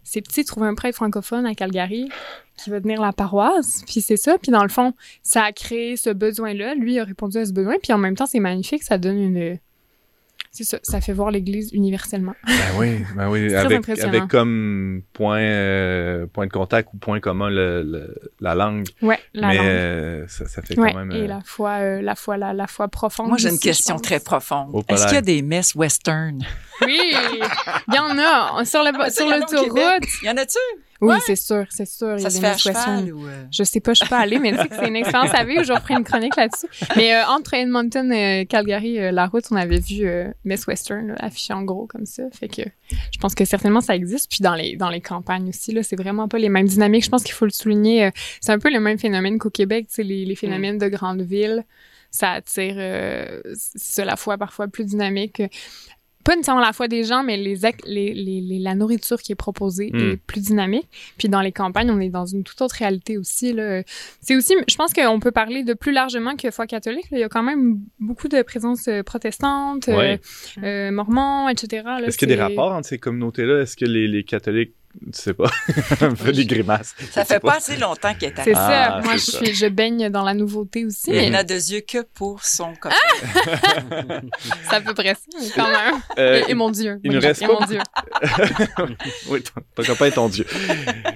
c'est 0.03 0.21
petit, 0.21 0.45
trouver 0.45 0.67
un 0.67 0.75
prêtre 0.75 0.95
francophone 0.95 1.45
à 1.45 1.55
Calgary 1.55 2.09
qui 2.57 2.69
va 2.69 2.79
tenir 2.79 3.01
la 3.01 3.13
paroisse. 3.13 3.83
Puis 3.87 4.01
c'est 4.01 4.17
ça. 4.17 4.37
Puis 4.37 4.51
dans 4.51 4.61
le 4.61 4.69
fond, 4.69 4.93
ça 5.23 5.43
a 5.43 5.51
créé 5.51 5.97
ce 5.97 6.11
besoin-là. 6.11 6.75
Lui 6.75 6.99
a 6.99 7.03
répondu 7.03 7.37
à 7.37 7.45
ce 7.45 7.51
besoin. 7.51 7.75
Puis 7.81 7.93
en 7.93 7.97
même 7.97 8.15
temps, 8.15 8.27
c'est 8.27 8.39
magnifique. 8.39 8.83
Ça 8.83 8.97
donne 8.97 9.17
une... 9.17 9.57
C'est 10.55 10.65
ça. 10.65 10.77
Ça 10.83 11.01
fait 11.01 11.13
voir 11.13 11.31
l'Église 11.31 11.71
universellement. 11.73 12.35
Ben 12.45 12.53
oui, 12.77 12.99
ben 13.15 13.27
oui. 13.27 13.53
Avec, 13.55 14.27
comme 14.29 15.01
point, 15.11 15.39
euh, 15.41 16.27
point 16.27 16.45
de 16.45 16.51
contact 16.51 16.89
ou 16.93 16.97
point 16.97 17.19
commun 17.19 17.49
le, 17.49 17.81
le- 17.81 18.15
la 18.39 18.53
langue. 18.53 18.85
Ouais, 19.01 19.19
la 19.33 19.47
mais 19.47 19.57
langue. 19.57 19.65
euh, 19.65 20.25
ça, 20.27 20.47
ça 20.47 20.61
fait 20.61 20.77
Ouais, 20.79 20.91
quand 20.91 20.99
même... 20.99 21.11
et 21.11 21.23
euh, 21.23 21.27
la 21.27 21.41
foi, 21.43 21.71
euh, 21.79 22.01
la 22.03 22.13
foi, 22.13 22.37
la, 22.37 22.53
la 22.53 22.67
foi 22.67 22.87
profonde. 22.87 23.29
Moi, 23.29 23.37
j'ai 23.39 23.49
une 23.49 23.57
question 23.57 23.97
très 23.97 24.19
profonde. 24.19 24.83
Est-ce 24.89 25.05
qu'il 25.07 25.15
y 25.15 25.17
a 25.17 25.21
des 25.21 25.41
messes 25.41 25.73
western? 25.73 26.39
Oui, 26.85 26.99
il 27.87 27.93
y 27.95 27.97
en 27.97 28.15
a. 28.19 28.63
Sur, 28.63 28.83
le, 28.83 28.91
Ah, 28.99 29.09
sur 29.09 29.25
il 29.25 29.31
l'autoroute. 29.39 30.05
Y 30.21 30.29
en 30.29 30.37
a-tu? 30.37 30.59
Oui, 31.07 31.15
c'est 31.25 31.35
sûr, 31.35 31.65
c'est 31.69 31.85
sûr. 31.87 32.15
il 32.17 32.23
y 32.23 32.25
a 32.25 32.29
se 32.29 32.35
des 32.35 32.41
fait 32.41 32.47
à 32.47 32.53
Miss 32.53 32.65
Western. 32.65 32.99
cheval 32.99 33.13
ou... 33.13 33.27
euh, 33.27 33.45
Je 33.51 33.63
sais 33.63 33.79
pas, 33.79 33.93
je 33.93 33.99
suis 33.99 34.09
pas 34.09 34.19
allée, 34.19 34.39
mais 34.39 34.51
tu 34.51 34.57
sais 34.57 34.67
que 34.69 34.75
c'est 34.75 34.87
une 34.87 34.95
expérience 34.95 35.33
à 35.33 35.43
vivre. 35.43 35.63
Je 35.63 35.73
reprends 35.73 35.97
une 35.97 36.03
chronique 36.03 36.35
là-dessus. 36.35 36.67
Mais 36.95 37.13
euh, 37.15 37.25
entre 37.27 37.53
Edmonton 37.53 38.11
et 38.11 38.45
Calgary, 38.47 38.99
euh, 38.99 39.11
la 39.11 39.27
route, 39.27 39.45
on 39.51 39.55
avait 39.55 39.79
vu 39.79 40.05
euh, 40.07 40.29
Miss 40.45 40.65
Western 40.67 41.07
là, 41.09 41.15
affiché 41.19 41.53
en 41.53 41.63
gros 41.63 41.85
comme 41.87 42.05
ça. 42.05 42.23
Fait 42.31 42.47
que 42.47 42.61
je 43.11 43.19
pense 43.19 43.35
que 43.35 43.45
certainement 43.45 43.81
ça 43.81 43.95
existe. 43.95 44.29
Puis 44.29 44.39
dans 44.41 44.55
les 44.55 44.75
dans 44.75 44.89
les 44.89 45.01
campagnes 45.01 45.49
aussi, 45.49 45.71
là, 45.73 45.83
c'est 45.83 45.95
vraiment 45.95 46.27
pas 46.27 46.37
les 46.37 46.49
mêmes 46.49 46.67
dynamiques. 46.67 47.05
Je 47.05 47.09
pense 47.09 47.23
qu'il 47.23 47.33
faut 47.33 47.45
le 47.45 47.51
souligner. 47.51 48.09
c'est 48.41 48.51
un 48.51 48.59
peu 48.59 48.71
le 48.71 48.79
même 48.79 48.97
phénomène 48.99 49.37
qu'au 49.39 49.49
Québec. 49.49 49.87
Tu 49.89 49.95
sais, 49.95 50.03
les, 50.03 50.25
les 50.25 50.35
phénomènes 50.35 50.77
de 50.77 50.87
grandes 50.87 51.21
villes, 51.21 51.63
ça 52.11 52.31
attire, 52.31 52.75
euh, 52.77 53.41
c'est 53.55 54.05
la 54.05 54.15
foi 54.15 54.37
parfois 54.37 54.67
plus 54.67 54.83
dynamique. 54.85 55.41
Pas 56.23 56.35
nécessairement 56.35 56.61
la 56.61 56.73
foi 56.73 56.87
des 56.87 57.03
gens, 57.03 57.23
mais 57.23 57.37
les, 57.37 57.55
les, 57.85 58.13
les, 58.13 58.41
les- 58.41 58.59
la 58.59 58.75
nourriture 58.75 59.21
qui 59.21 59.31
est 59.31 59.35
proposée 59.35 59.89
Mm. 59.93 59.99
est 60.11 60.17
plus 60.17 60.41
dynamique. 60.41 60.87
Puis 61.17 61.27
dans 61.29 61.41
les 61.41 61.51
campagnes, 61.51 61.91
on 61.91 61.99
est 61.99 62.09
dans 62.09 62.25
une 62.25 62.43
toute 62.43 62.61
autre 62.61 62.75
réalité 62.75 63.17
aussi. 63.17 63.53
Là. 63.53 63.83
C'est 64.21 64.35
aussi, 64.35 64.53
je 64.69 64.75
pense 64.75 64.93
qu'on 64.93 65.19
peut 65.19 65.31
parler 65.31 65.63
de 65.63 65.73
plus 65.73 65.91
largement 65.91 66.35
que 66.35 66.49
foi 66.51 66.67
catholique. 66.67 67.09
là. 67.11 67.17
Il 67.17 67.21
y 67.21 67.23
a 67.25 67.29
quand 67.29 67.43
même 67.43 67.79
beaucoup 67.99 68.27
de 68.27 68.41
présence 68.41 68.87
euh, 68.87 69.03
protestante, 69.03 69.89
euh, 69.89 70.17
euh, 70.63 70.91
mormon, 70.91 71.49
etc. 71.49 71.83
Est-ce 72.05 72.17
qu'il 72.17 72.29
y 72.29 72.33
a 72.33 72.35
des 72.35 72.41
rapports 72.41 72.71
entre 72.73 72.87
ces 72.87 72.97
communautés-là? 72.99 73.61
Est-ce 73.61 73.75
que 73.75 73.85
les, 73.85 74.07
les 74.07 74.23
catholiques, 74.23 74.73
tu 74.93 75.09
sais 75.13 75.33
pas, 75.33 75.49
fait 76.15 76.31
des 76.31 76.45
grimaces? 76.45 76.93
Ça 77.11 77.21
Je 77.23 77.27
fait 77.27 77.39
pas 77.39 77.55
assez 77.57 77.75
longtemps 77.77 78.13
qu'elle 78.13 78.29
est 78.31 78.43
C'est 78.43 78.53
arrivée. 78.53 78.75
Ah, 78.77 78.99
ça. 79.01 79.01
Moi, 79.03 79.13
je, 79.15 79.21
c'est 79.21 79.31
ça. 79.31 79.37
suis, 79.45 79.55
je 79.55 79.65
baigne 79.67 80.09
dans 80.09 80.23
la 80.23 80.33
nouveauté 80.33 80.85
aussi. 80.85 81.09
Elle 81.11 81.17
Mais 81.17 81.29
n'a 81.31 81.43
de 81.43 81.53
yeux 81.55 81.81
que 81.81 82.03
pour 82.03 82.43
son 82.43 82.73
copain. 82.75 82.95
c'est 84.69 84.75
à 84.75 84.81
peu 84.81 84.93
près 84.93 85.15
ça, 85.15 85.21
quand 85.55 85.67
même. 85.69 85.95
Euh, 86.19 86.43
et, 86.47 86.51
et 86.51 86.53
mon 86.53 86.69
Dieu. 86.71 86.99
il 87.03 87.11
nous 87.11 87.19
Oui, 87.19 87.25
reste 87.25 87.41
et 87.41 87.47
pas- 87.47 87.59
mon 87.59 87.65
Dieu. 87.65 87.79
oui, 89.29 89.43
ton, 89.43 89.61
ton 89.75 89.83
copain 89.83 90.05
est 90.05 90.11
ton 90.11 90.29
dieu. 90.29 90.45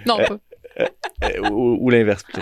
Non, 0.05 0.17
pas. 0.17 0.37
Euh, 0.79 1.49
ou 1.49 1.77
ou 1.81 1.89
l'inverse 1.89 2.21
plutôt. 2.23 2.41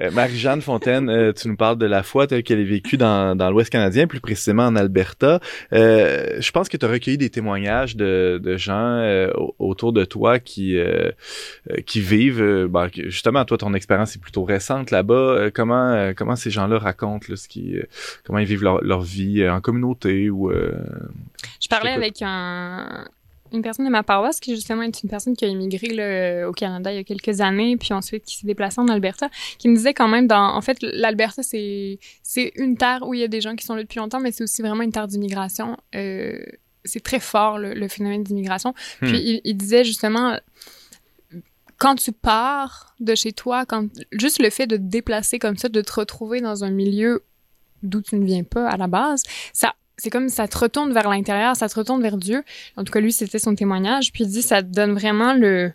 Euh, 0.00 0.10
Marie-Jeanne 0.12 0.60
Fontaine, 0.62 1.10
euh, 1.10 1.32
tu 1.32 1.48
nous 1.48 1.56
parles 1.56 1.76
de 1.78 1.86
la 1.86 2.04
foi 2.04 2.28
telle 2.28 2.44
qu'elle 2.44 2.60
est 2.60 2.64
vécue 2.64 2.96
dans, 2.96 3.34
dans 3.36 3.50
l'Ouest 3.50 3.70
canadien, 3.70 4.06
plus 4.06 4.20
précisément 4.20 4.64
en 4.66 4.76
Alberta. 4.76 5.40
Euh, 5.72 6.36
je 6.38 6.50
pense 6.52 6.68
que 6.68 6.76
tu 6.76 6.86
as 6.86 6.88
recueilli 6.88 7.18
des 7.18 7.30
témoignages 7.30 7.96
de, 7.96 8.40
de 8.42 8.56
gens 8.56 8.98
euh, 9.00 9.32
au- 9.34 9.56
autour 9.58 9.92
de 9.92 10.04
toi 10.04 10.38
qui 10.38 10.78
qui 11.86 12.00
vivent. 12.00 12.66
ben, 12.70 12.88
justement, 12.94 13.44
toi, 13.44 13.58
ton 13.58 13.74
expérience 13.74 14.14
est 14.14 14.20
plutôt 14.20 14.44
récente 14.44 14.90
là-bas. 14.92 15.50
Comment 15.52 16.12
comment 16.16 16.36
ces 16.36 16.50
gens-là 16.50 16.78
racontent 16.78 17.26
là, 17.28 17.36
ce 17.36 17.48
qui, 17.48 17.76
euh, 17.76 17.82
comment 18.24 18.38
ils 18.38 18.46
vivent 18.46 18.62
leur, 18.62 18.82
leur 18.84 19.02
vie 19.02 19.42
euh, 19.42 19.52
en 19.52 19.60
communauté 19.60 20.30
ou 20.30 20.50
euh, 20.50 20.72
Je 21.60 21.68
parlais 21.68 21.90
avec 21.90 22.22
un, 22.22 23.04
une 23.52 23.62
personne 23.62 23.84
de 23.84 23.90
ma 23.90 24.02
paroisse 24.02 24.40
qui 24.40 24.54
justement 24.54 24.82
est 24.82 25.02
une 25.02 25.10
personne 25.10 25.36
qui 25.36 25.44
a 25.44 25.48
immigré 25.48 25.88
là, 25.88 26.48
au 26.48 26.52
Canada 26.52 26.92
il 26.92 26.96
y 26.96 26.98
a 26.98 27.04
quelques 27.04 27.40
années, 27.40 27.76
puis 27.76 27.92
ensuite 27.92 28.24
qui 28.24 28.36
s'est 28.36 28.46
déplacée 28.46 28.80
en 28.80 28.88
Alberta, 28.88 29.28
qui 29.58 29.68
me 29.68 29.76
disait 29.76 29.94
quand 29.94 30.08
même 30.08 30.26
dans, 30.26 30.54
en 30.54 30.60
fait, 30.60 30.78
l'Alberta 30.82 31.42
c'est 31.42 31.98
c'est 32.22 32.52
une 32.56 32.76
terre 32.76 33.06
où 33.06 33.14
il 33.14 33.20
y 33.20 33.24
a 33.24 33.28
des 33.28 33.40
gens 33.40 33.54
qui 33.56 33.64
sont 33.64 33.74
là 33.74 33.82
depuis 33.82 33.98
longtemps, 33.98 34.20
mais 34.20 34.32
c'est 34.32 34.44
aussi 34.44 34.62
vraiment 34.62 34.82
une 34.82 34.92
terre 34.92 35.08
d'immigration. 35.08 35.76
Euh, 35.94 36.38
c'est 36.84 37.02
très 37.02 37.20
fort 37.20 37.58
le, 37.58 37.74
le 37.74 37.88
phénomène 37.88 38.24
d'immigration. 38.24 38.74
Hmm. 39.00 39.06
Puis 39.06 39.18
il, 39.18 39.40
il 39.44 39.56
disait 39.56 39.84
justement 39.84 40.36
quand 41.78 41.96
tu 41.96 42.12
pars 42.12 42.94
de 43.00 43.16
chez 43.16 43.32
toi, 43.32 43.66
quand 43.66 43.88
juste 44.12 44.40
le 44.40 44.50
fait 44.50 44.68
de 44.68 44.76
te 44.76 44.82
déplacer 44.82 45.40
comme 45.40 45.56
ça, 45.56 45.68
de 45.68 45.80
te 45.80 45.92
retrouver 45.92 46.40
dans 46.40 46.62
un 46.62 46.70
milieu 46.70 47.24
d'où 47.82 48.00
tu 48.00 48.14
ne 48.14 48.24
viens 48.24 48.44
pas 48.44 48.68
à 48.68 48.76
la 48.76 48.86
base, 48.86 49.24
ça 49.52 49.74
c'est 50.02 50.10
comme 50.10 50.28
ça 50.28 50.48
te 50.48 50.58
retourne 50.58 50.92
vers 50.92 51.08
l'intérieur, 51.08 51.54
ça 51.56 51.68
te 51.68 51.74
retourne 51.76 52.02
vers 52.02 52.16
Dieu. 52.16 52.42
En 52.76 52.84
tout 52.84 52.92
cas, 52.92 53.00
lui, 53.00 53.12
c'était 53.12 53.38
son 53.38 53.54
témoignage. 53.54 54.12
Puis 54.12 54.24
il 54.24 54.30
dit, 54.30 54.42
ça 54.42 54.62
te 54.62 54.68
donne 54.68 54.92
vraiment 54.94 55.32
le, 55.34 55.72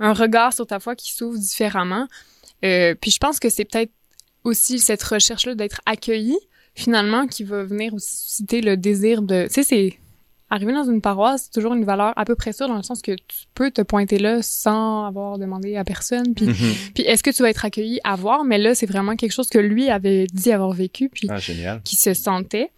un 0.00 0.12
regard 0.12 0.52
sur 0.52 0.66
ta 0.66 0.80
foi 0.80 0.96
qui 0.96 1.12
s'ouvre 1.12 1.38
différemment. 1.38 2.08
Euh, 2.64 2.94
puis 3.00 3.10
je 3.12 3.18
pense 3.18 3.38
que 3.38 3.48
c'est 3.48 3.64
peut-être 3.64 3.92
aussi 4.44 4.78
cette 4.80 5.02
recherche-là 5.02 5.54
d'être 5.54 5.80
accueilli, 5.86 6.36
finalement, 6.74 7.26
qui 7.26 7.44
va 7.44 7.62
venir 7.62 7.94
aussi 7.94 8.16
susciter 8.16 8.60
le 8.60 8.76
désir 8.76 9.22
de... 9.22 9.46
Tu 9.46 9.54
sais, 9.54 9.62
c'est... 9.62 9.98
Arriver 10.50 10.72
dans 10.72 10.84
une 10.90 11.02
paroisse, 11.02 11.42
c'est 11.44 11.52
toujours 11.52 11.74
une 11.74 11.84
valeur 11.84 12.14
à 12.16 12.24
peu 12.24 12.34
près 12.34 12.54
sûre, 12.54 12.68
dans 12.68 12.76
le 12.78 12.82
sens 12.82 13.02
que 13.02 13.12
tu 13.12 13.36
peux 13.54 13.70
te 13.70 13.82
pointer 13.82 14.18
là 14.18 14.40
sans 14.40 15.04
avoir 15.04 15.38
demandé 15.38 15.76
à 15.76 15.84
personne. 15.84 16.34
Puis, 16.34 16.46
Mhm. 16.46 16.54
puis 16.94 17.02
est-ce 17.02 17.22
que 17.22 17.28
tu 17.28 17.42
vas 17.42 17.50
être 17.50 17.66
accueilli 17.66 18.00
à 18.02 18.16
voir? 18.16 18.44
Mais 18.44 18.56
là, 18.56 18.74
c'est 18.74 18.86
vraiment 18.86 19.14
quelque 19.14 19.32
chose 19.32 19.50
que 19.50 19.58
lui 19.58 19.90
avait 19.90 20.26
dit 20.32 20.50
avoir 20.50 20.72
vécu. 20.72 21.10
Puis 21.10 21.28
Ah, 21.30 21.38
qui 21.84 21.96
se 21.96 22.14
sentait. 22.14 22.70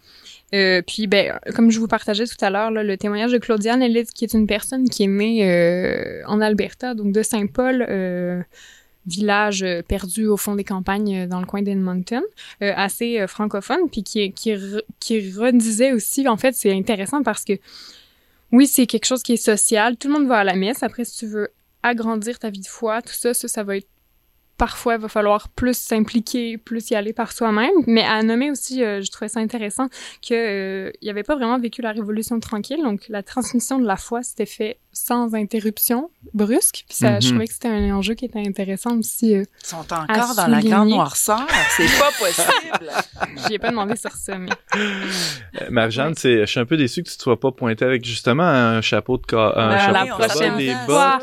Euh, 0.53 0.81
puis, 0.85 1.07
ben, 1.07 1.39
comme 1.55 1.71
je 1.71 1.79
vous 1.79 1.87
partageais 1.87 2.25
tout 2.25 2.43
à 2.43 2.49
l'heure, 2.49 2.71
le 2.71 2.97
témoignage 2.97 3.31
de 3.31 3.37
Claudiane, 3.37 3.81
elle 3.81 3.93
dit 3.93 4.05
qui 4.13 4.25
est 4.25 4.33
une 4.33 4.47
personne 4.47 4.89
qui 4.89 5.03
est 5.03 5.07
née 5.07 5.49
euh, 5.49 6.23
en 6.27 6.41
Alberta, 6.41 6.93
donc 6.93 7.13
de 7.13 7.23
Saint-Paul, 7.23 7.85
euh, 7.87 8.41
village 9.05 9.65
perdu 9.87 10.27
au 10.27 10.37
fond 10.37 10.55
des 10.55 10.63
campagnes 10.63 11.25
dans 11.27 11.39
le 11.39 11.45
coin 11.45 11.61
d'Edmonton, 11.61 12.21
assez 12.59 13.25
francophone, 13.27 13.89
puis 13.91 14.03
qui, 14.03 14.31
qui, 14.33 14.53
qui 14.99 15.31
redisait 15.31 15.93
aussi, 15.93 16.27
en 16.27 16.37
fait, 16.37 16.53
c'est 16.53 16.71
intéressant 16.71 17.23
parce 17.23 17.43
que, 17.43 17.53
oui, 18.51 18.67
c'est 18.67 18.85
quelque 18.85 19.05
chose 19.05 19.23
qui 19.23 19.33
est 19.33 19.37
social, 19.37 19.97
tout 19.97 20.07
le 20.07 20.15
monde 20.15 20.27
va 20.27 20.39
à 20.39 20.43
la 20.43 20.55
messe, 20.55 20.83
après, 20.83 21.05
si 21.05 21.17
tu 21.17 21.25
veux 21.25 21.49
agrandir 21.81 22.37
ta 22.37 22.51
vie 22.51 22.59
de 22.59 22.67
foi, 22.67 23.01
tout 23.01 23.13
ça, 23.13 23.33
ça, 23.33 23.47
ça 23.47 23.63
va 23.63 23.77
être 23.77 23.87
parfois, 24.61 24.93
il 24.93 25.01
va 25.01 25.07
falloir 25.07 25.49
plus 25.49 25.75
s'impliquer, 25.75 26.55
plus 26.59 26.91
y 26.91 26.95
aller 26.95 27.13
par 27.13 27.31
soi-même. 27.31 27.73
Mais 27.87 28.03
à 28.03 28.21
nommer 28.21 28.51
aussi, 28.51 28.83
euh, 28.83 29.01
je 29.01 29.09
trouvais 29.09 29.27
ça 29.27 29.39
intéressant 29.39 29.87
que 30.21 30.35
euh, 30.35 30.91
il 31.01 31.09
avait 31.09 31.23
pas 31.23 31.35
vraiment 31.35 31.57
vécu 31.57 31.81
la 31.81 31.91
Révolution 31.91 32.39
tranquille. 32.39 32.83
Donc, 32.83 33.07
la 33.09 33.23
transmission 33.23 33.79
de 33.79 33.87
la 33.87 33.97
foi 33.97 34.21
s'était 34.21 34.45
fait 34.45 34.77
sans 34.93 35.33
interruption 35.35 36.09
brusque. 36.33 36.83
Puis 36.87 36.97
ça, 36.97 37.19
je 37.19 37.25
Mhm. 37.27 37.31
trouvais 37.31 37.47
que 37.47 37.53
c'était 37.53 37.67
un 37.69 37.95
enjeu 37.95 38.13
qui 38.13 38.25
était 38.25 38.39
intéressant 38.45 38.97
aussi. 38.97 39.35
euh. 39.35 39.43
Ils 39.63 39.65
sont 39.67 39.77
encore 39.77 40.35
dans 40.35 40.47
la 40.47 40.61
grande 40.61 40.89
noirceur. 40.89 41.47
C'est 41.77 41.85
pas 41.99 42.09
possible. 42.19 42.91
J'y 43.47 43.53
ai 43.55 43.59
pas 43.59 43.69
demandé 43.69 43.95
sur 43.95 44.11
ça, 44.11 44.37
mais 44.37 44.49
Euh, 44.75 45.67
Marjane, 45.69 46.13
c'est- 46.15 46.41
je 46.41 46.45
suis 46.45 46.59
un 46.59 46.65
peu 46.65 46.77
déçu 46.77 47.03
que 47.03 47.09
tu 47.09 47.15
ne 47.17 47.21
sois 47.21 47.39
pas 47.39 47.51
pointé 47.51 47.85
avec 47.85 48.03
justement 48.05 48.43
un 48.43 48.81
chapeau 48.81 49.17
de 49.17 49.23
ca- 49.29 49.53
un 49.55 49.69
Ben, 49.69 49.79
chapeau 49.79 49.93
la 49.93 50.03
de 50.03 50.09
prochaine 50.09 50.57
des 50.57 50.73
bas. 50.87 51.19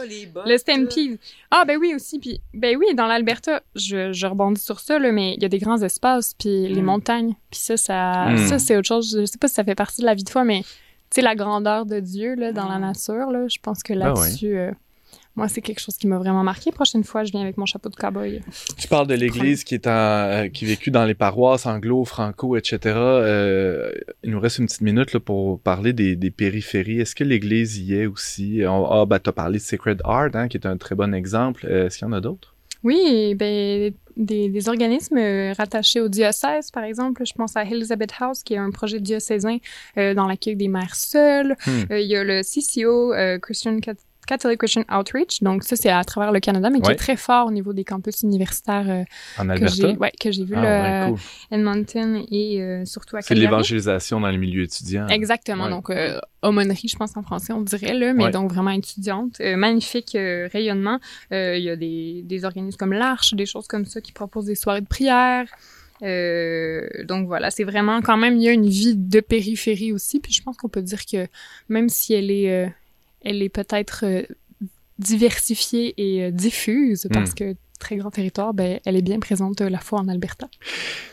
le 0.46 0.58
stampede. 0.58 1.18
Ah 1.50 1.64
ben 1.66 1.78
oui 1.80 1.94
aussi. 1.94 2.18
Puis 2.18 2.40
ben 2.54 2.76
oui, 2.76 2.94
dans 2.94 3.06
l'Alberta, 3.06 3.62
je, 3.74 4.12
je 4.12 4.26
rebondis 4.26 4.60
sur 4.60 4.80
ça 4.80 4.98
là, 4.98 5.12
mais 5.12 5.34
il 5.34 5.42
y 5.42 5.46
a 5.46 5.48
des 5.48 5.58
grands 5.58 5.80
espaces 5.82 6.34
puis 6.38 6.68
les 6.68 6.82
Mm. 6.82 6.84
montagnes. 6.84 7.34
Puis 7.50 7.60
ça, 7.60 7.76
ça, 7.76 8.26
Mm. 8.30 8.46
ça 8.48 8.58
c'est 8.58 8.76
autre 8.76 8.88
chose. 8.88 9.16
Je 9.20 9.24
sais 9.26 9.38
pas 9.38 9.48
si 9.48 9.54
ça 9.54 9.64
fait 9.64 9.74
partie 9.74 10.00
de 10.02 10.06
la 10.06 10.14
vie 10.14 10.24
de 10.24 10.30
foi, 10.30 10.44
mais 10.44 10.62
sais 11.10 11.22
la 11.22 11.34
grandeur 11.34 11.86
de 11.86 12.00
Dieu 12.00 12.34
là 12.34 12.52
dans 12.52 12.68
la 12.68 12.78
nature 12.78 13.30
là, 13.30 13.46
je 13.48 13.58
pense 13.62 13.82
que 13.82 13.92
Ben 13.92 14.00
là-dessus, 14.00 14.56
euh, 14.56 14.72
moi, 15.38 15.46
c'est 15.46 15.60
quelque 15.60 15.78
chose 15.78 15.96
qui 15.96 16.08
m'a 16.08 16.18
vraiment 16.18 16.42
marqué. 16.42 16.72
Prochaine 16.72 17.04
fois, 17.04 17.22
je 17.22 17.30
viens 17.30 17.42
avec 17.42 17.56
mon 17.58 17.64
chapeau 17.64 17.88
de 17.88 17.94
cowboy. 17.94 18.42
Tu 18.76 18.88
parles 18.88 19.06
de 19.06 19.14
l'Église 19.14 19.62
qui 19.62 19.74
est 19.74 19.86
en, 19.86 19.90
euh, 19.90 20.48
qui 20.48 20.64
vécut 20.66 20.90
dans 20.90 21.04
les 21.04 21.14
paroisses 21.14 21.64
anglo, 21.64 22.04
franco, 22.04 22.56
etc. 22.56 22.78
Euh, 22.96 23.92
il 24.24 24.32
nous 24.32 24.40
reste 24.40 24.58
une 24.58 24.66
petite 24.66 24.80
minute 24.80 25.12
là, 25.12 25.20
pour 25.20 25.60
parler 25.60 25.92
des, 25.92 26.16
des 26.16 26.32
périphéries. 26.32 27.00
Est-ce 27.00 27.14
que 27.14 27.22
l'Église 27.22 27.78
y 27.78 27.94
est 27.94 28.06
aussi? 28.06 28.64
Ah, 28.64 29.04
ben, 29.06 29.20
t'as 29.20 29.30
parlé 29.30 29.58
de 29.58 29.62
Sacred 29.62 30.02
Heart, 30.04 30.34
hein, 30.34 30.48
qui 30.48 30.56
est 30.56 30.66
un 30.66 30.76
très 30.76 30.96
bon 30.96 31.14
exemple. 31.14 31.64
Euh, 31.70 31.86
Est-ce 31.86 31.98
qu'il 31.98 32.08
y 32.08 32.10
en 32.10 32.14
a 32.14 32.20
d'autres? 32.20 32.56
Oui, 32.84 33.34
ben, 33.34 33.92
des, 34.16 34.48
des 34.48 34.68
organismes 34.68 35.18
euh, 35.18 35.52
rattachés 35.56 36.00
au 36.00 36.08
diocèse, 36.08 36.70
par 36.70 36.84
exemple. 36.84 37.24
Je 37.26 37.32
pense 37.32 37.56
à 37.56 37.64
Elizabeth 37.64 38.12
House, 38.20 38.42
qui 38.42 38.54
est 38.54 38.58
un 38.58 38.70
projet 38.70 39.00
diocésain 39.00 39.58
euh, 39.96 40.14
dans 40.14 40.26
l'accueil 40.26 40.56
des 40.56 40.68
mères 40.68 40.94
seules. 40.94 41.56
Hmm. 41.66 41.92
Euh, 41.92 42.00
Il 42.00 42.06
y 42.08 42.16
a 42.16 42.24
le 42.24 42.42
CCO, 42.42 43.12
euh, 43.12 43.38
Christian 43.38 43.78
Cat- 43.80 43.94
Catholic 44.28 44.58
Christian 44.58 44.84
Outreach. 44.96 45.42
Donc, 45.42 45.64
ça, 45.64 45.74
c'est 45.74 45.88
à 45.88 46.04
travers 46.04 46.30
le 46.32 46.38
Canada, 46.40 46.70
mais 46.70 46.80
qui 46.80 46.86
Ouais. 46.88 46.92
est 46.92 46.96
très 46.96 47.16
fort 47.16 47.46
au 47.48 47.50
niveau 47.50 47.72
des 47.72 47.82
campus 47.84 48.22
universitaires 48.22 48.88
euh, 48.88 49.02
En 49.42 49.48
Alberta? 49.48 49.88
ouais, 49.92 50.12
que 50.20 50.30
j'ai 50.30 50.44
vu 50.44 50.54
Ah, 50.56 50.62
là, 50.62 51.04
ouais, 51.06 51.10
cool. 51.10 51.18
Edmonton 51.50 52.22
et 52.30 52.62
euh, 52.62 52.84
surtout 52.84 53.16
à 53.16 53.22
C'est 53.22 53.34
de 53.34 53.40
Calgary. 53.40 53.50
l'évangélisation 53.50 54.20
dans 54.20 54.28
les 54.28 54.38
milieux 54.38 54.62
étudiants. 54.64 55.08
Exactement. 55.08 55.64
Ouais. 55.64 55.70
Donc, 55.70 55.90
euh, 55.90 56.20
aumônerie, 56.42 56.88
je 56.88 56.96
pense 56.96 57.16
en 57.16 57.22
français, 57.22 57.52
on 57.52 57.62
dirait, 57.62 57.94
là, 57.94 58.12
mais 58.12 58.24
Ouais. 58.26 58.30
donc 58.30 58.52
vraiment 58.52 58.70
étudiante. 58.70 59.40
Euh, 59.40 59.56
magnifique 59.56 60.14
euh, 60.14 60.48
rayonnement. 60.52 61.00
Euh, 61.32 61.56
Il 61.56 61.64
y 61.64 61.70
a 61.70 61.76
des, 61.76 62.22
des 62.24 62.44
organismes 62.44 62.76
comme 62.78 62.92
l'Arche, 62.92 63.34
des 63.34 63.46
choses 63.46 63.66
comme 63.66 63.86
ça 63.86 64.00
qui 64.00 64.12
proposent 64.12 64.44
des 64.46 64.54
soirées 64.54 64.82
de 64.82 64.86
prière. 64.86 65.46
Euh, 66.02 66.86
donc 67.04 67.26
voilà, 67.26 67.50
c'est 67.50 67.64
vraiment 67.64 68.00
quand 68.02 68.16
même, 68.16 68.36
il 68.36 68.42
y 68.42 68.48
a 68.48 68.52
une 68.52 68.68
vie 68.68 68.94
de 68.96 69.20
périphérie 69.20 69.92
aussi. 69.92 70.20
Puis 70.20 70.32
je 70.32 70.42
pense 70.42 70.56
qu'on 70.56 70.68
peut 70.68 70.82
dire 70.82 71.04
que 71.06 71.26
même 71.68 71.88
si 71.88 72.14
elle 72.14 72.30
est, 72.30 72.50
euh, 72.52 72.68
elle 73.20 73.42
est 73.42 73.48
peut-être 73.48 74.04
euh, 74.04 74.22
diversifiée 74.98 75.94
et 75.96 76.24
euh, 76.24 76.30
diffuse, 76.30 77.08
parce 77.12 77.34
que 77.34 77.54
très 77.78 77.96
grand 77.96 78.10
territoire, 78.10 78.52
ben, 78.54 78.78
elle 78.84 78.96
est 78.96 79.02
bien 79.02 79.18
présente 79.20 79.60
euh, 79.60 79.68
la 79.70 79.78
fois 79.78 80.00
en 80.00 80.08
Alberta. 80.08 80.48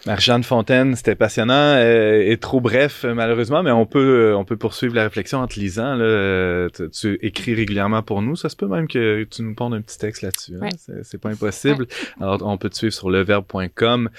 Marjane 0.06 0.44
Fontaine, 0.44 0.96
c'était 0.96 1.16
passionnant 1.16 1.54
euh, 1.54 2.24
et 2.30 2.38
trop 2.38 2.62
bref 2.62 3.06
euh, 3.06 3.14
malheureusement, 3.14 3.64
mais 3.64 3.72
on 3.72 3.86
peut 3.86 4.34
on 4.36 4.44
peut 4.46 4.58
poursuivre 4.58 4.94
la 4.96 5.04
réflexion 5.04 5.40
en 5.40 5.48
te 5.48 5.60
lisant. 5.60 5.96
Là, 5.96 6.68
tu, 6.74 6.90
tu 6.90 7.20
écris 7.22 7.54
régulièrement 7.56 8.02
pour 8.04 8.22
nous, 8.22 8.36
ça 8.36 8.50
se 8.50 8.56
peut 8.56 8.68
même 8.68 8.88
que 8.88 9.24
tu 9.24 9.42
nous 9.44 9.54
pondes 9.56 9.74
un 9.74 9.82
petit 9.82 9.98
texte 9.98 10.22
là-dessus. 10.22 10.54
hein. 10.56 10.60
Ouais. 10.62 10.70
C'est, 10.78 11.04
c'est 11.04 11.18
pas 11.20 11.30
impossible. 11.30 11.88
Alors 12.20 12.40
on 12.44 12.58
peut 12.58 12.70
te 12.70 12.76
suivre 12.76 12.94
sur 12.94 13.10
leverbe.com. 13.10 14.10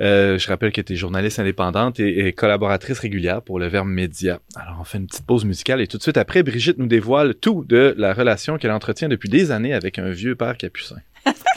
Euh, 0.00 0.38
je 0.38 0.48
rappelle 0.48 0.72
que 0.72 0.80
tu 0.80 0.94
es 0.94 0.96
journaliste 0.96 1.38
indépendante 1.38 2.00
et, 2.00 2.26
et 2.26 2.32
collaboratrice 2.32 2.98
régulière 2.98 3.42
pour 3.42 3.58
Le 3.58 3.68
Verbe 3.68 3.88
Média. 3.88 4.40
Alors 4.56 4.78
on 4.80 4.84
fait 4.84 4.98
une 4.98 5.06
petite 5.06 5.26
pause 5.26 5.44
musicale 5.44 5.80
et 5.80 5.86
tout 5.86 5.98
de 5.98 6.02
suite 6.02 6.16
après, 6.16 6.42
Brigitte 6.42 6.78
nous 6.78 6.86
dévoile 6.86 7.34
tout 7.34 7.64
de 7.68 7.94
la 7.96 8.12
relation 8.14 8.58
qu'elle 8.58 8.70
entretient 8.72 9.08
depuis 9.08 9.28
des 9.28 9.50
années 9.50 9.74
avec 9.74 9.98
un 9.98 10.10
vieux 10.10 10.34
père 10.34 10.56
capucin. 10.56 10.96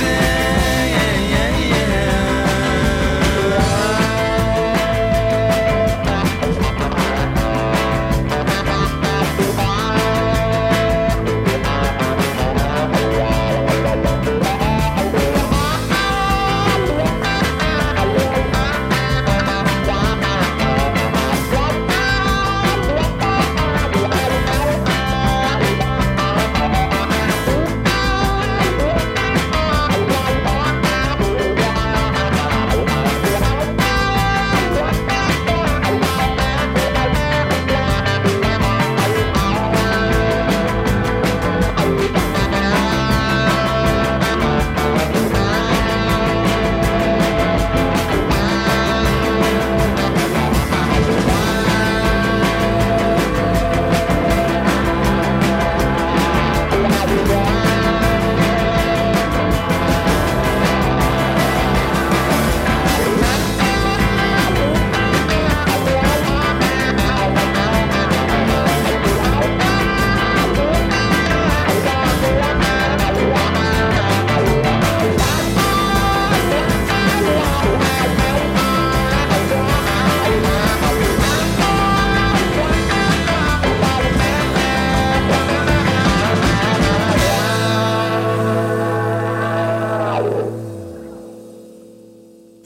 listen. 0.00 0.49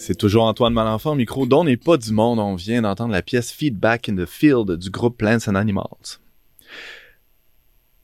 C'est 0.06 0.16
toujours 0.16 0.44
Antoine 0.44 0.74
Malenfant 0.74 1.14
micro 1.14 1.46
dont 1.46 1.64
n'est 1.64 1.78
pas 1.78 1.96
du 1.96 2.12
monde. 2.12 2.38
On 2.38 2.56
vient 2.56 2.82
d'entendre 2.82 3.12
la 3.12 3.22
pièce 3.22 3.50
Feedback 3.50 4.10
in 4.10 4.16
the 4.16 4.26
Field 4.26 4.70
du 4.72 4.90
groupe 4.90 5.16
Plants 5.16 5.48
and 5.48 5.54
Animals. 5.54 6.20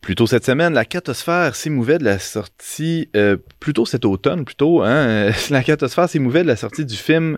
Plus 0.00 0.14
tôt 0.14 0.26
cette 0.26 0.46
semaine, 0.46 0.72
la 0.72 0.86
catosphère 0.86 1.54
s'émouvait 1.54 1.98
de 1.98 2.04
la 2.04 2.18
sortie, 2.18 3.10
euh, 3.14 3.36
plutôt 3.60 3.84
cet 3.84 4.06
automne, 4.06 4.46
plutôt, 4.46 4.80
hein, 4.80 5.30
la 5.50 5.62
catosphère 5.62 6.08
s'émouvait 6.08 6.42
de 6.42 6.48
la 6.48 6.56
sortie 6.56 6.86
du 6.86 6.96
film 6.96 7.36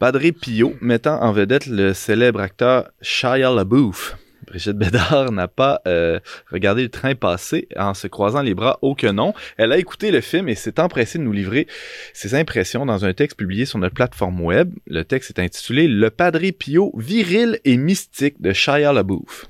Padre 0.00 0.28
Pio, 0.32 0.74
mettant 0.80 1.22
en 1.22 1.30
vedette 1.30 1.66
le 1.66 1.94
célèbre 1.94 2.40
acteur 2.40 2.90
Shia 3.00 3.54
LaBeouf. 3.54 4.16
Brigitte 4.50 4.76
Bédard 4.76 5.30
n'a 5.32 5.46
pas 5.46 5.80
euh, 5.86 6.18
regardé 6.50 6.82
le 6.82 6.88
train 6.88 7.14
passer 7.14 7.68
en 7.76 7.94
se 7.94 8.08
croisant 8.08 8.42
les 8.42 8.54
bras 8.54 8.78
au 8.82 8.96
que 8.96 9.06
non. 9.06 9.32
Elle 9.56 9.72
a 9.72 9.78
écouté 9.78 10.10
le 10.10 10.20
film 10.20 10.48
et 10.48 10.56
s'est 10.56 10.80
empressée 10.80 11.18
de 11.18 11.22
nous 11.22 11.32
livrer 11.32 11.68
ses 12.12 12.34
impressions 12.34 12.84
dans 12.84 13.04
un 13.04 13.12
texte 13.12 13.38
publié 13.38 13.64
sur 13.64 13.78
notre 13.78 13.94
plateforme 13.94 14.40
web. 14.40 14.74
Le 14.88 15.04
texte 15.04 15.30
est 15.30 15.42
intitulé 15.42 15.86
Le 15.86 16.10
Padre 16.10 16.50
Pio, 16.50 16.92
viril 16.96 17.60
et 17.64 17.76
mystique 17.76 18.42
de 18.42 18.52
Shia 18.52 18.92
LaBeouf. 18.92 19.49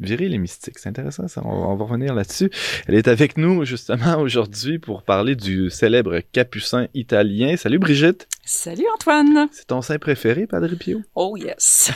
Viril 0.00 0.32
et 0.34 0.38
mystique, 0.38 0.78
c'est 0.78 0.88
intéressant 0.88 1.28
ça, 1.28 1.42
on, 1.44 1.50
on 1.50 1.76
va 1.76 1.84
revenir 1.84 2.14
là-dessus. 2.14 2.50
Elle 2.88 2.94
est 2.94 3.06
avec 3.06 3.36
nous 3.36 3.64
justement 3.64 4.18
aujourd'hui 4.20 4.78
pour 4.78 5.02
parler 5.02 5.36
du 5.36 5.70
célèbre 5.70 6.20
capucin 6.32 6.86
italien. 6.94 7.56
Salut 7.56 7.78
Brigitte, 7.78 8.26
Salut 8.44 8.84
Antoine. 8.94 9.48
c'est 9.52 9.66
ton 9.66 9.82
saint 9.82 9.98
préféré, 9.98 10.46
Padre 10.46 10.74
Pio? 10.74 11.02
Oh 11.14 11.36
yes. 11.36 11.90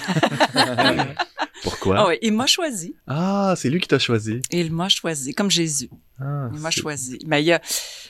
Pourquoi? 1.62 1.96
Ah 1.98 2.08
oui, 2.08 2.18
il 2.20 2.32
m'a 2.34 2.46
choisi. 2.46 2.94
Ah, 3.06 3.54
c'est 3.56 3.70
lui 3.70 3.80
qui 3.80 3.88
t'a 3.88 3.98
choisi. 3.98 4.42
Il 4.50 4.70
m'a 4.70 4.88
choisi, 4.90 5.34
comme 5.34 5.50
Jésus. 5.50 5.88
Ah, 6.20 6.48
Il 6.52 6.60
m'a 6.60 6.70
choisi. 6.70 7.18
Mais 7.26 7.42
il 7.42 7.46
y 7.46 7.52
a, 7.52 7.60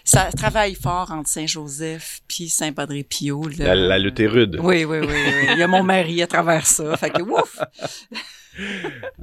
ça 0.02 0.28
travaille 0.36 0.74
fort 0.74 1.12
entre 1.12 1.28
Saint-Joseph 1.28 2.20
puis 2.26 2.48
Saint-Padre 2.48 2.94
Pio. 3.08 3.46
là. 3.58 3.66
La, 3.68 3.74
la 3.76 3.98
lutte 3.98 4.18
est 4.18 4.26
rude. 4.26 4.58
Oui, 4.60 4.84
oui, 4.84 4.98
oui, 4.98 5.06
oui. 5.06 5.46
Il 5.52 5.58
y 5.58 5.62
a 5.62 5.68
mon 5.68 5.84
mari 5.84 6.20
à 6.22 6.26
travers 6.26 6.66
ça. 6.66 6.96
Fait 6.96 7.10
que 7.10 7.22
ouf! 7.22 7.58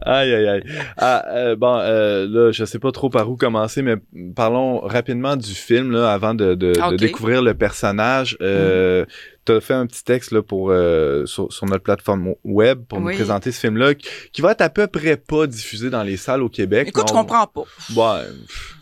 Aïe, 0.02 0.34
aïe, 0.34 0.48
aïe. 0.48 0.64
Ah, 0.98 1.26
euh, 1.30 1.56
bon, 1.56 1.78
euh, 1.80 2.28
là, 2.28 2.52
je 2.52 2.66
sais 2.66 2.80
pas 2.80 2.92
trop 2.92 3.10
par 3.10 3.30
où 3.30 3.36
commencer, 3.38 3.82
mais 3.82 3.96
parlons 4.36 4.80
rapidement 4.80 5.36
du 5.36 5.54
film, 5.54 5.92
là, 5.92 6.12
avant 6.12 6.34
de, 6.34 6.56
de, 6.56 6.74
de 6.74 6.82
Ok. 6.82 6.96
découvrir 6.96 7.42
le 7.42 7.54
personnage. 7.54 8.38
Euh, 8.42 9.06
T'as 9.44 9.60
fait 9.60 9.74
un 9.74 9.88
petit 9.88 10.04
texte, 10.04 10.32
là, 10.32 10.44
pour, 10.44 10.70
euh, 10.70 11.26
sur, 11.26 11.52
sur 11.52 11.66
notre 11.66 11.82
plateforme 11.84 12.36
web 12.44 12.84
pour 12.88 13.00
nous 13.02 13.08
présenter 13.12 13.52
ce 13.52 13.60
film-là, 13.62 13.96
qui, 13.96 14.40
va 14.42 14.52
être 14.52 14.62
à 14.62 14.70
peu 14.70 14.86
près 14.86 15.18
pas 15.18 15.48
diffusé 15.48 15.90
dans 15.90 16.04
les 16.04 16.16
salles 16.16 16.44
au 16.44 16.50
Québec. 16.50 16.90
Écoute, 16.90 17.06
je 17.08 17.14
on- 17.14 17.18
comprends 17.22 17.48
pas. 17.48 17.64
Ouais, 17.96 18.22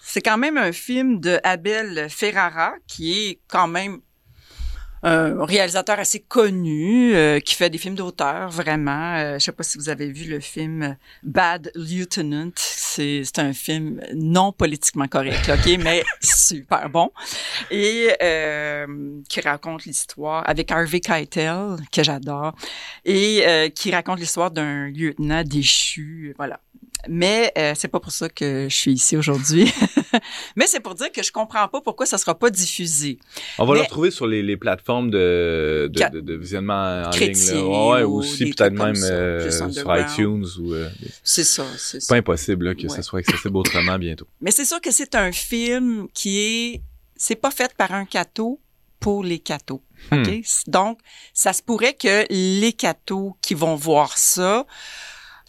C'est 0.01 0.19
quand 0.21 0.37
même 0.37 0.57
un 0.57 0.73
film 0.73 1.21
de 1.21 1.39
Abel 1.45 2.07
Ferrara, 2.09 2.73
qui 2.87 3.29
est 3.29 3.39
quand 3.47 3.69
même 3.69 3.99
un 5.03 5.45
réalisateur 5.45 5.99
assez 5.99 6.19
connu, 6.19 7.15
euh, 7.15 7.39
qui 7.39 7.55
fait 7.55 7.69
des 7.69 7.77
films 7.77 7.95
d'auteur, 7.95 8.49
vraiment. 8.49 9.15
Euh, 9.15 9.33
je 9.39 9.45
sais 9.45 9.51
pas 9.51 9.63
si 9.63 9.77
vous 9.77 9.89
avez 9.89 10.11
vu 10.11 10.29
le 10.29 10.39
film 10.39 10.97
Bad 11.23 11.71
Lieutenant. 11.75 12.51
C'est 12.55 13.39
un 13.39 13.53
film 13.53 14.01
non 14.13 14.51
politiquement 14.51 15.07
correct, 15.07 15.49
OK, 15.49 15.77
mais 15.83 16.03
super 16.21 16.89
bon. 16.89 17.11
Et 17.71 18.09
euh, 18.21 19.21
qui 19.29 19.41
raconte 19.41 19.85
l'histoire 19.85 20.47
avec 20.47 20.71
Harvey 20.71 20.99
Keitel, 20.99 21.77
que 21.91 22.03
j'adore, 22.03 22.53
et 23.05 23.43
euh, 23.45 23.69
qui 23.69 23.91
raconte 23.91 24.19
l'histoire 24.19 24.51
d'un 24.51 24.89
lieutenant 24.89 25.43
déchu, 25.43 26.33
voilà. 26.37 26.59
Mais 27.07 27.51
euh, 27.57 27.73
c'est 27.77 27.87
pas 27.87 27.99
pour 27.99 28.11
ça 28.11 28.27
que 28.29 28.67
je 28.69 28.75
suis 28.75 28.91
ici 28.91 29.15
aujourd'hui. 29.15 29.71
Mais 30.55 30.67
c'est 30.67 30.79
pour 30.81 30.95
dire 30.95 31.11
que 31.11 31.23
je 31.23 31.31
comprends 31.31 31.67
pas 31.67 31.79
pourquoi 31.81 32.05
ça 32.05 32.17
sera 32.17 32.37
pas 32.37 32.49
diffusé. 32.49 33.19
on 33.57 33.65
va 33.65 33.73
Mais- 33.73 33.79
le 33.79 33.83
retrouver 33.85 34.11
sur 34.11 34.27
les, 34.27 34.43
les 34.43 34.57
plateformes 34.57 35.09
de, 35.09 35.89
de, 35.93 36.09
de, 36.15 36.19
de 36.19 36.33
visionnement 36.35 37.03
en 37.05 37.09
ligne. 37.11 37.31
Là. 37.53 37.87
Ouais, 37.89 38.03
ou 38.03 38.15
aussi 38.17 38.51
peut-être 38.51 38.73
même 38.73 38.95
ça, 38.95 39.05
euh, 39.13 39.71
sur 39.71 39.97
iTunes 39.97 40.45
ou... 40.59 40.73
euh, 40.73 40.89
C'est 41.23 41.43
ça, 41.45 41.65
c'est 41.77 42.01
ça. 42.01 42.13
pas 42.13 42.17
impossible 42.19 42.65
là, 42.65 42.75
que 42.75 42.83
Ouais. 42.87 42.89
ce 42.89 43.01
soit 43.01 43.19
accessible 43.19 43.55
autrement 43.57 43.97
bientôt. 43.97 44.27
Mais 44.41 44.51
c'est 44.51 44.65
sûr 44.65 44.81
que 44.81 44.91
c'est 44.91 45.15
un 45.15 45.31
film 45.31 46.07
qui 46.13 46.39
est, 46.39 46.81
c'est 47.15 47.35
pas 47.35 47.51
fait 47.51 47.73
par 47.75 47.93
un 47.93 48.05
cateau 48.05 48.59
pour 48.99 49.23
les 49.23 49.39
cathos. 49.39 49.81
Hmm. 50.11 50.23
Donc, 50.67 50.99
ça 51.33 51.53
se 51.53 51.61
pourrait 51.61 51.93
que 51.93 52.25
les 52.29 52.73
cathos 52.73 53.35
qui 53.41 53.53
vont 53.53 53.75
voir 53.75 54.17
ça 54.17 54.65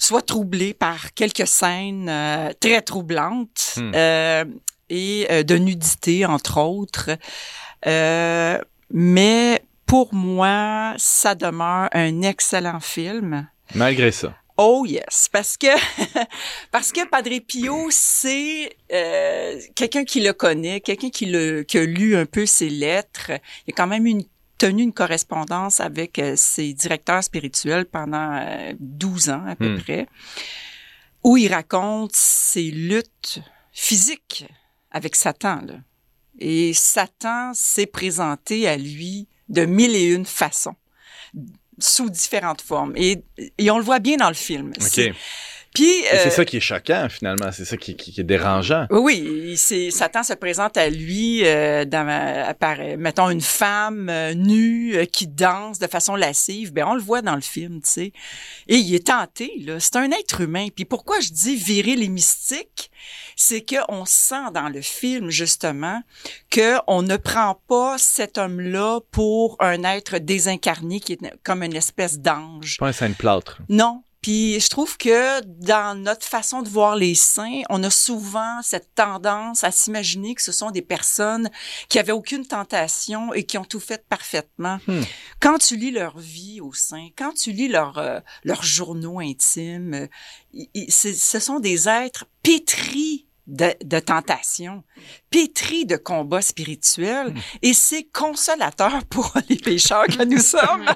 soient 0.01 0.23
troublés 0.23 0.75
par 0.75 1.15
quelques 1.15 1.47
scènes 1.47 2.09
euh, 2.09 2.51
très 2.59 2.83
troublantes 2.83 3.75
Hmm. 3.77 3.93
euh, 3.95 4.45
et 4.89 5.27
euh, 5.31 5.43
de 5.45 5.55
nudité, 5.57 6.27
entre 6.27 6.59
autres. 6.61 7.11
Euh, 7.87 8.59
mais 8.91 9.63
pour 9.87 10.13
moi, 10.15 10.95
ça 10.97 11.35
demeure 11.37 11.89
un 11.93 12.23
excellent 12.23 12.81
film. 12.81 13.49
Malgré 13.75 14.11
ça. 14.11 14.35
Oh 14.57 14.85
yes, 14.87 15.29
parce 15.33 15.57
que 15.57 15.69
parce 16.73 16.93
que 16.93 17.09
Padre 17.09 17.39
Pio, 17.47 17.87
c'est 17.91 18.77
euh, 18.93 19.59
quelqu'un 19.75 20.05
qui 20.05 20.21
le 20.21 20.33
connaît, 20.33 20.81
quelqu'un 20.81 21.09
qui, 21.11 21.27
le, 21.27 21.63
qui 21.63 21.79
a 21.79 21.85
lu 21.85 22.17
un 22.17 22.27
peu 22.27 22.45
ses 22.47 22.69
lettres. 22.69 23.31
Il 23.67 23.73
a 23.73 23.77
quand 23.77 23.87
même 23.87 24.07
une, 24.07 24.23
tenu 24.61 24.83
une 24.83 24.93
correspondance 24.93 25.81
avec 25.81 26.19
euh, 26.19 26.35
ses 26.37 26.75
directeurs 26.75 27.25
spirituels 27.25 27.87
pendant 27.87 28.37
euh, 28.43 28.75
12 28.79 29.31
ans 29.31 29.45
à 29.47 29.57
peu 29.57 29.71
Hmm. 29.71 29.81
près, 29.81 30.07
où 31.25 31.37
il 31.39 31.53
raconte 31.53 32.15
ses 32.15 32.71
luttes 32.71 33.41
physiques 33.73 34.45
avec 34.91 35.17
Satan. 35.17 35.63
Là. 35.67 35.75
Et 36.39 36.75
Satan 36.75 37.53
s'est 37.55 37.87
présenté 37.87 38.69
à 38.69 38.77
lui 38.77 39.29
de 39.49 39.65
mille 39.65 39.97
et 39.97 40.05
une 40.13 40.27
façons 40.27 40.77
sous 41.79 42.11
différentes 42.11 42.61
formes. 42.61 42.93
Et, 42.97 43.25
et 43.57 43.71
on 43.71 43.79
le 43.79 43.85
voit 43.85 43.99
bien 43.99 44.17
dans 44.19 44.29
le 44.29 44.35
film. 44.35 44.73
Puis, 45.75 45.85
Et 45.89 46.07
euh, 46.15 46.21
C'est 46.25 46.31
ça 46.31 46.45
qui 46.45 46.57
est 46.57 46.61
choquant, 46.61 47.07
finalement. 47.09 47.53
C'est 47.53 47.65
ça 47.65 47.77
qui, 47.77 47.95
qui- 47.97 48.13
qui 48.13 48.21
est 48.21 48.25
dérangeant. 48.25 48.87
oui, 48.91 49.25
oui, 49.31 49.57
c'est 49.57 49.91
Satan 49.93 50.23
se 50.25 50.33
présente 50.35 50.77
à 50.77 50.91
lui 50.91 51.47
euh, 51.47 51.85
dans 51.85 52.05
ma- 52.05 52.55
par, 52.55 52.79
mettons 52.99 53.31
une 53.31 53.41
femme 53.41 54.09
euh, 54.09 54.35
nue 54.35 54.97
euh, 54.97 55.05
qui 55.05 55.29
danse 55.29 55.79
de 55.79 55.87
façon 55.87 56.17
lascive. 56.17 56.73
Ben 56.73 56.85
on 56.89 56.95
le 56.95 57.01
voit 57.01 57.23
dans 57.23 57.37
le 57.37 57.41
film, 57.41 57.81
tu 57.83 57.91
sais. 57.91 58.13
Et 58.67 58.77
il 58.77 58.95
est 58.95 59.07
tenté 59.07 59.53
là. 59.65 59.79
C'est 59.79 59.97
un 59.97 60.11
être 60.11 60.41
humain. 60.41 60.67
Puis 60.75 60.85
pourquoi 60.85 61.21
je 61.21 61.29
dis 61.31 61.55
viril 61.55 62.03
et 62.03 62.09
mystique, 62.09 62.91
c'est 63.37 63.61
que 63.61 63.77
on 63.89 64.05
sent 64.05 64.51
dans 64.53 64.69
le 64.69 64.81
film 64.83 65.31
justement 65.31 66.03
que 66.51 66.79
on 66.89 67.03
ne 67.03 67.17
prend 67.17 67.61
pas 67.69 67.97
cet 67.97 68.39
homme-là 68.39 69.01
pour 69.13 69.57
un 69.61 69.85
être 69.85 70.19
désincarné 70.19 70.99
qui 70.99 71.13
est 71.13 71.21
comme 71.45 71.63
une 71.63 71.77
espèce 71.77 72.19
d'ange. 72.19 72.77
Pas 72.79 72.89
un 72.89 72.93
saint 72.93 73.13
plâtre. 73.13 73.61
Non. 73.69 74.03
Puis 74.23 74.61
je 74.61 74.69
trouve 74.69 74.99
que 74.99 75.41
dans 75.45 75.99
notre 75.99 76.27
façon 76.27 76.61
de 76.61 76.69
voir 76.69 76.95
les 76.95 77.15
saints, 77.15 77.63
on 77.71 77.83
a 77.83 77.91
souvent 77.91 78.61
cette 78.63 78.95
tendance 78.95 79.65
à 79.65 79.71
s'imaginer 79.71 80.35
que 80.35 80.43
ce 80.43 80.53
sont 80.53 80.71
des 80.71 80.83
personnes 80.83 81.49
qui 81.89 81.99
avaient 81.99 82.13
aucune 82.13 82.47
tentation 82.47 83.33
et 83.33 83.45
qui 83.45 83.57
ont 83.57 83.65
tout 83.65 83.81
fait 83.81 84.05
parfaitement. 84.09 84.79
Hmm. 84.87 85.03
Quand 85.41 85.59
tu 85.59 85.77
lis 85.77 85.91
leur 85.91 86.19
vie 86.19 86.61
aux 86.61 86.75
saints, 86.75 87.09
quand 87.17 87.33
tu 87.33 87.53
lis 87.53 87.69
leur, 87.69 87.97
euh, 87.99 88.21
leurs 88.45 88.63
journaux 88.63 89.21
intimes, 89.21 90.09
euh, 90.55 90.87
ce 90.89 91.39
sont 91.39 91.61
des 91.61 91.89
êtres 91.89 92.27
pétris 92.43 93.27
de, 93.51 93.75
de 93.85 93.99
tentation, 93.99 94.85
pétris 95.31 95.85
de 95.85 95.97
combats 95.97 96.41
spirituels, 96.41 97.35
et 97.63 97.75
c'est 97.75 98.05
consolateur 98.05 99.05
pour 99.11 99.33
les 99.49 99.57
pécheurs 99.57 100.07
que 100.07 100.25
nous 100.25 100.39
sommes. 100.41 100.87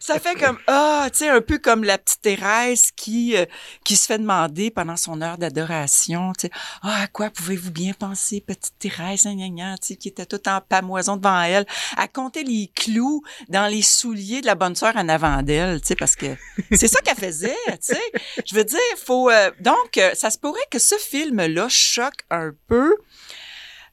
Ça 0.00 0.18
fait 0.18 0.34
comme 0.34 0.58
ah, 0.66 1.08
tu 1.12 1.18
sais 1.18 1.28
un 1.28 1.40
peu 1.40 1.58
comme 1.58 1.84
la 1.84 1.98
petite 1.98 2.22
Thérèse 2.22 2.90
qui 2.96 3.36
euh, 3.36 3.46
qui 3.84 3.96
se 3.96 4.06
fait 4.06 4.18
demander 4.18 4.70
pendant 4.70 4.96
son 4.96 5.22
heure 5.22 5.38
d'adoration, 5.38 6.32
tu 6.32 6.46
sais, 6.46 6.52
ah 6.82 7.02
à 7.02 7.06
quoi 7.06 7.30
pouvez-vous 7.30 7.70
bien 7.70 7.92
penser 7.92 8.40
petite 8.40 8.74
Thérèse 8.78 9.24
gna, 9.24 9.76
tu 9.78 9.88
sais 9.88 9.96
qui 9.96 10.08
était 10.08 10.26
toute 10.26 10.48
en 10.48 10.60
pamoison 10.60 11.16
devant 11.16 11.40
elle, 11.42 11.66
à 11.96 12.08
compter 12.08 12.42
les 12.42 12.70
clous 12.74 13.22
dans 13.48 13.66
les 13.66 13.82
souliers 13.82 14.40
de 14.40 14.46
la 14.46 14.54
bonne 14.54 14.74
sœur 14.74 14.96
en 14.96 15.08
avant 15.08 15.42
d'elle, 15.42 15.80
tu 15.80 15.88
sais 15.88 15.96
parce 15.96 16.16
que 16.16 16.26
c'est 16.72 16.88
ça 16.88 17.00
qu'elle 17.00 17.16
faisait, 17.16 17.56
tu 17.66 17.94
sais. 17.94 18.12
Je 18.44 18.54
veux 18.54 18.64
dire, 18.64 18.78
faut 19.04 19.30
euh, 19.30 19.50
donc 19.60 19.98
euh, 19.98 20.10
ça 20.14 20.30
se 20.30 20.38
pourrait 20.38 20.60
que 20.70 20.78
ce 20.78 20.96
film 20.96 21.46
là 21.46 21.66
choque 21.92 22.22
un 22.30 22.52
peu 22.68 22.94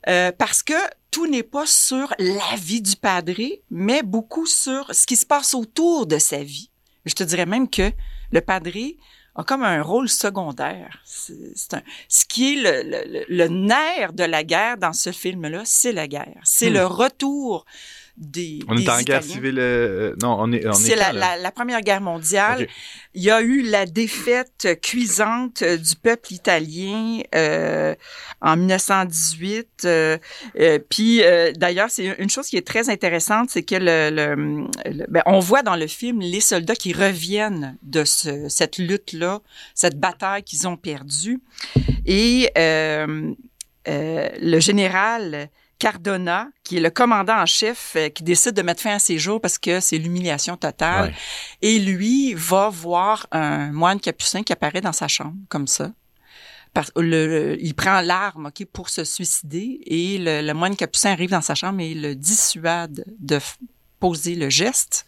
euh, 0.07 0.31
parce 0.37 0.63
que 0.63 0.73
tout 1.11 1.27
n'est 1.27 1.43
pas 1.43 1.65
sur 1.65 2.13
la 2.19 2.55
vie 2.55 2.81
du 2.81 2.95
padré, 2.95 3.61
mais 3.69 4.01
beaucoup 4.03 4.45
sur 4.45 4.93
ce 4.93 5.05
qui 5.05 5.15
se 5.15 5.25
passe 5.25 5.53
autour 5.53 6.05
de 6.07 6.17
sa 6.17 6.41
vie. 6.43 6.69
Je 7.05 7.13
te 7.15 7.23
dirais 7.23 7.45
même 7.45 7.69
que 7.69 7.91
le 8.31 8.41
padré 8.41 8.97
a 9.35 9.43
comme 9.43 9.63
un 9.63 9.81
rôle 9.81 10.07
secondaire. 10.09 11.01
C'est 11.05 11.73
un, 11.73 11.81
ce 12.07 12.25
qui 12.25 12.53
est 12.53 12.55
le, 12.57 12.83
le, 12.83 12.99
le- 13.13 13.25
le 13.27 13.47
nerf 13.47 14.13
de 14.13 14.23
la 14.23 14.43
guerre 14.43 14.77
dans 14.77 14.93
ce 14.93 15.11
film-là, 15.11 15.63
c'est 15.65 15.91
la 15.93 16.07
guerre. 16.07 16.41
C'est 16.43 16.69
Hmm. 16.69 16.73
le 16.73 16.85
retour 16.85 17.65
des 18.19 18.59
On 18.67 18.75
des 18.75 18.83
est 18.83 18.89
en 18.89 19.01
guerre 19.01 19.21
Italiens. 19.21 19.21
civile. 19.33 19.59
euh, 19.59 20.13
non, 20.21 20.35
on 20.39 20.51
est. 20.51 20.63
C'est 20.73 20.91
est 20.91 20.95
la, 20.97 21.13
la, 21.13 21.37
la 21.37 21.51
Première 21.51 21.81
Guerre 21.81 22.01
mondiale. 22.01 22.67
Il 23.13 23.23
y 23.23 23.31
a 23.31 23.41
eu 23.41 23.61
la 23.61 23.85
défaite 23.85 24.67
cuisante 24.81 25.61
euh, 25.61 25.77
du 25.77 25.95
peuple 25.95 26.33
italien 26.33 27.21
euh, 27.33 27.95
en 28.41 28.57
1918. 28.57 29.67
euh, 29.85 30.17
euh, 30.59 30.79
puis 30.89 31.23
euh, 31.23 31.51
d'ailleurs, 31.53 31.89
c'est 31.89 32.05
une 32.19 32.29
chose 32.29 32.47
qui 32.47 32.57
est 32.57 32.67
très 32.67 32.89
intéressante, 32.89 33.49
c'est 33.49 33.63
que 33.63 33.75
le, 33.75 34.09
le- 34.09 34.67
le- 34.91 35.05
ben, 35.09 35.23
on 35.25 35.39
voit 35.39 35.63
dans 35.63 35.75
le 35.75 35.87
film 35.87 36.19
les 36.19 36.41
soldats 36.41 36.75
qui 36.75 36.93
reviennent 36.93 37.77
de 37.83 38.03
ce, 38.03 38.47
cette 38.49 38.77
lutte-là, 38.77 39.39
cette 39.75 39.99
bataille 39.99 40.43
qu'ils 40.43 40.67
ont 40.67 40.77
perdue. 40.77 41.39
Et 42.05 42.49
euh, 42.57 43.31
euh, 43.87 44.29
le 44.41 44.59
général 44.59 45.49
Cardona, 45.79 46.49
qui 46.63 46.77
est 46.77 46.81
le 46.81 46.89
commandant 46.89 47.37
en 47.41 47.45
chef, 47.45 47.93
euh, 47.95 48.09
qui 48.09 48.21
décide 48.23 48.51
de 48.53 48.61
mettre 48.61 48.81
fin 48.81 48.95
à 48.95 48.99
ses 48.99 49.17
jours 49.17 49.39
parce 49.41 49.57
que 49.57 49.79
c'est 49.79 49.97
l'humiliation 49.97 50.57
totale. 50.57 51.09
Ouais. 51.09 51.15
Et 51.61 51.79
lui 51.79 52.33
va 52.35 52.69
voir 52.69 53.25
un 53.31 53.71
moine 53.71 53.99
capucin 53.99 54.43
qui 54.43 54.53
apparaît 54.53 54.81
dans 54.81 54.91
sa 54.93 55.07
chambre, 55.07 55.35
comme 55.47 55.67
ça. 55.67 55.91
Parce, 56.73 56.91
le, 56.95 57.01
le- 57.27 57.57
il 57.63 57.73
prend 57.73 58.01
l'arme 58.01 58.47
ok, 58.47 58.65
pour 58.71 58.89
se 58.89 59.03
suicider 59.03 59.79
et 59.85 60.17
le, 60.19 60.41
le 60.45 60.53
moine 60.53 60.75
capucin 60.75 61.11
arrive 61.11 61.31
dans 61.31 61.41
sa 61.41 61.55
chambre 61.55 61.79
et 61.81 61.95
le 61.95 62.13
dissuade 62.13 63.03
de 63.19 63.39
poser 63.99 64.35
le 64.35 64.49
geste. 64.49 65.07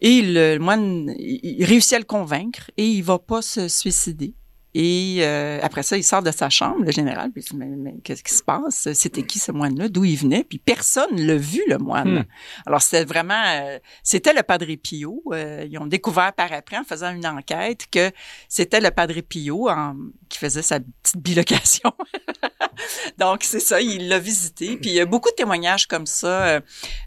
Et 0.00 0.22
le 0.22 0.58
moine, 0.58 1.12
il 1.18 1.64
réussit 1.64 1.94
à 1.94 1.98
le 1.98 2.04
convaincre 2.04 2.70
et 2.76 2.86
il 2.86 3.02
va 3.02 3.18
pas 3.18 3.42
se 3.42 3.66
suicider. 3.66 4.34
Et 4.74 5.18
euh, 5.20 5.58
après 5.62 5.82
ça, 5.82 5.96
il 5.96 6.04
sort 6.04 6.22
de 6.22 6.30
sa 6.30 6.50
chambre, 6.50 6.84
le 6.84 6.92
général, 6.92 7.30
puis 7.32 7.42
il 7.42 7.50
dit, 7.50 7.56
mais, 7.56 7.66
mais 7.66 7.94
qu'est-ce 8.04 8.22
qui 8.22 8.34
se 8.34 8.42
passe? 8.42 8.92
C'était 8.92 9.22
qui 9.22 9.38
ce 9.38 9.50
moine-là? 9.50 9.88
D'où 9.88 10.04
il 10.04 10.16
venait? 10.16 10.44
Puis 10.44 10.58
personne 10.58 11.16
l'a 11.18 11.36
vu, 11.36 11.62
le 11.68 11.78
moine. 11.78 12.18
Hmm. 12.20 12.24
Alors, 12.66 12.82
c'était 12.82 13.04
vraiment... 13.04 13.42
euh, 13.46 13.78
c'était 14.02 14.34
le 14.34 14.42
Padre 14.42 14.66
Pio. 14.82 15.22
Euh, 15.32 15.66
ils 15.68 15.78
ont 15.78 15.86
découvert 15.86 16.32
par 16.34 16.52
après, 16.52 16.76
en 16.76 16.84
faisant 16.84 17.10
une 17.14 17.26
enquête, 17.26 17.86
que 17.90 18.10
c'était 18.48 18.80
le 18.80 18.90
Padre 18.90 19.20
Pio 19.22 19.68
en- 19.70 19.96
qui 20.28 20.38
faisait 20.38 20.62
sa 20.62 20.80
petite 20.80 21.16
bilocation. 21.16 21.92
Donc, 23.18 23.42
c'est 23.44 23.60
ça, 23.60 23.80
il 23.80 24.08
l'a 24.08 24.18
visité. 24.18 24.76
Puis, 24.76 24.90
il 24.90 24.96
y 24.96 25.00
a 25.00 25.06
beaucoup 25.06 25.30
de 25.30 25.34
témoignages 25.34 25.86
comme 25.86 26.06
ça 26.06 26.46
euh, 26.46 26.60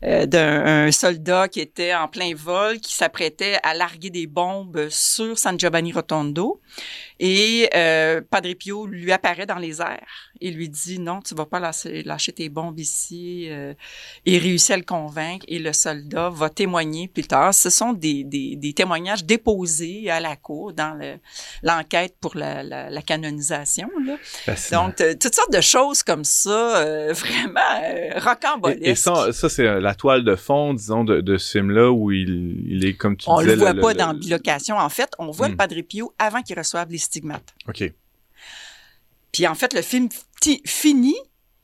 euh, 0.04 0.26
d'un 0.26 0.88
un 0.88 0.92
soldat 0.92 1.48
qui 1.48 1.60
était 1.60 1.94
en 1.94 2.08
plein 2.08 2.34
vol, 2.36 2.80
qui 2.80 2.94
s'apprêtait 2.96 3.58
à 3.64 3.74
larguer 3.74 4.10
des 4.10 4.28
bombes 4.28 4.88
sur 4.90 5.38
San 5.38 5.60
Giovanni 5.60 5.92
Rotondo. 5.94 6.60
Et 7.20 7.61
euh, 7.76 8.22
Padre 8.22 8.54
Pio 8.54 8.88
lui 8.88 9.12
apparaît 9.12 9.46
dans 9.46 9.58
les 9.58 9.82
airs 9.82 10.31
et 10.42 10.52
lui 10.52 10.68
dit 10.70 11.00
non, 11.00 11.22
tu 11.22 11.36
vas 11.36 11.46
pas 11.46 11.60
lâcher, 11.60 12.04
lâcher 12.04 12.32
tes 12.34 12.50
bombes 12.50 12.80
ici. 12.80 13.48
Euh, 13.50 13.74
et 14.26 14.38
réussit 14.38 14.72
à 14.72 14.78
le 14.78 14.84
convaincre 14.84 15.46
et 15.48 15.60
le 15.60 15.72
soldat 15.74 16.30
va 16.30 16.50
témoigner 16.50 17.08
plus 17.08 17.24
tard. 17.24 17.54
Ce 17.54 17.70
sont 17.70 17.94
des, 17.94 18.24
des, 18.24 18.56
des 18.56 18.74
témoignages 18.74 19.24
déposés 19.24 20.10
à 20.10 20.20
la 20.20 20.36
cour 20.36 20.74
dans 20.74 20.94
le- 20.96 21.18
l'enquête 21.64 22.16
pour 22.20 22.36
la, 22.36 22.64
la, 22.64 22.90
la 22.90 23.02
canonisation. 23.02 23.90
Là. 24.06 24.18
Donc, 24.72 25.00
euh, 25.02 25.14
toutes 25.20 25.36
sortes 25.36 25.54
de 25.54 25.62
choses 25.62 26.04
comme 26.04 26.24
ça, 26.24 26.78
euh, 26.78 27.14
vraiment 27.14 27.60
euh, 27.84 28.20
rocambolesques. 28.20 28.82
Et, 28.84 28.90
et 28.92 28.96
ça, 28.96 29.32
ça 29.32 29.50
c'est 29.50 29.68
euh, 29.68 29.80
la 29.80 29.96
toile 29.96 30.24
de 30.24 30.36
fond, 30.36 30.74
disons, 30.74 31.04
de, 31.04 31.22
de 31.22 31.38
ce 31.38 31.52
film-là 31.60 31.92
où 31.92 32.12
il, 32.12 32.64
il 32.68 32.86
est 32.86 32.94
comme 32.96 33.16
tu 33.18 33.26
on 33.30 33.40
disais. 33.40 33.56
le 33.56 33.60
voit 33.62 33.74
le- 33.74 33.82
pas 33.82 33.92
le- 33.94 34.00
dans 34.00 34.14
bilocation. 34.14 34.78
En 34.78 34.90
fait, 34.90 35.12
on 35.20 35.30
voit 35.32 35.48
Hmm. 35.48 35.52
le 35.52 35.58
Padre 35.58 35.82
Pio 35.82 36.14
avant 36.20 36.42
qu'il 36.42 36.58
reçoive 36.58 36.90
les 36.92 36.98
stigmates. 36.98 37.54
OK. 37.68 37.92
Puis 39.32 39.48
en 39.48 39.56
fait, 39.56 39.74
le 39.74 39.82
film 39.82 40.10
finit 40.66 41.18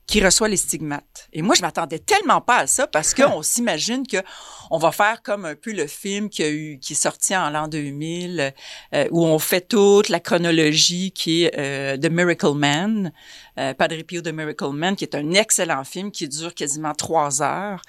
qu'il 0.06 0.24
reçoit 0.24 0.48
les 0.48 0.56
stigmates. 0.56 1.28
Et 1.32 1.42
moi, 1.42 1.54
je 1.54 1.62
m'attendais 1.62 1.98
tellement 1.98 2.40
pas 2.40 2.58
à 2.58 2.66
ça 2.66 2.86
parce 2.86 3.14
qu'on 3.14 3.42
s'imagine 3.42 4.06
que 4.06 4.18
on 4.70 4.78
va 4.78 4.92
faire 4.92 5.22
comme 5.22 5.44
un 5.44 5.54
peu 5.54 5.72
le 5.72 5.86
film 5.86 6.28
qui 6.28 6.42
a 6.42 6.50
eu, 6.50 6.78
qui 6.80 6.92
est 6.92 6.96
sorti 6.96 7.36
en 7.36 7.50
l'an 7.50 7.68
2000, 7.68 8.52
euh, 8.94 9.08
où 9.10 9.24
on 9.24 9.38
fait 9.38 9.66
toute 9.66 10.08
la 10.08 10.20
chronologie 10.20 11.12
qui 11.12 11.44
est 11.44 11.58
euh, 11.58 11.96
The 11.96 12.10
Miracle 12.10 12.54
Man, 12.54 13.12
euh, 13.58 13.74
Padre 13.74 14.02
Pio 14.02 14.20
The 14.20 14.32
Miracle 14.32 14.72
Man, 14.72 14.96
qui 14.96 15.04
est 15.04 15.14
un 15.14 15.32
excellent 15.32 15.84
film 15.84 16.10
qui 16.10 16.28
dure 16.28 16.54
quasiment 16.54 16.94
trois 16.94 17.42
heures. 17.42 17.82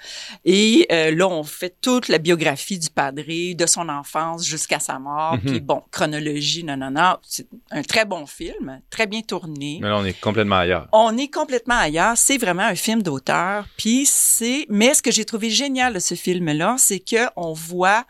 Et 0.44 0.86
euh, 0.90 1.14
là, 1.14 1.28
on 1.28 1.44
fait 1.44 1.74
toute 1.80 2.08
la 2.08 2.18
biographie 2.18 2.78
du 2.78 2.90
Padre, 2.90 3.20
de 3.20 3.66
son 3.66 3.88
enfance 3.88 4.44
jusqu'à 4.44 4.78
sa 4.78 4.98
mort. 4.98 5.34
Mhm. 5.34 5.40
Puis 5.40 5.60
bon, 5.60 5.82
chronologie, 5.90 6.64
non, 6.64 6.76
non, 6.76 6.90
non. 6.90 7.16
C'est 7.22 7.46
un 7.70 7.82
très 7.82 8.04
bon 8.04 8.26
film, 8.26 8.80
très 8.90 9.06
bien 9.06 9.20
tourné. 9.22 9.78
Mais 9.80 9.88
là, 9.88 9.98
on 9.98 10.04
est 10.04 10.18
complètement 10.18 10.56
ailleurs. 10.56 10.88
On 10.92 11.16
est 11.16 11.28
complètement 11.28 11.78
ailleurs. 11.78 12.16
C'est 12.16 12.38
vraiment 12.38 12.62
un 12.62 12.74
film 12.74 13.02
d'auteur. 13.02 13.66
Puis 13.76 14.06
c'est, 14.06 14.66
mais 14.68 14.94
ce 14.94 15.02
que 15.02 15.10
j'ai 15.10 15.24
trouvé 15.24 15.50
génial 15.50 15.94
de 15.94 15.98
ce 15.98 16.14
film-là, 16.14 16.69
c'est 16.76 17.00
que 17.00 17.28
on 17.36 17.52
voit 17.52 18.06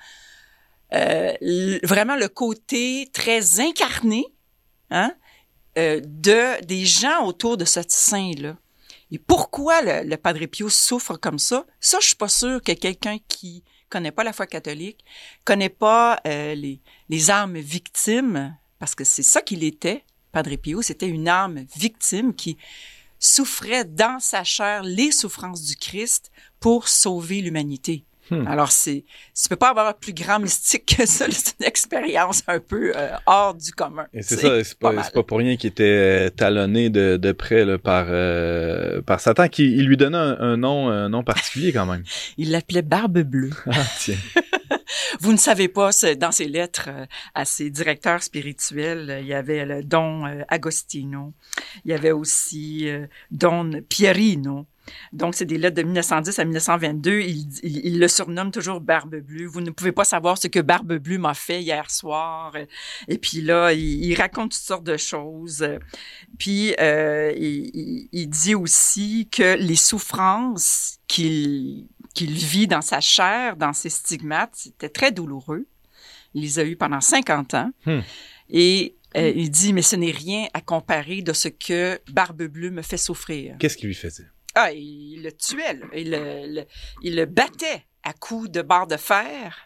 euh, 0.93 1.79
vraiment 1.83 2.17
le 2.17 2.29
côté 2.29 3.09
très 3.13 3.61
incarné, 3.61 4.27
hein, 4.91 5.13
euh, 5.79 6.01
de 6.05 6.65
des 6.65 6.85
gens 6.85 7.25
autour 7.25 7.57
de 7.57 7.65
ce 7.65 7.81
saint-là. 7.87 8.57
Et 9.13 9.19
pourquoi 9.19 9.83
le, 9.83 10.17
Padre 10.17 10.47
Pio 10.47 10.69
souffre 10.69 11.17
comme 11.17 11.39
ça? 11.39 11.67
Ça, 11.81 11.99
je 12.01 12.09
suis 12.09 12.17
pas 12.17 12.29
sûre 12.29 12.63
que 12.63 12.73
quelqu'un 12.73 13.19
qui 13.29 13.65
connaît 13.89 14.13
pas 14.13 14.23
la 14.23 14.33
foi 14.33 14.47
catholique, 14.47 15.05
connaît 15.45 15.69
pas 15.69 16.21
euh, 16.27 16.55
les 16.55 17.31
âmes 17.31 17.59
victimes, 17.59 18.57
parce 18.79 18.95
que 18.95 19.03
c'est 19.05 19.25
ça 19.25 19.43
qu'il 19.43 19.65
était. 19.65 20.05
Padre 20.31 20.55
Pio, 20.57 20.81
c'était 20.81 21.09
une 21.09 21.29
âme 21.29 21.65
victime 21.77 22.35
qui 22.35 22.57
souffrait 23.19 23.85
dans 23.85 24.19
sa 24.21 24.45
chair 24.45 24.83
les 24.83 25.13
souffrances 25.13 25.63
du 25.63 25.77
Christ 25.77 26.31
pour 26.61 26.89
sauver 26.89 27.41
l'humanité. 27.43 28.05
Hmm. 28.31 28.47
Alors, 28.47 28.70
c'est, 28.70 29.05
tu 29.35 29.49
peux 29.49 29.57
pas 29.57 29.70
avoir 29.70 29.97
plus 29.97 30.12
grand 30.12 30.39
mystique 30.39 30.97
que 30.97 31.07
ça. 31.07 31.26
C'est 31.31 31.55
une 31.59 31.66
expérience 31.66 32.43
un 32.47 32.61
peu 32.61 32.93
euh, 32.95 33.11
hors 33.26 33.55
du 33.55 33.72
commun. 33.72 34.07
Et 34.12 34.22
c'est 34.22 34.37
ça, 34.37 34.62
c'est 34.62 34.78
pas, 34.78 34.93
pas 34.93 35.22
pour 35.22 35.39
rien 35.39 35.57
qu'il 35.57 35.70
était 35.70 35.85
euh, 35.85 36.31
talonné 36.31 36.91
de, 36.91 37.16
de 37.16 37.33
près 37.33 37.64
là, 37.64 37.78
par, 37.78 38.07
euh, 38.09 39.01
par 39.03 39.20
Satan, 39.20 39.49
qui 39.49 39.64
il 39.64 39.87
lui 39.87 39.97
donnait 39.97 40.16
un, 40.16 40.39
un 40.39 40.57
nom, 40.57 40.89
un 40.89 41.09
nom 41.09 41.22
particulier 41.22 41.72
quand 41.72 41.87
même. 41.87 42.05
Il 42.37 42.51
l'appelait 42.51 42.83
Barbe 42.83 43.20
Bleue. 43.20 43.51
Ah, 43.66 43.83
tiens. 43.99 44.16
Vous 45.20 45.33
ne 45.33 45.39
savez 45.39 45.68
pas, 45.68 45.91
dans 46.18 46.33
ses 46.33 46.49
lettres 46.49 46.89
à 47.35 47.45
ses 47.45 47.70
directeurs 47.70 48.22
spirituels, 48.22 49.18
il 49.20 49.26
y 49.26 49.35
avait 49.35 49.64
le 49.64 49.83
Don 49.83 50.24
Agostino, 50.49 51.33
il 51.85 51.91
y 51.91 51.95
avait 51.95 52.12
aussi 52.12 52.89
Don 53.31 53.70
Pierino. 53.89 54.66
Donc, 55.12 55.34
c'est 55.34 55.45
des 55.45 55.59
lettres 55.59 55.76
de 55.76 55.82
1910 55.82 56.38
à 56.38 56.45
1922. 56.45 57.20
Il, 57.20 57.49
il- 57.62 57.86
il 57.86 57.99
le 57.99 58.09
surnomme 58.09 58.51
toujours 58.51 58.80
Barbe 58.80 59.16
Bleue. 59.16 59.47
Vous 59.47 59.61
ne 59.61 59.70
pouvez 59.70 59.93
pas 59.93 60.05
savoir 60.05 60.38
ce 60.38 60.49
que 60.49 60.61
Barbe 60.61 60.95
Bleue 60.99 61.18
m'a 61.18 61.34
fait 61.34 61.62
hier 61.62 61.91
soir. 61.91 62.55
Et 63.09 63.18
puis 63.18 63.41
là, 63.41 63.72
il, 63.72 64.05
il 64.05 64.14
raconte 64.14 64.53
toutes 64.53 64.61
sortes 64.61 64.84
de 64.84 64.97
choses. 64.97 65.66
Puis, 66.38 66.74
euh, 66.80 67.32
il, 67.36 68.26
dit 68.28 68.55
aussi 68.55 69.28
que 69.30 69.57
les 69.57 69.76
souffrances 69.76 70.99
qu'il 71.09 71.86
vit 72.16 72.66
dans 72.66 72.82
sa 72.82 73.01
chair, 73.01 73.57
dans 73.57 73.72
ses 73.72 73.91
stigmates, 73.91 74.53
c'était 74.55 74.88
très 74.88 75.12
douloureux. 75.12 75.66
Il 76.34 76.43
les 76.43 76.59
a 76.59 76.64
eus 76.64 76.76
pendant 76.76 77.01
50 77.01 77.55
ans. 77.55 77.70
Hmm. 77.86 78.01
Et 78.49 78.95
euh, 79.16 79.32
il 79.34 79.51
dit, 79.51 79.72
mais 79.72 79.82
ce 79.82 79.97
n'est 79.97 80.12
rien 80.12 80.47
à 80.55 80.61
comparer 80.61 81.22
de 81.22 81.32
ce 81.32 81.49
que 81.49 81.99
Barbe 82.12 82.43
Bleue 82.45 82.70
me 82.70 82.82
fait 82.82 82.97
souffrir. 82.97 83.57
Qu'est-ce 83.59 83.76
qu'il 83.76 83.88
lui 83.88 83.95
faisait? 83.95 84.26
Ah, 84.55 84.73
il 84.73 85.23
le 85.23 85.33
tuait. 85.33 85.79
Il 85.95 87.15
le, 87.15 87.25
battait 87.25 87.87
à 88.03 88.13
coups 88.13 88.51
de 88.51 88.63
barre 88.63 88.87
de 88.87 88.97
fer, 88.97 89.57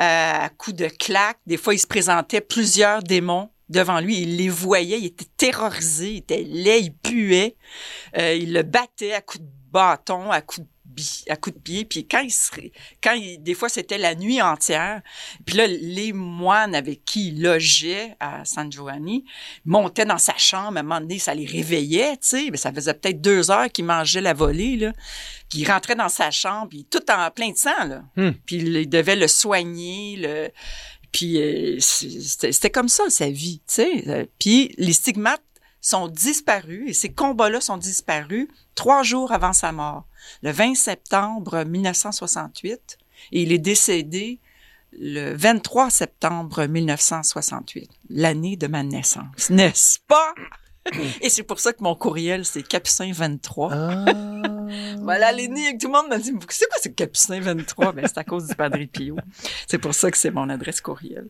euh, 0.00 0.32
à 0.44 0.48
coups 0.50 0.76
de 0.76 0.88
claques. 0.88 1.40
Des 1.46 1.56
fois, 1.56 1.74
il 1.74 1.78
se 1.78 1.86
présentait 1.86 2.40
plusieurs 2.40 3.02
démons 3.02 3.50
devant 3.68 4.00
lui. 4.00 4.22
Il 4.22 4.36
les 4.36 4.48
voyait, 4.48 4.98
il 4.98 5.06
était 5.06 5.26
terrorisé, 5.36 6.12
il 6.12 6.16
était 6.18 6.42
laid, 6.42 6.80
il 6.80 6.94
puait. 6.94 7.56
Euh, 8.16 8.34
il 8.34 8.52
le 8.52 8.62
battait 8.62 9.12
à 9.12 9.20
coups 9.20 9.42
de 9.42 9.50
bâton, 9.70 10.30
à 10.30 10.40
coups 10.40 10.66
de 10.66 10.72
à 11.28 11.36
coups 11.36 11.56
de 11.56 11.60
pied, 11.62 11.84
puis 11.84 12.06
quand 12.06 12.20
il 12.20 12.30
serait, 12.30 12.72
quand 13.02 13.12
il, 13.12 13.42
des 13.42 13.54
fois 13.54 13.68
c'était 13.68 13.98
la 13.98 14.14
nuit 14.14 14.40
entière, 14.40 15.02
puis 15.44 15.56
là 15.56 15.66
les 15.66 16.12
moines 16.12 16.74
avec 16.74 17.04
qui 17.04 17.28
il 17.28 17.42
logeait 17.42 18.14
à 18.20 18.44
San 18.44 18.70
Giovanni 18.70 19.24
montaient 19.64 20.04
dans 20.04 20.18
sa 20.18 20.36
chambre, 20.36 20.76
à 20.76 20.80
un 20.80 20.82
moment 20.82 21.00
donné 21.00 21.18
ça 21.18 21.34
les 21.34 21.46
réveillait, 21.46 22.12
tu 22.16 22.28
sais, 22.28 22.48
mais 22.50 22.56
ça 22.56 22.72
faisait 22.72 22.94
peut-être 22.94 23.20
deux 23.20 23.50
heures 23.50 23.70
qu'il 23.70 23.84
mangeait 23.84 24.20
la 24.20 24.34
volée 24.34 24.76
là, 24.76 24.92
qu'il 25.48 25.70
rentrait 25.70 25.96
dans 25.96 26.08
sa 26.08 26.30
chambre, 26.30 26.68
puis 26.70 26.86
tout 26.90 27.02
en 27.10 27.30
plein 27.30 27.50
de 27.50 27.56
sang 27.56 27.84
là, 27.86 28.02
Hmm. 28.16 28.30
puis 28.46 28.56
il 28.56 28.88
devait 28.88 29.16
le 29.16 29.28
soigner, 29.28 30.16
le, 30.18 30.50
puis 31.12 31.38
euh, 31.40 31.76
c'était 31.80 32.52
c'était 32.52 32.70
comme 32.70 32.88
ça 32.88 33.04
sa 33.10 33.28
vie, 33.30 33.60
tu 33.66 33.74
sais, 33.74 34.04
Euh, 34.08 34.24
puis 34.38 34.74
les 34.78 34.92
stigmates 34.92 35.42
sont 35.86 36.08
disparus 36.08 36.82
et 36.88 36.92
ces 36.92 37.12
combats-là 37.12 37.60
sont 37.60 37.76
disparus 37.76 38.48
trois 38.74 39.04
jours 39.04 39.30
avant 39.30 39.52
sa 39.52 39.70
mort, 39.70 40.04
le 40.42 40.50
20 40.50 40.74
septembre 40.74 41.62
1968, 41.62 42.98
et 43.30 43.42
il 43.42 43.52
est 43.52 43.58
décédé 43.58 44.40
le 44.98 45.32
23 45.36 45.90
septembre 45.90 46.66
1968, 46.66 47.88
l'année 48.10 48.56
de 48.56 48.66
ma 48.66 48.82
naissance, 48.82 49.48
n'est-ce 49.50 50.00
pas? 50.08 50.34
Et 51.20 51.28
c'est 51.28 51.42
pour 51.42 51.60
ça 51.60 51.72
que 51.72 51.82
mon 51.82 51.94
courriel, 51.94 52.44
c'est 52.44 52.62
Capucin23. 52.62 53.68
Ah. 53.72 54.04
Voilà, 55.02 55.30
l'énigme. 55.30 55.78
Tout 55.78 55.86
le 55.86 55.92
monde 55.92 56.08
m'a 56.08 56.18
dit, 56.18 56.32
c'est 56.48 56.68
quoi 56.68 56.78
ce 56.82 56.88
Capucin 56.88 57.38
23? 57.38 57.92
Ben, 57.92 58.06
c'est 58.08 58.18
à 58.18 58.24
cause 58.24 58.48
du 58.48 58.54
Padre 58.56 58.78
Pio. 58.92 59.16
C'est 59.68 59.78
pour 59.78 59.94
ça 59.94 60.10
que 60.10 60.16
c'est 60.18 60.32
mon 60.32 60.48
adresse 60.48 60.80
courriel. 60.80 61.28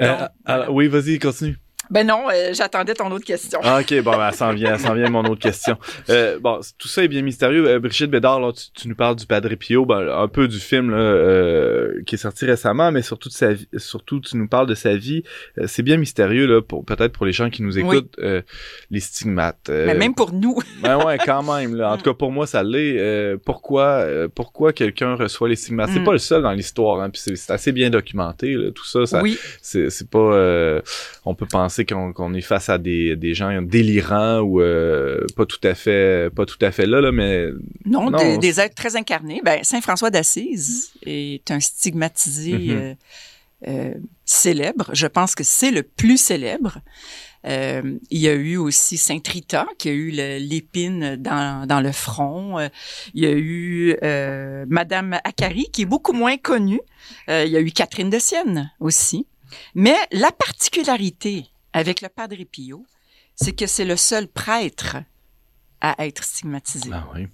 Euh, 0.00 0.08
Donc, 0.08 0.18
alors, 0.18 0.30
voilà. 0.46 0.72
oui, 0.72 0.88
vas-y, 0.88 1.18
continue. 1.18 1.58
Ben 1.92 2.06
non, 2.06 2.24
euh, 2.32 2.54
j'attendais 2.54 2.94
ton 2.94 3.10
autre 3.10 3.26
question. 3.26 3.60
Ah, 3.62 3.80
ok, 3.80 4.02
bon, 4.02 4.12
ben, 4.12 4.28
elle 4.28 4.34
s'en 4.34 4.54
vient, 4.54 4.72
elle 4.72 4.80
s'en 4.80 4.94
vient 4.94 5.10
mon 5.10 5.24
autre 5.24 5.42
question. 5.42 5.76
Euh, 6.08 6.38
bon, 6.40 6.58
tout 6.78 6.88
ça 6.88 7.04
est 7.04 7.08
bien 7.08 7.20
mystérieux. 7.20 7.68
Euh, 7.68 7.78
Brigitte 7.80 8.10
Bédard, 8.10 8.40
là, 8.40 8.50
tu, 8.52 8.64
tu 8.72 8.88
nous 8.88 8.94
parles 8.94 9.14
du 9.16 9.26
Padre 9.26 9.54
Pio, 9.56 9.84
ben, 9.84 10.08
un 10.08 10.26
peu 10.26 10.48
du 10.48 10.58
film 10.58 10.90
là, 10.90 11.88
qui 12.06 12.14
est 12.14 12.18
sorti 12.18 12.46
récemment, 12.46 12.90
mais 12.92 13.02
surtout 13.02 13.28
de 13.28 13.34
sa 13.34 13.52
vie, 13.52 13.68
surtout 13.76 14.20
tu 14.20 14.38
nous 14.38 14.48
parles 14.48 14.66
de 14.66 14.74
sa 14.74 14.96
vie. 14.96 15.22
C'est 15.66 15.82
bien 15.82 15.98
mystérieux 15.98 16.46
là, 16.46 16.62
pour 16.62 16.82
peut-être 16.82 17.12
pour 17.12 17.26
les 17.26 17.32
gens 17.32 17.50
qui 17.50 17.62
nous 17.62 17.78
écoutent, 17.78 18.18
les 18.90 19.00
stigmates. 19.00 19.68
Mais 19.68 19.94
même 19.94 20.14
pour 20.14 20.32
nous. 20.32 20.58
Ben 20.82 20.96
ouais, 21.04 21.16
quand 21.18 21.42
même. 21.42 21.76
Là. 21.76 21.92
En 21.92 21.96
tout 21.96 22.02
cas, 22.02 22.14
pour 22.14 22.32
moi, 22.32 22.46
ça 22.46 22.62
l'est. 22.62 23.36
Pourquoi, 23.44 24.04
pourquoi 24.34 24.72
quelqu'un 24.72 25.14
reçoit 25.14 25.48
les 25.48 25.56
stigmates? 25.56 25.90
C'est 25.92 26.00
Mm. 26.00 26.04
pas 26.04 26.12
le 26.12 26.18
seul 26.18 26.42
dans 26.42 26.52
l'histoire. 26.52 27.00
Hein, 27.00 27.10
puis 27.10 27.22
c'est, 27.36 27.50
assez 27.52 27.70
bien 27.70 27.90
documenté. 27.90 28.54
Là, 28.54 28.70
tout 28.72 28.84
ça, 28.84 29.06
ça 29.06 29.22
oui. 29.22 29.38
c'est, 29.60 30.08
pas. 30.10 30.80
on 31.24 31.34
peut 31.34 31.46
penser 31.46 31.81
qu'on, 31.84 32.34
est 32.34 32.40
face 32.40 32.68
à 32.68 32.78
des, 32.78 33.16
des 33.16 33.34
gens 33.34 33.62
délirants 33.62 34.40
ou 34.40 34.60
euh, 34.60 35.24
pas 35.36 35.46
tout 35.46 35.60
à 35.64 35.74
fait, 35.74 36.30
pas 36.34 36.46
tout 36.46 36.58
à 36.60 36.70
fait 36.70 36.86
là, 36.86 37.00
là, 37.00 37.12
mais 37.12 37.48
Non, 37.84 38.10
Non, 38.10 38.18
des, 38.18 38.38
des 38.38 38.60
êtres 38.60 38.74
très 38.74 38.96
incarnés. 38.96 39.40
Ben, 39.44 39.62
Saint 39.62 39.80
François 39.80 40.10
d'Assise 40.10 40.92
est 41.06 41.50
un 41.50 41.60
stigmatisé 41.60 42.52
Mhm. 42.52 42.70
euh, 42.70 42.94
euh, 43.68 43.94
célèbre. 44.24 44.90
Je 44.92 45.06
pense 45.06 45.34
que 45.34 45.44
c'est 45.44 45.70
le 45.70 45.82
plus 45.82 46.16
célèbre. 46.20 46.78
Euh, 47.44 47.98
il 48.10 48.20
y 48.20 48.28
a 48.28 48.34
eu 48.34 48.56
aussi 48.56 48.96
Saint 48.96 49.18
Rita 49.26 49.66
qui 49.78 49.88
a 49.88 49.92
eu 49.92 50.10
l'épine 50.10 51.16
dans, 51.16 51.66
dans 51.66 51.80
le 51.80 51.90
front. 51.92 52.58
Euh, 52.58 52.68
il 53.14 53.24
y 53.24 53.26
a 53.26 53.32
eu 53.32 53.96
euh, 54.02 54.64
Madame 54.68 55.18
Akari 55.24 55.66
qui 55.72 55.82
est 55.82 55.86
beaucoup 55.86 56.12
moins 56.12 56.36
connue. 56.36 56.80
Il 57.28 57.48
y 57.48 57.56
a 57.56 57.60
eu 57.60 57.70
Catherine 57.72 58.10
de 58.10 58.18
Sienne 58.18 58.70
aussi. 58.80 59.26
Mais 59.74 59.96
la 60.12 60.30
particularité 60.32 61.46
avec 61.72 62.00
le 62.00 62.08
Padre 62.08 62.36
Pio, 62.50 62.84
c'est 63.34 63.52
que 63.52 63.66
c'est 63.66 63.84
le 63.84 63.96
seul 63.96 64.28
prêtre 64.28 64.96
à 65.80 66.06
être 66.06 66.22
stigmatisé. 66.22 66.90
ah 66.92 67.08
oui. 67.14 67.26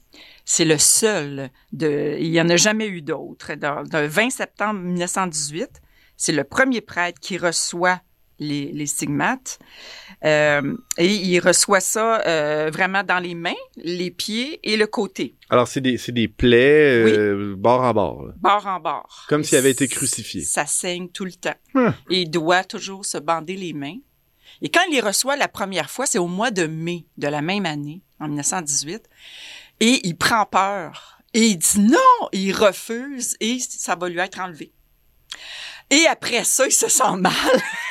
C'est 0.45 0.65
le 0.65 0.79
seul. 0.79 1.51
De, 1.73 2.17
il 2.19 2.31
n'y 2.31 2.41
en 2.41 2.49
a 2.49 2.57
jamais 2.57 2.87
eu 2.87 3.03
d'autres. 3.03 3.55
Dans- 3.55 3.83
Le 3.93 4.07
20 4.07 4.31
septembre 4.31 4.81
1918, 4.81 5.69
c'est 6.17 6.33
le 6.33 6.45
premier 6.45 6.81
prêtre 6.81 7.21
qui 7.21 7.37
reçoit 7.37 8.01
les, 8.39 8.73
les 8.73 8.87
stigmates. 8.87 9.59
Euh, 10.25 10.75
et 10.97 11.13
il 11.13 11.39
reçoit 11.41 11.81
ça 11.81 12.23
euh, 12.27 12.71
vraiment 12.73 13.03
dans 13.03 13.19
les 13.19 13.35
mains, 13.35 13.53
les 13.77 14.11
pieds 14.11 14.59
et 14.63 14.77
le 14.77 14.87
côté, 14.87 15.35
Alors 15.51 15.69
c'est 15.69 15.81
des, 15.81 16.29
plaies 16.29 17.05
euh, 17.05 17.55
bord 17.57 17.83
en 17.83 17.93
bord, 17.93 18.25
là. 18.27 18.33
bord 18.39 18.67
en 18.67 18.81
bord. 18.81 19.27
comme 19.29 19.45
s'il 19.45 19.59
avait 19.59 19.71
été 19.73 19.87
crucifié. 19.89 20.43
Ça 20.43 20.67
saigne 20.67 21.09
tout 21.09 21.25
le 21.25 21.33
temps. 21.33 21.55
Hum. 21.75 21.93
Et 22.11 22.23
il 22.23 22.31
doit 22.31 22.65
toujours 22.65 23.05
se 23.05 23.19
bander 23.19 23.57
les 23.57 23.73
mains. 23.75 23.99
Et 24.63 24.69
quand 24.71 24.81
il 24.89 24.95
les 24.95 25.01
reçoit 25.01 25.37
la 25.37 25.49
première 25.49 25.91
fois, 25.91 26.07
c'est 26.07 26.19
au 26.19 26.27
mois 26.27 26.51
de 26.51 26.67
mai 26.67 27.07
de 27.17 27.29
la 27.29 27.43
même 27.43 27.67
année, 27.67 28.03
en 28.21 28.29
1918. 28.29 29.09
Et 29.81 30.07
il 30.07 30.17
prend 30.17 30.45
peur. 30.47 31.19
Et 31.35 31.47
il 31.47 31.59
dit 31.59 31.81
non, 31.81 32.29
il 32.33 32.53
refuse 32.53 33.37
et 33.41 33.59
ça 33.61 33.95
va 33.95 34.09
lui 34.09 34.19
être 34.19 34.41
enlevé. 34.41 34.73
Et 35.91 36.07
après 36.07 36.45
ça, 36.45 36.67
il 36.67 36.73
se 36.73 36.89
sent 36.89 37.17
mal. 37.19 37.33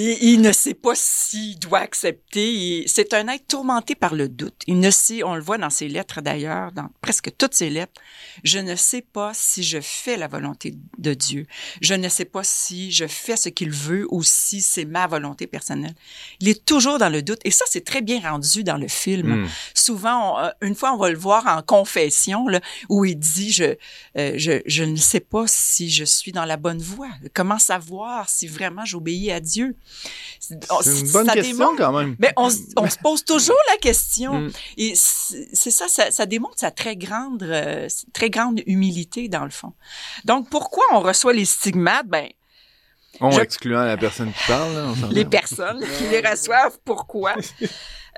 Il 0.00 0.40
ne 0.42 0.52
sait 0.52 0.74
pas 0.74 0.92
s'il 0.94 1.58
doit 1.58 1.80
accepter. 1.80 2.84
C'est 2.86 3.14
un 3.14 3.26
être 3.28 3.48
tourmenté 3.48 3.96
par 3.96 4.14
le 4.14 4.28
doute. 4.28 4.54
Il 4.68 4.78
ne 4.78 4.90
sait, 4.90 5.24
on 5.24 5.34
le 5.34 5.40
voit 5.40 5.58
dans 5.58 5.70
ses 5.70 5.88
lettres 5.88 6.20
d'ailleurs, 6.20 6.70
dans 6.70 6.88
presque 7.00 7.30
toutes 7.36 7.54
ses 7.54 7.68
lettres, 7.68 8.00
je 8.44 8.60
ne 8.60 8.76
sais 8.76 9.02
pas 9.02 9.32
si 9.34 9.64
je 9.64 9.80
fais 9.80 10.16
la 10.16 10.28
volonté 10.28 10.74
de 10.98 11.14
Dieu. 11.14 11.46
Je 11.80 11.94
ne 11.94 12.08
sais 12.08 12.24
pas 12.26 12.44
si 12.44 12.92
je 12.92 13.06
fais 13.08 13.36
ce 13.36 13.48
qu'il 13.48 13.70
veut 13.70 14.06
ou 14.10 14.22
si 14.22 14.60
c'est 14.62 14.84
ma 14.84 15.08
volonté 15.08 15.48
personnelle. 15.48 15.94
Il 16.40 16.48
est 16.48 16.64
toujours 16.64 16.98
dans 16.98 17.08
le 17.08 17.22
doute. 17.22 17.40
Et 17.44 17.50
ça, 17.50 17.64
c'est 17.68 17.84
très 17.84 18.00
bien 18.00 18.20
rendu 18.20 18.62
dans 18.62 18.76
le 18.76 18.86
film. 18.88 19.42
Hmm. 19.42 19.48
Souvent, 19.74 20.34
on- 20.36 20.38
euh, 20.44 20.50
une 20.62 20.76
fois, 20.76 20.92
on 20.92 20.98
va 20.98 21.10
le 21.10 21.18
voir 21.18 21.46
en 21.48 21.60
confession, 21.62 22.46
là, 22.46 22.60
où 22.88 23.04
il 23.04 23.18
dit, 23.18 23.50
je, 23.52 23.74
euh, 24.16 24.32
je, 24.36 24.60
je 24.64 24.84
ne 24.84 24.96
sais 24.96 25.20
pas 25.20 25.44
si 25.48 25.90
je 25.90 26.04
suis 26.04 26.30
dans 26.30 26.44
la 26.44 26.56
bonne 26.56 26.80
voie. 26.80 27.10
Comment 27.34 27.58
savoir 27.58 28.28
si 28.28 28.46
vraiment 28.46 28.84
j'obéis 28.84 29.32
à 29.32 29.40
Dieu? 29.40 29.74
On- 30.70 30.80
C'est 30.80 31.00
une 31.00 31.10
bonne 31.12 31.26
ça 31.26 31.34
question 31.34 31.56
démontre- 31.58 31.76
quand 31.76 31.92
même. 31.98 32.16
mais 32.18 32.32
on, 32.36 32.48
se 32.48 32.98
pose 33.02 33.24
toujours 33.24 33.58
la 33.70 33.76
question. 33.76 34.40
Mm. 34.42 34.50
Et 34.78 34.94
c'est 34.94 35.70
ça, 35.70 35.88
ça, 35.88 36.10
ça 36.10 36.24
démontre 36.26 36.54
sa 36.58 36.70
très 36.70 36.96
grande, 36.96 37.42
euh, 37.42 37.86
très 38.14 38.30
grande 38.30 38.62
humilité 38.66 39.28
dans 39.28 39.44
le 39.44 39.50
fond. 39.50 39.72
Donc, 40.24 40.48
pourquoi 40.48 40.84
on 40.92 41.00
reçoit 41.00 41.32
les 41.34 41.44
stigmates? 41.44 42.06
Ben, 42.06 42.28
Je- 43.20 43.40
excluant 43.40 43.84
la 43.84 43.96
personne 43.96 44.32
qui 44.32 44.46
parle, 44.46 44.74
là, 44.74 44.84
on 44.88 44.94
s'entend. 44.94 45.08
les 45.12 45.24
personnes 45.24 45.84
qui 45.98 46.04
les 46.08 46.20
reçoivent, 46.20 46.78
pourquoi? 46.84 47.34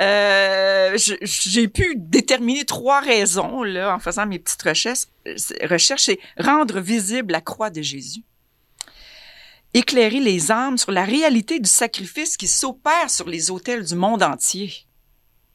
Euh, 0.01 0.97
j'ai 0.97 1.69
pu 1.69 1.93
déterminer 1.95 2.65
trois 2.65 3.01
raisons 3.01 3.63
là 3.63 3.95
en 3.95 3.99
faisant 3.99 4.25
mes 4.25 4.39
petites 4.39 4.63
recherches. 4.63 5.05
Recherches, 5.63 6.05
c'est 6.05 6.19
rendre 6.39 6.81
visible 6.81 7.33
la 7.33 7.43
croix 7.43 7.69
de 7.69 7.83
Jésus, 7.83 8.23
éclairer 9.75 10.21
les 10.21 10.51
âmes 10.51 10.79
sur 10.79 10.91
la 10.93 11.05
réalité 11.05 11.61
du 11.61 11.69
sacrifice 11.69 12.37
qui 12.37 12.49
s'opère 12.49 13.09
sur 13.11 13.29
les 13.29 13.51
autels 13.51 13.85
du 13.85 13.95
monde 13.95 14.23
entier. 14.23 14.73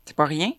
C'est 0.06 0.16
pas 0.16 0.26
rien. 0.26 0.52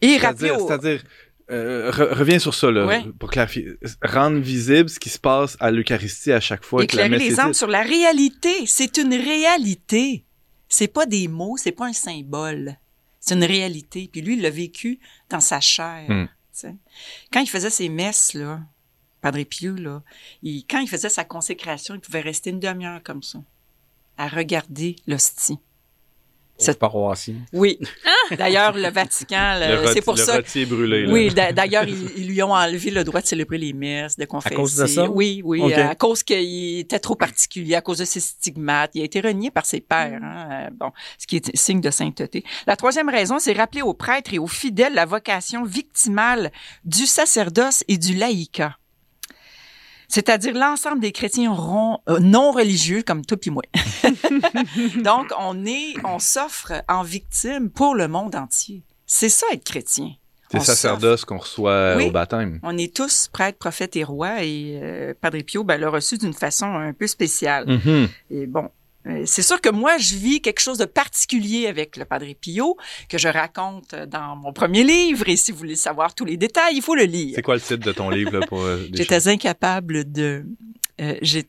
Et 0.00 0.16
rappeler 0.16 0.52
C'est-à-dire, 0.58 1.02
euh, 1.50 1.90
re- 1.90 2.12
reviens 2.14 2.38
sur 2.38 2.54
ça, 2.54 2.70
là, 2.70 2.86
Ouais. 2.86 3.04
pour 3.18 3.30
clarifier. 3.30 3.68
Rendre 4.02 4.38
visible 4.38 4.88
ce 4.88 4.98
qui 5.00 5.08
se 5.10 5.18
passe 5.18 5.56
à 5.60 5.70
l'Eucharistie 5.70 6.32
à 6.32 6.40
chaque 6.40 6.64
fois 6.64 6.86
que 6.86 6.96
la 6.96 7.06
éclairer 7.06 7.24
messe 7.24 7.30
les 7.36 7.40
âmes 7.40 7.54
sur 7.54 7.66
la 7.66 7.82
réalité. 7.82 8.66
C'est 8.66 8.96
une 8.98 9.14
réalité. 9.14 10.24
C'est 10.68 10.88
pas 10.88 11.06
des 11.06 11.28
mots, 11.28 11.56
c'est 11.56 11.72
pas 11.72 11.86
un 11.86 11.92
symbole. 11.92 12.76
C'est 13.20 13.34
une 13.34 13.44
réalité. 13.44 14.08
Puis 14.12 14.20
lui, 14.20 14.34
il 14.34 14.42
l'a 14.42 14.50
vécu 14.50 15.00
dans 15.30 15.40
sa 15.40 15.60
chair. 15.60 16.04
Hmm. 16.08 16.26
Quand 17.32 17.40
il 17.40 17.48
faisait 17.48 17.70
ses 17.70 17.88
messes, 17.88 18.34
là, 18.34 18.60
Padre 19.20 19.42
Pio, 19.44 19.74
là, 19.74 20.02
il- 20.42 20.64
quand 20.68 20.78
il 20.80 20.88
faisait 20.88 21.08
sa 21.08 21.24
consécration, 21.24 21.94
il 21.94 22.00
pouvait 22.00 22.20
rester 22.20 22.50
une 22.50 22.60
demi-heure 22.60 23.02
comme 23.02 23.22
ça, 23.22 23.38
à 24.16 24.28
regarder 24.28 24.96
l'hostie. 25.06 25.58
Cette 26.60 26.80
paroisse. 26.80 27.30
Oui. 27.52 27.78
D'ailleurs, 28.36 28.72
le 28.76 28.90
Vatican, 28.90 29.54
le- 29.60 29.80
Le, 29.80 29.92
c'est 29.92 30.02
pour 30.02 30.14
le 30.14 30.24
ça. 30.24 30.40
est 30.40 30.66
brûlé, 30.66 31.06
là. 31.06 31.12
Oui, 31.12 31.32
d'a- 31.32 31.52
d'ailleurs, 31.52 31.84
ils, 31.86 32.10
ils 32.16 32.26
lui 32.26 32.42
ont 32.42 32.50
enlevé 32.52 32.90
le 32.90 33.04
droit 33.04 33.20
de 33.20 33.26
célébrer 33.28 33.58
les 33.58 33.72
messes, 33.72 34.16
de 34.16 34.24
confesser. 34.24 34.56
cause 34.56 34.74
de 34.74 34.86
ça? 34.86 35.08
Oui, 35.08 35.40
oui, 35.44 35.72
à 35.72 35.94
cause 35.94 36.24
qu'il 36.24 36.80
était 36.80 36.98
trop 36.98 37.14
particulier, 37.14 37.76
à 37.76 37.80
cause 37.80 37.98
de 37.98 38.04
ses 38.04 38.18
stigmates. 38.18 38.90
Il 38.94 39.02
a 39.02 39.04
été 39.04 39.20
renié 39.20 39.52
par 39.52 39.66
ses 39.66 39.80
pères, 39.80 40.18
hein, 40.20 40.48
euh, 40.66 40.70
bon, 40.72 40.90
ce 41.16 41.28
qui 41.28 41.36
est 41.36 41.56
signe 41.56 41.80
de 41.80 41.90
sainteté. 41.92 42.42
La 42.66 42.74
troisième 42.74 43.08
raison, 43.08 43.38
c'est 43.38 43.52
rappeler 43.52 43.82
aux 43.82 43.94
prêtres 43.94 44.34
et 44.34 44.40
aux 44.40 44.48
fidèles 44.48 44.94
la 44.94 45.04
vocation 45.04 45.62
victimale 45.62 46.50
du 46.84 47.06
sacerdoce 47.06 47.84
et 47.86 47.98
du 47.98 48.14
laïcat. 48.14 48.76
C'est-à-dire 50.08 50.54
l'ensemble 50.54 51.00
des 51.00 51.12
chrétiens 51.12 51.52
ron- 51.52 51.98
euh, 52.08 52.18
non 52.18 52.50
religieux 52.50 53.02
comme 53.02 53.24
toi 53.24 53.36
puis 53.36 53.50
moi. 53.50 53.62
Donc, 55.04 55.32
on 55.38 55.64
est, 55.66 55.94
on 56.04 56.18
s'offre 56.18 56.72
en 56.88 57.02
victime 57.02 57.70
pour 57.70 57.94
le 57.94 58.08
monde 58.08 58.34
entier. 58.34 58.82
C'est 59.06 59.28
ça 59.28 59.46
être 59.52 59.64
chrétien. 59.64 60.10
C'est 60.50 60.60
sacerdoce 60.60 61.26
qu'on 61.26 61.36
reçoit 61.36 61.94
Oui. 61.96 62.06
au 62.06 62.10
baptême. 62.10 62.58
On 62.62 62.78
est 62.78 62.94
tous 62.96 63.28
prêtres, 63.30 63.58
prophètes 63.58 63.96
et 63.96 64.04
rois 64.04 64.42
et 64.42 64.80
euh, 64.82 65.12
Padre 65.20 65.40
Pio 65.42 65.62
ben, 65.62 65.78
l'a 65.78 65.90
reçu 65.90 66.16
d'une 66.16 66.32
façon 66.32 66.64
un 66.74 66.94
peu 66.94 67.06
spéciale. 67.06 67.66
Mhm. 67.68 68.08
Et 68.30 68.46
bon, 68.46 68.64
euh, 68.64 68.68
c'est 69.24 69.42
sûr 69.42 69.60
que 69.60 69.68
moi, 69.70 69.96
je 69.98 70.14
vis 70.16 70.40
quelque 70.40 70.60
chose 70.60 70.78
de 70.78 70.84
particulier 70.84 71.66
avec 71.66 71.96
le 71.96 72.04
Padre 72.04 72.26
Pio 72.40 72.76
que 73.08 73.18
je 73.18 73.28
raconte 73.28 73.94
dans 73.94 74.36
mon 74.36 74.52
premier 74.52 74.84
livre. 74.84 75.28
Et 75.28 75.36
si 75.36 75.52
vous 75.52 75.58
voulez 75.58 75.76
savoir 75.76 76.14
tous 76.14 76.24
les 76.24 76.36
détails, 76.36 76.76
il 76.76 76.82
faut 76.82 76.94
le 76.94 77.04
lire. 77.04 77.32
C'est 77.34 77.42
quoi 77.42 77.54
le 77.54 77.60
titre 77.60 77.84
de 77.84 77.92
ton 77.92 78.10
livre, 78.10 78.38
là, 78.38 78.46
pour 78.46 78.62
euh, 78.62 78.76
des 78.90 78.98
J'étais 78.98 79.28
incapable 79.28 80.10
de... 80.10 80.44
euh, 81.00 81.14
j'étais 81.22 81.46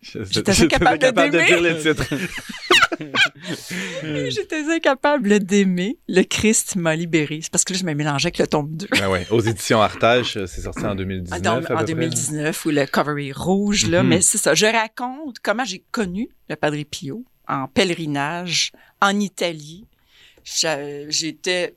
incapable 0.63 0.99
de 0.99 1.05
incapable 1.07 1.31
de 1.33 1.45
dire 1.45 1.61
le 1.61 1.81
titre. 1.81 2.05
J'étais 4.29 4.63
incapable 4.69 5.39
d'aimer. 5.39 5.97
Le 6.07 6.23
Christ 6.23 6.75
m'a 6.75 6.95
libéré. 6.95 7.39
C'est 7.41 7.51
parce 7.51 7.63
que 7.63 7.73
là, 7.73 7.79
je 7.79 7.85
me 7.85 7.93
mélangeais 7.93 8.27
avec 8.27 8.37
le 8.39 8.47
tome 8.47 8.75
2. 8.75 8.87
Ah 9.01 9.09
ouais. 9.09 9.25
Aux 9.31 9.39
éditions 9.41 9.81
Artage, 9.81 10.37
euh, 10.37 10.45
c'est 10.47 10.61
sorti 10.61 10.85
en 10.85 10.95
2019. 10.95 11.37
Ah, 11.37 11.39
dans- 11.39 11.57
à 11.57 11.61
peu 11.61 11.73
en 11.73 11.77
près. 11.77 11.85
2019, 11.85 12.65
où 12.65 12.69
le 12.69 12.85
cover 12.85 13.27
est 13.27 13.31
rouge, 13.35 13.87
là. 13.87 14.03
Mhm. 14.03 14.09
Mais 14.09 14.21
c'est 14.21 14.37
ça. 14.37 14.53
Je 14.53 14.65
raconte 14.65 15.37
comment 15.41 15.63
j'ai 15.65 15.83
connu 15.91 16.29
le 16.49 16.55
Padre 16.55 16.77
Pio 16.89 17.23
en 17.49 17.67
pèlerinage 17.67 18.71
en 19.01 19.19
Italie. 19.19 19.85
J'étais 20.45 21.75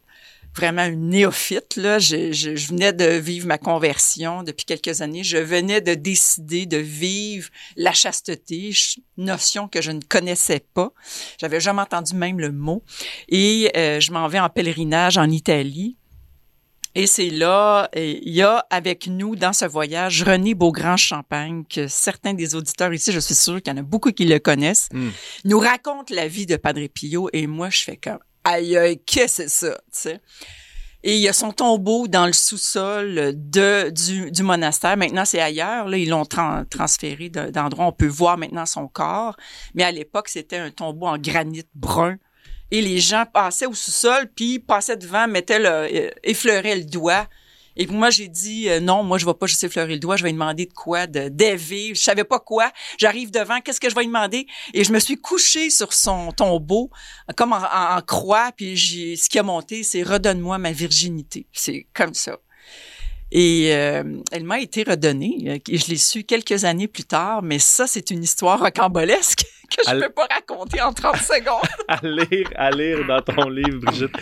vraiment 0.54 0.84
une 0.84 1.08
néophyte, 1.08 1.76
là. 1.76 1.98
Je, 1.98 2.50
venais 2.68 2.92
de 2.92 3.04
vivre 3.04 3.46
ma 3.46 3.58
conversion 3.58 4.42
depuis 4.42 4.64
quelques 4.66 5.00
années. 5.00 5.24
Je 5.24 5.38
venais 5.38 5.80
de 5.80 5.94
décider 5.94 6.66
de 6.66 6.76
vivre 6.76 7.48
la 7.76 7.92
chasteté, 7.92 8.72
ch- 8.72 8.98
notion 9.16 9.66
que 9.68 9.80
je 9.80 9.90
ne 9.92 10.00
connaissais 10.06 10.60
pas. 10.74 10.92
J'avais 11.40 11.60
jamais 11.60 11.82
entendu 11.82 12.14
même 12.14 12.38
le 12.38 12.52
mot. 12.52 12.82
Et 13.28 13.70
euh, 13.76 13.98
je 14.00 14.12
m'en 14.12 14.28
vais 14.28 14.40
en 14.40 14.50
pèlerinage 14.50 15.16
en 15.16 15.30
Italie. 15.30 15.96
Et 16.94 17.06
c'est 17.06 17.30
là, 17.30 17.88
il 17.96 18.28
y 18.28 18.42
a 18.42 18.66
avec 18.68 19.06
nous 19.06 19.34
dans 19.34 19.52
ce 19.54 19.64
voyage 19.64 20.22
René 20.22 20.54
Beaugrand-Champagne, 20.54 21.64
que 21.68 21.88
certains 21.88 22.34
des 22.34 22.54
auditeurs 22.54 22.92
ici, 22.92 23.12
je 23.12 23.18
suis 23.20 23.34
sûre 23.34 23.62
qu'il 23.62 23.72
y 23.72 23.76
en 23.76 23.80
a 23.80 23.82
beaucoup 23.82 24.12
qui 24.12 24.26
le 24.26 24.38
connaissent, 24.38 24.88
Mm. 24.92 25.08
nous 25.46 25.58
raconte 25.58 26.10
la 26.10 26.28
vie 26.28 26.44
de 26.46 26.56
Padre 26.56 26.86
Pio 26.88 27.30
et 27.32 27.46
moi, 27.46 27.70
je 27.70 27.82
fais 27.84 27.96
comme, 27.96 28.18
aïe, 28.44 28.76
aïe, 28.76 29.00
qu'est-ce 29.06 29.42
que 29.44 29.48
c'est 29.48 29.66
ça, 29.66 29.74
tu 29.74 29.80
sais? 29.92 30.20
Et 31.04 31.14
il 31.16 31.20
y 31.20 31.28
a 31.28 31.32
son 31.32 31.50
tombeau 31.50 32.06
dans 32.06 32.26
le 32.26 32.32
sous-sol 32.32 33.32
de, 33.34 33.90
du, 33.90 34.30
du 34.30 34.42
monastère. 34.44 34.96
Maintenant, 34.96 35.24
c'est 35.24 35.40
ailleurs. 35.40 35.88
Là, 35.88 35.96
ils 35.96 36.08
l'ont 36.08 36.22
tran- 36.24 36.64
transféré 36.70 37.28
de- 37.28 37.50
d'endroit. 37.50 37.86
On 37.86 37.92
peut 37.92 38.06
voir 38.06 38.38
maintenant 38.38 38.66
son 38.66 38.86
corps. 38.86 39.34
Mais 39.74 39.82
à 39.82 39.90
l'époque, 39.90 40.28
c'était 40.28 40.58
un 40.58 40.70
tombeau 40.70 41.06
en 41.08 41.18
granit 41.18 41.64
brun. 41.74 42.18
Et 42.72 42.80
les 42.80 42.98
gens 42.98 43.24
passaient 43.30 43.66
au 43.66 43.74
sous-sol, 43.74 44.30
puis 44.34 44.58
passaient 44.58 44.96
devant, 44.96 45.28
mettaient 45.28 45.58
le, 45.58 45.68
euh, 45.68 46.10
effleuraient 46.24 46.76
le 46.76 46.84
doigt. 46.84 47.28
Et 47.76 47.86
moi, 47.86 48.08
j'ai 48.08 48.28
dit 48.28 48.68
euh, 48.70 48.80
non, 48.80 49.02
moi 49.02 49.18
je 49.18 49.26
vais 49.26 49.34
pas 49.34 49.46
juste 49.46 49.62
effleurer 49.62 49.92
le 49.92 49.98
doigt, 49.98 50.16
je 50.16 50.22
vais 50.22 50.30
lui 50.30 50.34
demander 50.34 50.64
de 50.64 50.72
quoi, 50.72 51.06
de 51.06 51.28
d'élever. 51.28 51.94
Je 51.94 52.00
savais 52.00 52.24
pas 52.24 52.40
quoi. 52.40 52.72
J'arrive 52.98 53.30
devant, 53.30 53.60
qu'est-ce 53.60 53.78
que 53.78 53.90
je 53.90 53.94
vais 53.94 54.00
lui 54.00 54.06
demander? 54.08 54.46
Et 54.72 54.84
je 54.84 54.92
me 54.92 54.98
suis 54.98 55.16
couchée 55.16 55.68
sur 55.68 55.92
son 55.92 56.32
tombeau, 56.32 56.90
comme 57.36 57.52
en 57.52 58.00
croix. 58.06 58.52
Puis 58.56 58.74
j'ai, 58.74 59.16
ce 59.16 59.28
qui 59.28 59.38
a 59.38 59.42
monté, 59.42 59.82
c'est 59.82 60.02
redonne-moi 60.02 60.56
ma 60.56 60.72
virginité. 60.72 61.46
C'est 61.52 61.86
comme 61.92 62.14
ça. 62.14 62.38
Et 63.34 63.74
euh, 63.74 64.20
elle 64.30 64.44
m'a 64.44 64.60
été 64.60 64.82
redonnée. 64.82 65.38
euh, 65.46 65.58
et 65.66 65.78
Je 65.78 65.88
l'ai 65.88 65.96
su 65.96 66.24
quelques 66.24 66.64
années 66.64 66.86
plus 66.88 67.04
tard, 67.04 67.42
mais 67.42 67.58
ça, 67.58 67.86
c'est 67.86 68.10
une 68.10 68.22
histoire 68.22 68.60
rocambolesque 68.60 69.44
que 69.76 69.82
je 69.86 69.90
Elle- 69.90 70.00
peux 70.02 70.10
pas 70.12 70.26
raconter 70.30 70.80
en 70.80 70.92
30 70.92 71.16
secondes. 71.18 71.62
à 71.88 71.98
lire, 72.02 72.48
à 72.56 72.70
lire 72.70 73.06
dans 73.06 73.20
ton 73.20 73.48
livre, 73.48 73.78
Brigitte. 73.80 74.12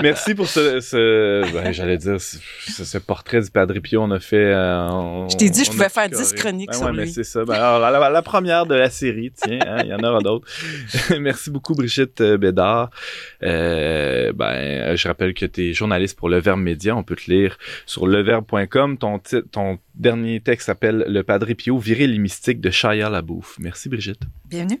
Merci 0.00 0.34
pour 0.34 0.46
ce, 0.48 0.80
ce 0.80 1.50
ben, 1.52 1.72
j'allais 1.72 1.96
dire, 1.98 2.20
ce, 2.20 2.98
portrait 2.98 3.40
du 3.40 3.50
Padre 3.50 3.78
Pio. 3.80 4.02
On 4.02 4.10
a 4.10 4.20
fait. 4.20 4.36
euh, 4.36 4.88
on- 4.90 5.28
Je 5.28 5.36
t'ai 5.36 5.50
dit, 5.50 5.64
je 5.64 5.70
on 5.70 5.72
pouvais 5.74 5.88
faire 5.88 6.04
picoré. 6.04 6.24
10 6.24 6.32
chroniques 6.34 6.70
Ben 6.70 6.76
sur 6.76 6.86
ouais, 6.86 6.92
mais 6.92 7.04
lui. 7.04 7.10
c'est 7.12 7.24
ça. 7.24 7.44
Ben, 7.44 7.54
alors, 7.54 7.78
la, 7.80 8.10
la 8.10 8.22
première 8.22 8.66
de 8.66 8.74
la 8.74 8.90
série, 8.90 9.32
tiens, 9.32 9.58
hein, 9.66 9.78
il 9.84 9.88
y 9.88 9.94
en 9.94 10.02
aura 10.02 10.20
d'autres. 10.20 10.46
Merci 11.20 11.50
beaucoup, 11.50 11.74
Brigitte 11.74 12.20
euh, 12.20 12.36
Bédard. 12.38 12.90
Euh, 13.42 14.32
ben, 14.32 14.96
je 14.96 15.08
rappelle 15.08 15.34
que 15.34 15.46
tu 15.46 15.70
es 15.70 15.72
journaliste 15.72 16.18
pour 16.18 16.28
Le 16.28 16.38
Verbe 16.40 16.60
Média. 16.60 16.96
On 16.96 17.02
peut 17.02 17.16
te 17.16 17.30
lire 17.30 17.58
sur 17.86 18.06
leverbe.com. 18.06 18.98
Ton, 18.98 19.20
ton 19.50 19.78
dernier 19.94 20.40
texte 20.40 20.66
s'appelle 20.66 21.04
Le 21.08 21.22
Padre 21.22 21.52
Pio, 21.54 21.78
viril 21.78 22.14
et 22.14 22.18
mystique 22.18 22.60
de 22.60 22.70
Shia 22.70 23.08
Labouffe. 23.10 23.56
Merci, 23.58 23.88
Brigitte. 23.88 24.20
Bienvenue. 24.46 24.80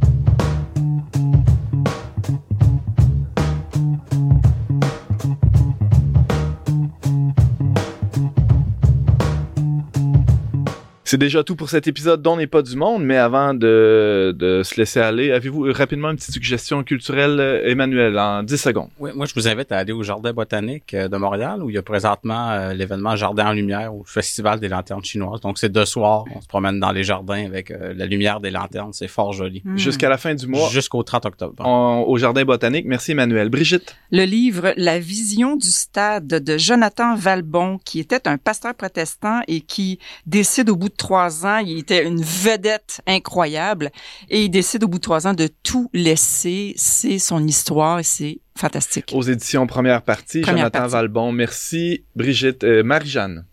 C'est 11.11 11.17
déjà 11.17 11.43
tout 11.43 11.57
pour 11.57 11.69
cet 11.69 11.89
épisode 11.89 12.21
dont 12.21 12.37
n'est 12.37 12.47
pas 12.47 12.61
du 12.61 12.77
monde, 12.77 13.03
mais 13.03 13.17
avant 13.17 13.53
de, 13.53 14.33
de 14.39 14.63
se 14.63 14.75
laisser 14.77 15.01
aller, 15.01 15.33
avez-vous 15.33 15.65
euh, 15.65 15.73
rapidement 15.73 16.09
une 16.09 16.15
petite 16.15 16.33
suggestion 16.33 16.85
culturelle, 16.85 17.37
euh, 17.37 17.69
Emmanuel, 17.69 18.17
en 18.17 18.43
10 18.43 18.55
secondes? 18.55 18.87
Oui, 18.97 19.11
moi, 19.13 19.25
je 19.25 19.33
vous 19.35 19.45
invite 19.45 19.73
à 19.73 19.79
aller 19.79 19.91
au 19.91 20.03
Jardin 20.03 20.31
botanique 20.31 20.93
euh, 20.93 21.09
de 21.09 21.17
Montréal, 21.17 21.61
où 21.63 21.69
il 21.69 21.75
y 21.75 21.77
a 21.77 21.81
présentement 21.81 22.51
euh, 22.51 22.73
l'événement 22.73 23.17
Jardin 23.17 23.47
en 23.47 23.51
lumière 23.51 23.93
au 23.93 24.05
Festival 24.05 24.61
des 24.61 24.69
lanternes 24.69 25.03
chinoises. 25.03 25.41
Donc, 25.41 25.57
c'est 25.57 25.67
deux 25.67 25.83
soirs. 25.83 26.23
On 26.33 26.39
se 26.39 26.47
promène 26.47 26.79
dans 26.79 26.93
les 26.93 27.03
jardins 27.03 27.45
avec 27.45 27.71
euh, 27.71 27.93
la 27.93 28.05
lumière 28.05 28.39
des 28.39 28.49
lanternes. 28.49 28.93
C'est 28.93 29.09
fort 29.09 29.33
joli. 29.33 29.61
Hmm. 29.65 29.75
Jusqu'à 29.75 30.07
la 30.07 30.17
fin 30.17 30.33
du 30.33 30.47
mois, 30.47 30.69
Jusqu'au 30.69 31.03
30 31.03 31.25
octobre. 31.25 31.55
on- 31.67 32.05
au 32.07 32.17
Jardin 32.19 32.45
botanique. 32.45 32.85
Merci, 32.87 33.11
Emmanuel. 33.11 33.49
Brigitte? 33.49 33.97
Le 34.13 34.23
livre 34.23 34.73
La 34.77 34.97
vision 34.97 35.57
du 35.57 35.67
stade 35.67 36.27
de 36.27 36.57
Jonathan 36.57 37.15
Valbon, 37.17 37.79
qui 37.83 37.99
était 37.99 38.29
un 38.29 38.37
pasteur 38.37 38.75
protestant 38.75 39.41
et 39.49 39.59
qui 39.59 39.99
décide 40.25 40.69
au 40.69 40.77
bout 40.77 40.87
de 40.87 41.00
trois 41.01 41.47
ans, 41.47 41.57
il 41.57 41.79
était 41.79 42.05
une 42.05 42.21
vedette 42.21 43.01
incroyable, 43.07 43.89
et 44.29 44.43
il 44.43 44.49
décide 44.49 44.83
au 44.83 44.87
bout 44.87 44.99
de 44.99 45.01
trois 45.01 45.25
ans 45.25 45.33
de 45.33 45.49
tout 45.63 45.89
laisser. 45.93 46.73
C'est 46.77 47.17
son 47.17 47.45
histoire 47.47 47.99
et 47.99 48.03
c'est 48.03 48.39
fantastique. 48.55 49.11
Aux 49.13 49.23
éditions 49.23 49.65
Première 49.65 50.03
Partie, 50.03 50.41
Première 50.41 50.65
Jonathan 50.65 50.79
partie. 50.79 50.93
Valbon. 50.93 51.31
Merci, 51.31 52.03
Brigitte. 52.15 52.63
Euh, 52.63 52.83
Marie-Jeanne. 52.83 53.45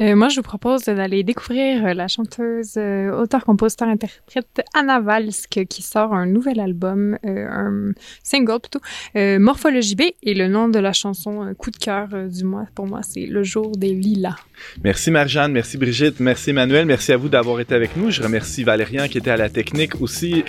Euh, 0.00 0.16
moi, 0.16 0.28
je 0.30 0.36
vous 0.36 0.42
propose 0.42 0.84
d'aller 0.84 1.22
découvrir 1.22 1.84
euh, 1.84 1.92
la 1.92 2.08
chanteuse, 2.08 2.74
euh, 2.78 3.10
auteur, 3.12 3.44
compositeur, 3.44 3.88
interprète 3.88 4.62
Anna 4.72 5.00
Valsk 5.00 5.66
qui 5.68 5.82
sort 5.82 6.14
un 6.14 6.24
nouvel 6.24 6.60
album, 6.60 7.18
un 7.24 7.92
single 8.22 8.60
plutôt, 8.60 8.80
Morphologie 9.14 9.94
B. 9.94 10.02
Et 10.22 10.34
le 10.34 10.48
nom 10.48 10.68
de 10.68 10.78
la 10.78 10.92
chanson 10.92 11.54
coup 11.58 11.70
de 11.70 11.76
cœur 11.76 12.08
du 12.28 12.44
mois, 12.44 12.66
pour 12.74 12.86
moi, 12.86 13.00
c'est 13.02 13.26
Le 13.26 13.42
jour 13.42 13.72
des 13.76 13.92
lilas. 13.92 14.36
Merci, 14.82 15.10
Marie-Jeanne. 15.10 15.52
Merci, 15.52 15.76
Brigitte. 15.76 16.20
Merci, 16.20 16.50
Emmanuel. 16.50 16.86
Merci 16.86 17.12
à 17.12 17.16
vous 17.16 17.28
d'avoir 17.28 17.60
été 17.60 17.74
avec 17.74 17.96
nous. 17.96 18.10
Je 18.10 18.22
remercie 18.22 18.64
Valérian 18.64 19.08
qui 19.08 19.18
était 19.18 19.30
à 19.30 19.36
la 19.36 19.50
technique 19.50 20.00
aussi, 20.00 20.44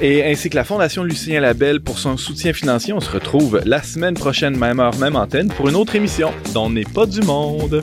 et 0.00 0.24
ainsi 0.24 0.50
que 0.50 0.56
la 0.56 0.64
Fondation 0.64 1.04
Lucien 1.04 1.40
Labelle 1.40 1.80
pour 1.80 1.98
son 1.98 2.16
soutien 2.16 2.52
financier. 2.52 2.92
On 2.92 3.00
se 3.00 3.10
retrouve 3.10 3.60
la 3.64 3.82
semaine 3.82 4.14
prochaine, 4.14 4.56
même 4.56 4.80
heure, 4.80 4.96
même 4.98 5.16
antenne, 5.16 5.48
pour 5.48 5.68
une 5.68 5.76
autre 5.76 5.94
émission 5.94 6.32
dont 6.52 6.68
n'est 6.68 6.84
pas 6.84 7.06
du 7.06 7.20
monde. 7.20 7.82